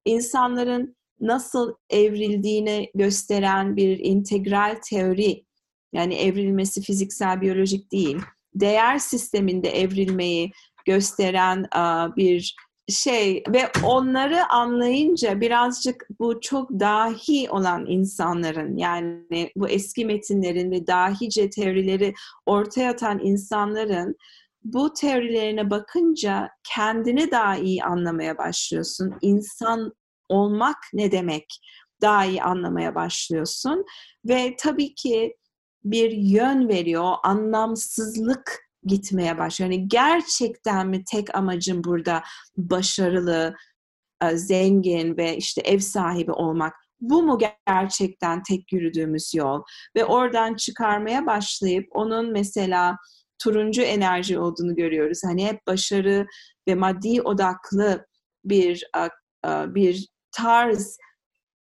İnsanların 0.05 0.97
nasıl 1.21 1.75
evrildiğini 1.91 2.91
gösteren 2.95 3.77
bir 3.77 3.99
integral 3.99 4.77
teori, 4.85 5.45
yani 5.93 6.15
evrilmesi 6.15 6.83
fiziksel 6.83 7.41
biyolojik 7.41 7.93
değil, 7.93 8.19
değer 8.55 8.99
sisteminde 8.99 9.71
evrilmeyi 9.71 10.53
gösteren 10.85 11.67
bir 12.17 12.57
şey 12.89 13.43
ve 13.49 13.71
onları 13.85 14.49
anlayınca 14.49 15.41
birazcık 15.41 16.07
bu 16.21 16.41
çok 16.41 16.71
dahi 16.71 17.51
olan 17.51 17.87
insanların 17.87 18.77
yani 18.77 19.53
bu 19.57 19.69
eski 19.69 20.05
metinlerin 20.05 20.71
ve 20.71 20.87
dahice 20.87 21.51
teorileri 21.51 22.15
ortaya 22.47 22.91
atan 22.91 23.21
insanların 23.23 24.17
bu 24.65 24.93
teorilerine 24.93 25.71
bakınca 25.71 26.51
kendini 26.75 27.31
daha 27.31 27.57
iyi 27.57 27.85
anlamaya 27.85 28.39
başlıyorsun. 28.39 29.15
İnsan 29.21 29.93
olmak 30.29 30.77
ne 30.93 31.13
demek 31.13 31.61
daha 32.01 32.25
iyi 32.25 32.43
anlamaya 32.43 32.95
başlıyorsun 32.95 33.85
ve 34.25 34.57
tabii 34.59 34.95
ki 34.95 35.37
bir 35.85 36.11
yön 36.11 36.69
veriyor, 36.69 37.15
anlamsızlık 37.23 38.72
gitmeye 38.85 39.39
başlıyor. 39.39 39.71
Yani 39.71 39.89
gerçekten 39.89 40.89
mi 40.89 41.05
tek 41.05 41.35
amacım 41.35 41.85
burada 41.85 42.23
başarılı, 42.57 43.55
e, 44.23 44.37
zengin 44.37 45.17
ve 45.17 45.37
işte 45.37 45.61
ev 45.61 45.79
sahibi 45.79 46.33
olmak? 46.33 46.75
Bu 47.01 47.23
mu 47.23 47.39
gerçekten 47.67 48.43
tek 48.43 48.73
yürüdüğümüz 48.73 49.35
yol? 49.35 49.63
Ve 49.97 50.05
oradan 50.05 50.55
çıkarmaya 50.55 51.27
başlayıp 51.27 51.87
onun 51.91 52.33
mesela 52.33 52.97
turuncu 53.43 53.83
enerji 53.83 54.39
olduğunu 54.39 54.75
görüyoruz. 54.75 55.21
Hani 55.25 55.47
hep 55.47 55.67
başarı 55.67 56.27
ve 56.69 56.75
maddi 56.75 57.23
odaklı 57.23 58.07
bir 58.45 58.85
e, 58.97 59.01
e, 59.49 59.75
bir 59.75 60.09
tarz 60.33 60.99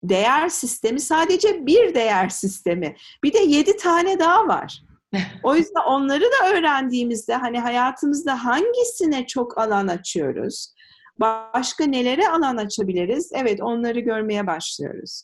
değer 0.03 0.49
sistemi 0.49 1.01
sadece 1.01 1.67
bir 1.67 1.95
değer 1.95 2.29
sistemi. 2.29 2.97
Bir 3.25 3.33
de 3.33 3.39
yedi 3.39 3.77
tane 3.77 4.19
daha 4.19 4.49
var. 4.49 4.83
O 5.43 5.57
yüzden 5.57 5.83
onları 5.89 6.23
da 6.23 6.51
öğrendiğimizde 6.51 7.35
hani 7.35 7.61
hayatımızda 7.61 8.45
hangisine 8.45 9.27
çok 9.27 9.59
alan 9.59 9.89
açıyoruz? 9.89 10.75
Başka 11.21 11.85
nelere 11.85 12.29
alan 12.29 12.57
açabiliriz? 12.57 13.31
Evet 13.35 13.63
onları 13.63 14.01
görmeye 14.01 14.47
başlıyoruz. 14.47 15.23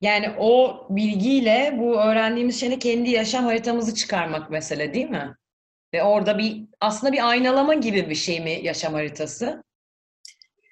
Yani 0.00 0.30
o 0.38 0.86
bilgiyle 0.90 1.76
bu 1.78 2.00
öğrendiğimiz 2.00 2.60
şeyle 2.60 2.78
kendi 2.78 3.10
yaşam 3.10 3.44
haritamızı 3.44 3.94
çıkarmak 3.94 4.50
mesele 4.50 4.94
değil 4.94 5.10
mi? 5.10 5.36
Ve 5.94 6.02
orada 6.02 6.38
bir 6.38 6.64
aslında 6.80 7.12
bir 7.12 7.28
aynalama 7.28 7.74
gibi 7.74 8.10
bir 8.10 8.14
şey 8.14 8.40
mi 8.40 8.60
yaşam 8.62 8.94
haritası? 8.94 9.62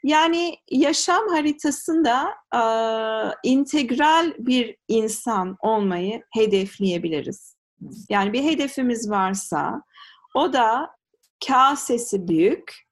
Yani 0.05 0.57
yaşam 0.71 1.29
haritasında 1.29 2.25
e, 2.55 2.61
integral 3.49 4.33
bir 4.39 4.77
insan 4.89 5.57
olmayı 5.61 6.23
hedefleyebiliriz. 6.35 7.54
Yani 8.09 8.33
bir 8.33 8.45
hedefimiz 8.45 9.11
varsa 9.11 9.83
o 10.35 10.53
da 10.53 10.91
kasesi 11.49 12.29
büyük, 12.29 12.85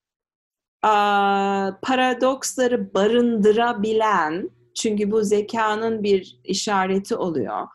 paradoksları 1.82 2.94
barındırabilen, 2.94 4.50
çünkü 4.76 5.10
bu 5.10 5.22
zekanın 5.22 6.02
bir 6.02 6.40
işareti 6.44 7.16
oluyor. 7.16 7.68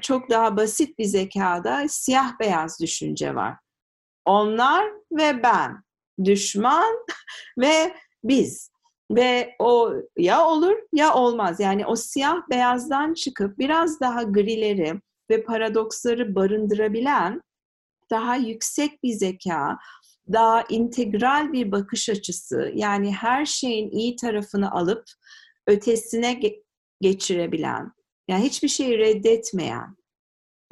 Çok 0.00 0.30
daha 0.30 0.56
basit 0.56 0.98
bir 0.98 1.04
zekada 1.04 1.88
siyah 1.88 2.40
beyaz 2.40 2.80
düşünce 2.80 3.34
var. 3.34 3.56
Onlar 4.24 4.84
ve 5.12 5.42
ben, 5.42 5.82
düşman 6.24 7.06
ve 7.58 7.94
biz. 8.24 8.70
Ve 9.10 9.56
o 9.58 9.92
ya 10.16 10.46
olur 10.46 10.76
ya 10.92 11.14
olmaz. 11.14 11.60
Yani 11.60 11.86
o 11.86 11.96
siyah 11.96 12.36
beyazdan 12.50 13.14
çıkıp 13.14 13.58
biraz 13.58 14.00
daha 14.00 14.22
grileri, 14.22 15.00
ve 15.30 15.44
paradoksları 15.44 16.34
barındırabilen 16.34 17.42
daha 18.10 18.36
yüksek 18.36 19.02
bir 19.02 19.12
zeka, 19.12 19.78
daha 20.32 20.64
integral 20.68 21.52
bir 21.52 21.72
bakış 21.72 22.08
açısı, 22.08 22.72
yani 22.74 23.12
her 23.12 23.46
şeyin 23.46 23.90
iyi 23.90 24.16
tarafını 24.16 24.72
alıp 24.72 25.04
ötesine 25.66 26.32
ge- 26.32 26.62
geçirebilen, 27.00 27.92
yani 28.28 28.44
hiçbir 28.44 28.68
şeyi 28.68 28.98
reddetmeyen, 28.98 29.96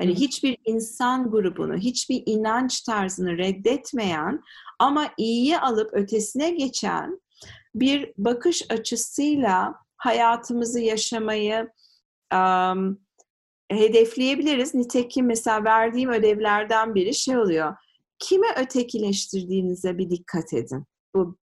hani 0.00 0.14
hiçbir 0.14 0.59
insan 0.64 1.30
grubunu, 1.30 1.76
hiçbir 1.76 2.22
inanç 2.26 2.80
tarzını 2.80 3.38
reddetmeyen 3.38 4.40
ama 4.78 5.11
iyiyi 5.16 5.59
alıp 5.59 5.94
ötesine 5.94 6.50
geçen 6.50 7.20
bir 7.74 8.12
bakış 8.18 8.70
açısıyla 8.70 9.74
hayatımızı 9.96 10.80
yaşamayı 10.80 11.70
um, 12.34 13.03
hedefleyebiliriz. 13.74 14.74
Nitekim 14.74 15.26
mesela 15.26 15.64
verdiğim 15.64 16.10
ödevlerden 16.10 16.94
biri 16.94 17.14
şey 17.14 17.38
oluyor. 17.38 17.74
Kime 18.18 18.46
ötekileştirdiğinize 18.56 19.98
bir 19.98 20.10
dikkat 20.10 20.52
edin 20.52 20.86
bu 21.14 21.38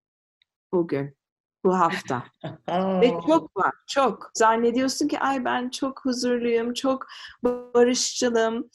bugün, 0.72 1.16
bu 1.64 1.78
hafta. 1.78 2.24
Ve 3.00 3.10
çok 3.26 3.56
var, 3.56 3.72
çok. 3.86 4.30
Zannediyorsun 4.34 5.08
ki 5.08 5.18
ay 5.18 5.44
ben 5.44 5.70
çok 5.70 6.04
huzurluyum, 6.04 6.74
çok 6.74 7.06
barışçılım. 7.42 8.70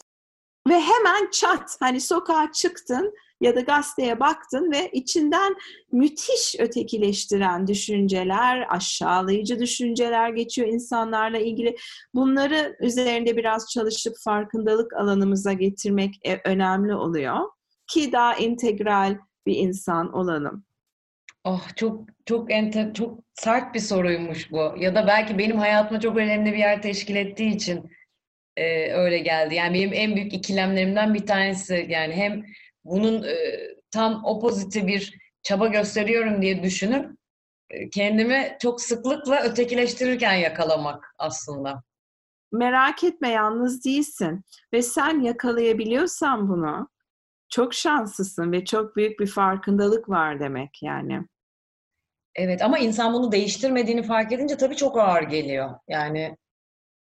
Ve 0.70 0.80
hemen 0.80 1.30
çat, 1.32 1.78
hani 1.80 2.02
sokağa 2.02 2.52
çıktın, 2.52 3.14
ya 3.42 3.56
da 3.56 3.62
gazeteye 3.62 4.20
baktın 4.20 4.72
ve 4.72 4.90
içinden 4.92 5.56
müthiş 5.92 6.56
ötekileştiren 6.60 7.68
düşünceler, 7.68 8.66
aşağılayıcı 8.70 9.60
düşünceler 9.60 10.30
geçiyor 10.30 10.68
insanlarla 10.68 11.38
ilgili. 11.38 11.76
Bunları 12.14 12.78
üzerinde 12.80 13.38
biraz 13.38 13.70
çalışıp 13.70 14.14
farkındalık 14.24 14.94
alanımıza 14.94 15.54
getirmek 15.54 16.16
e, 16.26 16.42
önemli 16.46 16.96
oluyor 16.96 17.40
ki 17.88 18.12
daha 18.12 18.36
integral 18.36 19.18
bir 19.46 19.56
insan 19.56 20.14
olalım. 20.14 20.66
Oh 21.44 21.68
çok 21.76 22.10
çok 22.26 22.52
ente, 22.52 22.92
çok 22.94 23.20
sert 23.34 23.76
bir 23.76 23.80
soruymuş 23.80 24.52
bu. 24.52 24.74
Ya 24.78 24.96
da 24.96 25.08
belki 25.08 25.38
benim 25.38 25.58
hayatıma 25.58 26.00
çok 26.00 26.18
önemli 26.18 26.54
bir 26.54 26.58
yer 26.58 26.82
teşkil 26.82 27.16
ettiği 27.16 27.56
için 27.56 27.90
e, 28.58 28.92
öyle 28.92 29.20
geldi. 29.20 29.56
Yani 29.56 29.74
benim 29.74 29.94
en 29.94 30.16
büyük 30.16 30.34
ikilemlerimden 30.34 31.14
bir 31.14 31.26
tanesi. 31.26 31.86
Yani 31.90 32.14
hem 32.14 32.44
bunun 32.88 33.24
e, 33.24 33.36
tam 33.92 34.26
opoziti 34.26 34.88
bir 34.88 35.14
çaba 35.44 35.68
gösteriyorum 35.68 36.42
diye 36.42 36.64
düşünüp 36.64 37.18
e, 37.70 37.90
kendimi 37.90 38.58
çok 38.62 38.82
sıklıkla 38.82 39.44
ötekileştirirken 39.44 40.34
yakalamak 40.34 41.16
aslında. 41.18 41.84
Merak 42.52 43.04
etme 43.04 43.30
yalnız 43.30 43.86
değilsin 43.86 44.44
ve 44.74 44.82
sen 44.82 45.20
yakalayabiliyorsan 45.20 46.50
bunu 46.50 46.90
çok 47.50 47.74
şanslısın 47.74 48.52
ve 48.52 48.66
çok 48.66 48.96
büyük 48.96 49.20
bir 49.20 49.28
farkındalık 49.28 50.10
var 50.10 50.40
demek 50.40 50.84
yani. 50.84 51.26
Evet 52.36 52.62
ama 52.62 52.80
insan 52.80 53.14
bunu 53.14 53.32
değiştirmediğini 53.32 54.04
fark 54.04 54.32
edince 54.32 54.58
tabii 54.58 54.76
çok 54.76 54.98
ağır 54.98 55.24
geliyor. 55.24 55.70
Yani 55.88 56.38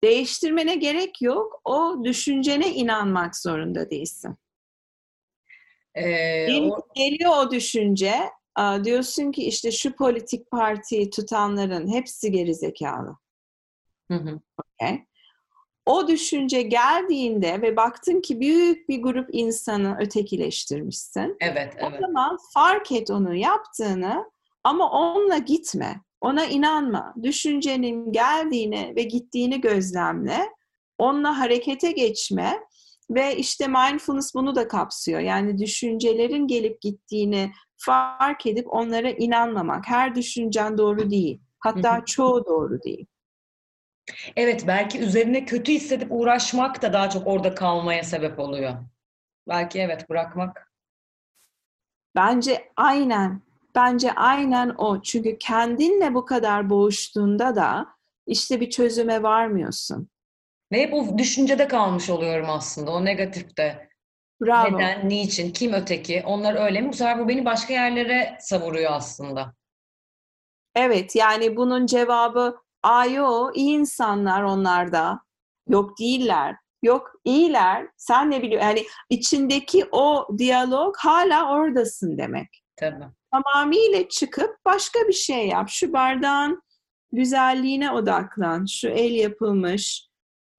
değiştirmene 0.03 0.75
gerek 0.75 1.21
yok. 1.21 1.61
O 1.65 2.03
düşüncene 2.03 2.73
inanmak 2.73 3.37
zorunda 3.37 3.89
değilsin. 3.89 4.37
Ee, 5.95 6.61
o... 6.61 6.87
Geliyor 6.95 7.31
o 7.37 7.51
düşünce. 7.51 8.13
Diyorsun 8.83 9.31
ki 9.31 9.43
işte 9.43 9.71
şu 9.71 9.95
politik 9.95 10.51
partiyi 10.51 11.09
tutanların 11.09 11.93
hepsi 11.93 12.31
gerizekalı. 12.31 13.17
Hı 14.11 14.17
hı. 14.17 14.39
Okay. 14.57 15.05
O 15.85 16.07
düşünce 16.07 16.61
geldiğinde 16.61 17.61
ve 17.61 17.75
baktın 17.75 18.21
ki 18.21 18.39
büyük 18.39 18.89
bir 18.89 19.01
grup 19.01 19.29
insanı 19.31 19.97
ötekileştirmişsin. 19.99 21.37
Evet, 21.39 21.73
evet. 21.77 21.93
O 21.97 22.01
zaman 22.01 22.37
fark 22.53 22.91
et 22.91 23.09
onu 23.11 23.35
yaptığını 23.35 24.31
ama 24.63 24.91
onunla 24.91 25.37
gitme. 25.37 26.01
Ona 26.21 26.45
inanma. 26.45 27.13
Düşüncenin 27.23 28.11
geldiğini 28.11 28.93
ve 28.95 29.03
gittiğini 29.03 29.61
gözlemle. 29.61 30.49
onunla 30.97 31.39
harekete 31.39 31.91
geçme 31.91 32.59
ve 33.15 33.35
işte 33.35 33.67
mindfulness 33.67 34.35
bunu 34.35 34.55
da 34.55 34.67
kapsıyor. 34.67 35.19
Yani 35.19 35.57
düşüncelerin 35.57 36.47
gelip 36.47 36.81
gittiğini 36.81 37.51
fark 37.77 38.45
edip 38.45 38.73
onlara 38.73 39.09
inanmamak. 39.09 39.87
Her 39.87 40.15
düşüncen 40.15 40.77
doğru 40.77 41.09
değil. 41.09 41.41
Hatta 41.59 42.05
çoğu 42.05 42.45
doğru 42.45 42.83
değil. 42.83 43.05
Evet, 44.35 44.63
belki 44.67 44.99
üzerine 44.99 45.45
kötü 45.45 45.71
hissedip 45.71 46.07
uğraşmak 46.11 46.81
da 46.81 46.93
daha 46.93 47.09
çok 47.09 47.27
orada 47.27 47.55
kalmaya 47.55 48.03
sebep 48.03 48.39
oluyor. 48.39 48.73
Belki 49.47 49.79
evet 49.79 50.09
bırakmak. 50.09 50.71
Bence 52.15 52.71
aynen. 52.77 53.41
Bence 53.75 54.11
aynen 54.11 54.69
o. 54.77 55.01
Çünkü 55.01 55.37
kendinle 55.37 56.13
bu 56.13 56.25
kadar 56.25 56.69
boğuştuğunda 56.69 57.55
da 57.55 57.87
işte 58.27 58.61
bir 58.61 58.69
çözüme 58.69 59.23
varmıyorsun. 59.23 60.10
Ve 60.71 60.81
hep 60.81 60.93
o 60.93 61.17
düşüncede 61.17 61.67
kalmış 61.67 62.09
oluyorum 62.09 62.49
aslında. 62.49 62.91
O 62.91 63.05
negatifte. 63.05 63.89
Bravo. 64.41 64.77
Neden, 64.77 65.09
niçin, 65.09 65.51
kim 65.51 65.73
öteki? 65.73 66.23
Onlar 66.25 66.65
öyle 66.65 66.81
mi? 66.81 66.89
Bu 66.89 66.93
sefer 66.93 67.19
bu 67.19 67.27
beni 67.27 67.45
başka 67.45 67.73
yerlere 67.73 68.37
savuruyor 68.39 68.91
aslında. 68.91 69.53
Evet 70.75 71.15
yani 71.15 71.55
bunun 71.55 71.85
cevabı 71.85 72.57
ayo 72.83 73.51
iyi 73.53 73.77
insanlar 73.77 74.43
onlar 74.43 74.91
da. 74.91 75.21
Yok 75.69 75.99
değiller. 75.99 76.55
Yok 76.83 77.11
iyiler. 77.25 77.87
Sen 77.97 78.31
ne 78.31 78.41
biliyorsun? 78.41 78.67
Yani 78.67 78.85
içindeki 79.09 79.85
o 79.91 80.27
diyalog 80.37 80.95
hala 80.97 81.53
oradasın 81.53 82.17
demek. 82.17 82.63
Tabii. 82.75 83.05
Tamamıyla 83.31 84.09
çıkıp 84.09 84.65
başka 84.65 84.99
bir 85.07 85.13
şey 85.13 85.47
yap. 85.47 85.69
Şu 85.69 85.93
bardağın 85.93 86.61
güzelliğine 87.11 87.91
odaklan. 87.91 88.65
Şu 88.65 88.87
el 88.87 89.11
yapılmış 89.11 90.10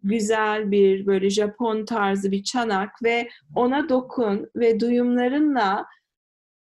güzel 0.05 0.71
bir 0.71 1.07
böyle 1.07 1.31
Japon 1.31 1.85
tarzı 1.85 2.33
bir 2.33 2.45
çanak 2.45 3.03
ve 3.03 3.29
ona 3.55 3.89
dokun 3.89 4.51
ve 4.57 4.81
duyumlarınla 4.81 5.87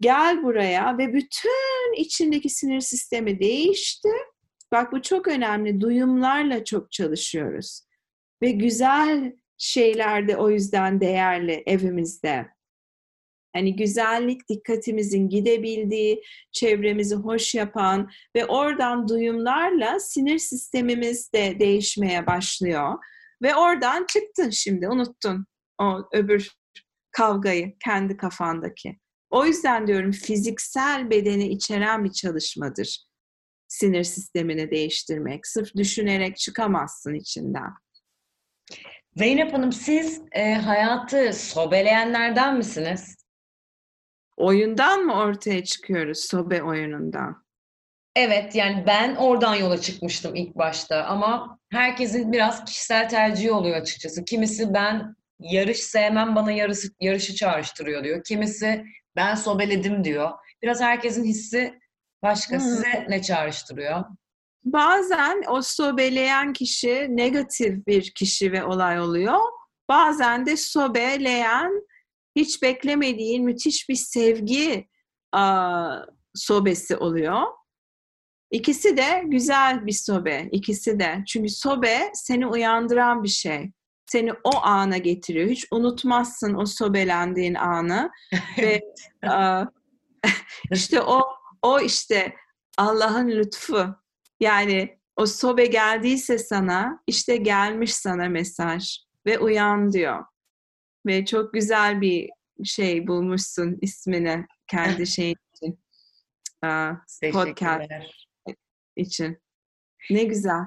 gel 0.02 0.44
buraya 0.44 0.98
ve 0.98 1.14
bütün 1.14 1.94
içindeki 1.98 2.50
sinir 2.50 2.82
sistemi 2.82 3.40
değişti. 3.40 4.10
Bak 4.72 4.92
bu 4.92 5.02
çok 5.02 5.28
önemli. 5.28 5.82
Duyumlarla 5.82 6.64
çok 6.64 6.92
çalışıyoruz. 6.92 7.82
Ve 8.42 8.52
güzel 8.52 9.34
şeyler 9.58 10.28
de 10.28 10.38
o 10.38 10.50
yüzden 10.50 11.02
değerli 11.02 11.64
evimizde. 11.66 12.48
Hani 13.54 13.76
güzellik 13.76 14.50
dikkatimizin 14.50 15.30
gidebildiği, 15.30 16.24
çevremizi 16.52 17.16
hoş 17.16 17.56
yapan 17.56 18.10
ve 18.36 18.46
oradan 18.46 19.08
duyumlarla 19.08 20.00
sinir 20.00 20.40
sistemimiz 20.40 21.34
de 21.34 21.60
değişmeye 21.60 22.28
başlıyor. 22.28 22.94
Ve 23.42 23.56
oradan 23.56 24.06
çıktın 24.10 24.50
şimdi, 24.50 24.90
unuttun 24.90 25.46
o 25.82 26.10
öbür 26.14 26.52
kavgayı 27.12 27.74
kendi 27.86 28.18
kafandaki. 28.18 28.98
O 29.30 29.46
yüzden 29.46 29.88
diyorum 29.88 30.12
fiziksel 30.12 31.10
bedeni 31.10 31.48
içeren 31.48 32.04
bir 32.04 32.12
çalışmadır 32.12 33.06
sinir 33.68 34.04
sistemini 34.04 34.72
değiştirmek. 34.72 35.48
Sırf 35.48 35.76
düşünerek 35.76 36.38
çıkamazsın 36.38 37.14
içinden. 37.14 37.74
Zeynep 39.16 39.54
Hanım 39.54 39.72
siz 39.72 40.22
e, 40.32 40.54
hayatı 40.54 41.34
sobeleyenlerden 41.34 42.58
misiniz? 42.58 43.23
Oyundan 44.38 45.06
mı 45.06 45.14
ortaya 45.14 45.64
çıkıyoruz 45.64 46.20
sobe 46.20 46.64
oyunundan? 46.64 47.44
Evet 48.16 48.56
yani 48.56 48.84
ben 48.88 49.16
oradan 49.16 49.56
yola 49.56 49.82
çıkmıştım 49.82 50.36
ilk 50.36 50.56
başta 50.56 51.04
ama 51.04 51.60
herkesin 51.72 52.32
biraz 52.32 52.66
kişisel 52.66 53.10
tercihi 53.10 53.52
oluyor 53.52 53.78
açıkçası. 53.78 54.26
Kimisi 54.26 54.74
ben 54.74 55.16
yarış 55.40 55.80
sevmem 55.80 56.36
bana 56.36 56.52
yarışı, 56.52 56.88
yarışı 57.00 57.36
çağrıştırıyor 57.36 58.04
diyor. 58.04 58.24
Kimisi 58.24 58.86
ben 59.16 59.36
sobeledim 59.36 60.04
diyor. 60.04 60.32
Biraz 60.62 60.82
herkesin 60.82 61.24
hissi 61.24 61.80
başka. 62.24 62.54
Hmm. 62.54 62.62
Size 62.62 63.06
ne 63.10 63.22
çağrıştırıyor? 63.22 64.04
Bazen 64.64 65.44
o 65.48 65.62
sobeleyen 65.62 66.54
kişi 66.54 67.08
negatif 67.10 67.88
bir 67.88 68.12
kişi 68.12 68.52
ve 68.52 68.64
olay 68.64 69.00
oluyor. 69.00 69.40
Bazen 69.90 70.46
de 70.46 70.58
sobeleyen 70.58 71.72
hiç 72.36 72.62
beklemediğin 72.62 73.46
müthiş 73.46 73.90
bir 73.90 73.96
sevgi 73.96 74.88
aa, 75.32 76.00
sobesi 76.36 76.98
oluyor. 76.98 77.42
İkisi 78.52 78.98
de 78.98 79.24
güzel 79.26 79.86
bir 79.86 79.92
sobe, 79.92 80.50
ikisi 80.52 81.00
de. 81.00 81.24
Çünkü 81.28 81.50
sobe 81.50 82.12
seni 82.14 82.48
uyandıran 82.48 83.24
bir 83.24 83.30
şey. 83.30 83.72
Seni 84.06 84.34
o 84.34 84.58
ana 84.64 84.98
getiriyor. 84.98 85.50
Hiç 85.50 85.68
unutmazsın 85.72 86.54
o 86.54 86.66
sobelendiğin 86.66 87.54
anı. 87.54 88.12
Ve 88.58 88.82
aa, 89.28 89.66
işte 90.72 91.02
o 91.02 91.22
o 91.62 91.80
işte 91.80 92.36
Allah'ın 92.78 93.28
lütfu. 93.28 93.96
Yani 94.40 95.00
o 95.16 95.26
sobe 95.26 95.66
geldiyse 95.66 96.38
sana 96.38 97.00
işte 97.08 97.38
gelmiş 97.38 97.96
sana 97.96 98.30
mesaj 98.30 98.98
ve 99.26 99.40
uyan 99.40 99.94
diyor. 99.94 100.26
Ve 101.06 101.26
çok 101.26 101.54
güzel 101.54 102.02
bir 102.02 102.30
şey 102.64 103.08
bulmuşsun 103.08 103.78
ismini 103.82 104.46
kendi 104.68 105.08
şeyin 105.08 105.38
için. 105.56 105.80
Podcast 107.32 107.92
için. 108.96 109.38
Ne 110.10 110.24
güzel. 110.24 110.62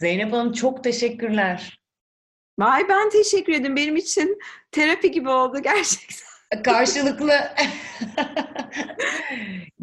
Zeynep 0.00 0.32
Hanım 0.32 0.52
çok 0.52 0.84
teşekkürler. 0.84 1.80
Vay 2.58 2.88
ben 2.88 3.10
teşekkür 3.10 3.52
ederim. 3.52 3.76
Benim 3.76 3.96
için 3.96 4.38
terapi 4.70 5.10
gibi 5.10 5.28
oldu 5.28 5.62
gerçekten. 5.62 6.62
Karşılıklı. 6.62 7.32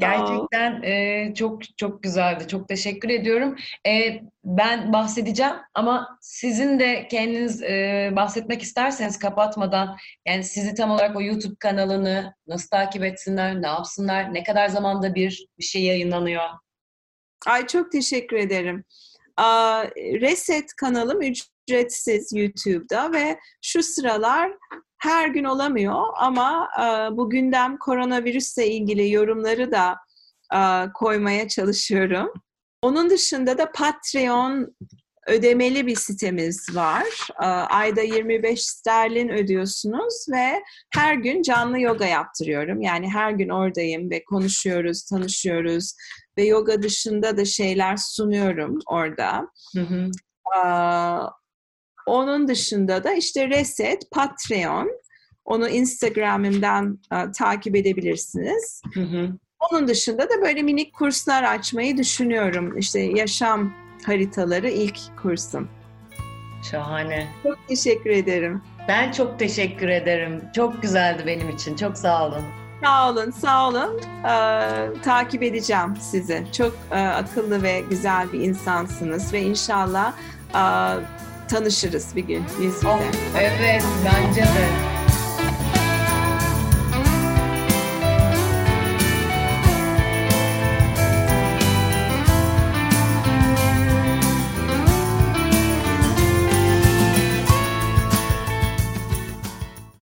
Gerçekten 0.01 0.81
e, 0.81 1.33
çok 1.33 1.77
çok 1.77 2.03
güzeldi. 2.03 2.47
Çok 2.47 2.67
teşekkür 2.67 3.09
ediyorum. 3.09 3.55
E, 3.87 4.21
ben 4.43 4.93
bahsedeceğim 4.93 5.53
ama 5.73 6.17
sizin 6.21 6.79
de 6.79 7.07
kendiniz 7.07 7.63
e, 7.63 8.09
bahsetmek 8.15 8.61
isterseniz 8.61 9.19
kapatmadan 9.19 9.97
yani 10.27 10.43
sizi 10.43 10.75
tam 10.75 10.91
olarak 10.91 11.15
o 11.15 11.21
YouTube 11.21 11.55
kanalını 11.59 12.33
nasıl 12.47 12.67
takip 12.69 13.03
etsinler, 13.03 13.61
ne 13.61 13.67
yapsınlar, 13.67 14.33
ne 14.33 14.43
kadar 14.43 14.67
zamanda 14.67 15.15
bir 15.15 15.45
bir 15.59 15.63
şey 15.63 15.83
yayınlanıyor? 15.83 16.43
Ay 17.47 17.67
çok 17.67 17.91
teşekkür 17.91 18.37
ederim. 18.37 18.83
Aa, 19.37 19.83
Reset 19.97 20.73
kanalım 20.73 21.21
ücretsiz 21.21 21.51
YouTube'da 22.33 23.11
ve 23.13 23.39
şu 23.61 23.83
sıralar 23.83 24.51
her 24.97 25.27
gün 25.27 25.43
olamıyor 25.43 26.03
ama 26.15 26.69
e, 26.79 27.17
bu 27.17 27.29
gündem 27.29 27.77
koronavirüsle 27.77 28.67
ilgili 28.67 29.11
yorumları 29.11 29.71
da 29.71 29.95
e, 30.53 30.91
koymaya 30.93 31.47
çalışıyorum. 31.47 32.33
Onun 32.81 33.09
dışında 33.09 33.57
da 33.57 33.71
Patreon 33.71 34.75
ödemeli 35.27 35.87
bir 35.87 35.95
sitemiz 35.95 36.75
var. 36.75 37.27
E, 37.41 37.45
ayda 37.45 38.01
25 38.01 38.65
sterlin 38.65 39.29
ödüyorsunuz 39.29 40.25
ve 40.31 40.63
her 40.93 41.15
gün 41.15 41.41
canlı 41.41 41.79
yoga 41.79 42.05
yaptırıyorum. 42.05 42.81
Yani 42.81 43.09
her 43.09 43.31
gün 43.31 43.49
oradayım 43.49 44.09
ve 44.09 44.23
konuşuyoruz, 44.23 45.03
tanışıyoruz 45.03 45.93
ve 46.37 46.43
yoga 46.43 46.81
dışında 46.81 47.37
da 47.37 47.45
şeyler 47.45 47.97
sunuyorum 47.97 48.79
orada. 48.87 49.47
Hı 49.75 49.81
hı. 49.81 50.11
Onun 52.05 52.47
dışında 52.47 53.03
da 53.03 53.13
işte 53.13 53.49
Reset, 53.49 54.11
Patreon. 54.11 54.89
Onu 55.45 55.69
Instagram'ımdan 55.69 56.99
e, 57.13 57.31
takip 57.31 57.75
edebilirsiniz. 57.75 58.81
Hı 58.93 59.01
hı. 59.01 59.29
Onun 59.59 59.87
dışında 59.87 60.23
da 60.29 60.41
böyle 60.41 60.61
minik 60.61 60.93
kurslar 60.93 61.43
açmayı 61.43 61.97
düşünüyorum. 61.97 62.77
İşte 62.77 62.99
yaşam 62.99 63.73
haritaları 64.05 64.69
ilk 64.69 64.97
kursum. 65.21 65.69
Şahane. 66.71 67.27
Çok 67.43 67.67
teşekkür 67.67 68.09
ederim. 68.09 68.61
Ben 68.87 69.11
çok 69.11 69.39
teşekkür 69.39 69.87
ederim. 69.87 70.43
Çok 70.55 70.81
güzeldi 70.81 71.23
benim 71.25 71.49
için. 71.49 71.75
Çok 71.75 71.97
sağ 71.97 72.27
olun. 72.27 72.43
Sağ 72.83 73.09
olun, 73.11 73.31
sağ 73.31 73.67
olun. 73.69 74.01
Ee, 74.25 75.01
takip 75.03 75.43
edeceğim 75.43 75.93
sizi. 76.01 76.43
Çok 76.51 76.73
e, 76.91 76.99
akıllı 76.99 77.63
ve 77.63 77.83
güzel 77.89 78.33
bir 78.33 78.39
insansınız 78.39 79.33
ve 79.33 79.41
inşallah 79.41 80.13
e, 80.53 80.63
tanışırız 81.51 82.15
bir 82.15 82.23
gün 82.27 82.43
yüze. 82.61 82.87
Oh, 82.87 82.99
evet 83.39 83.83
bence 84.05 84.41
de. 84.41 85.00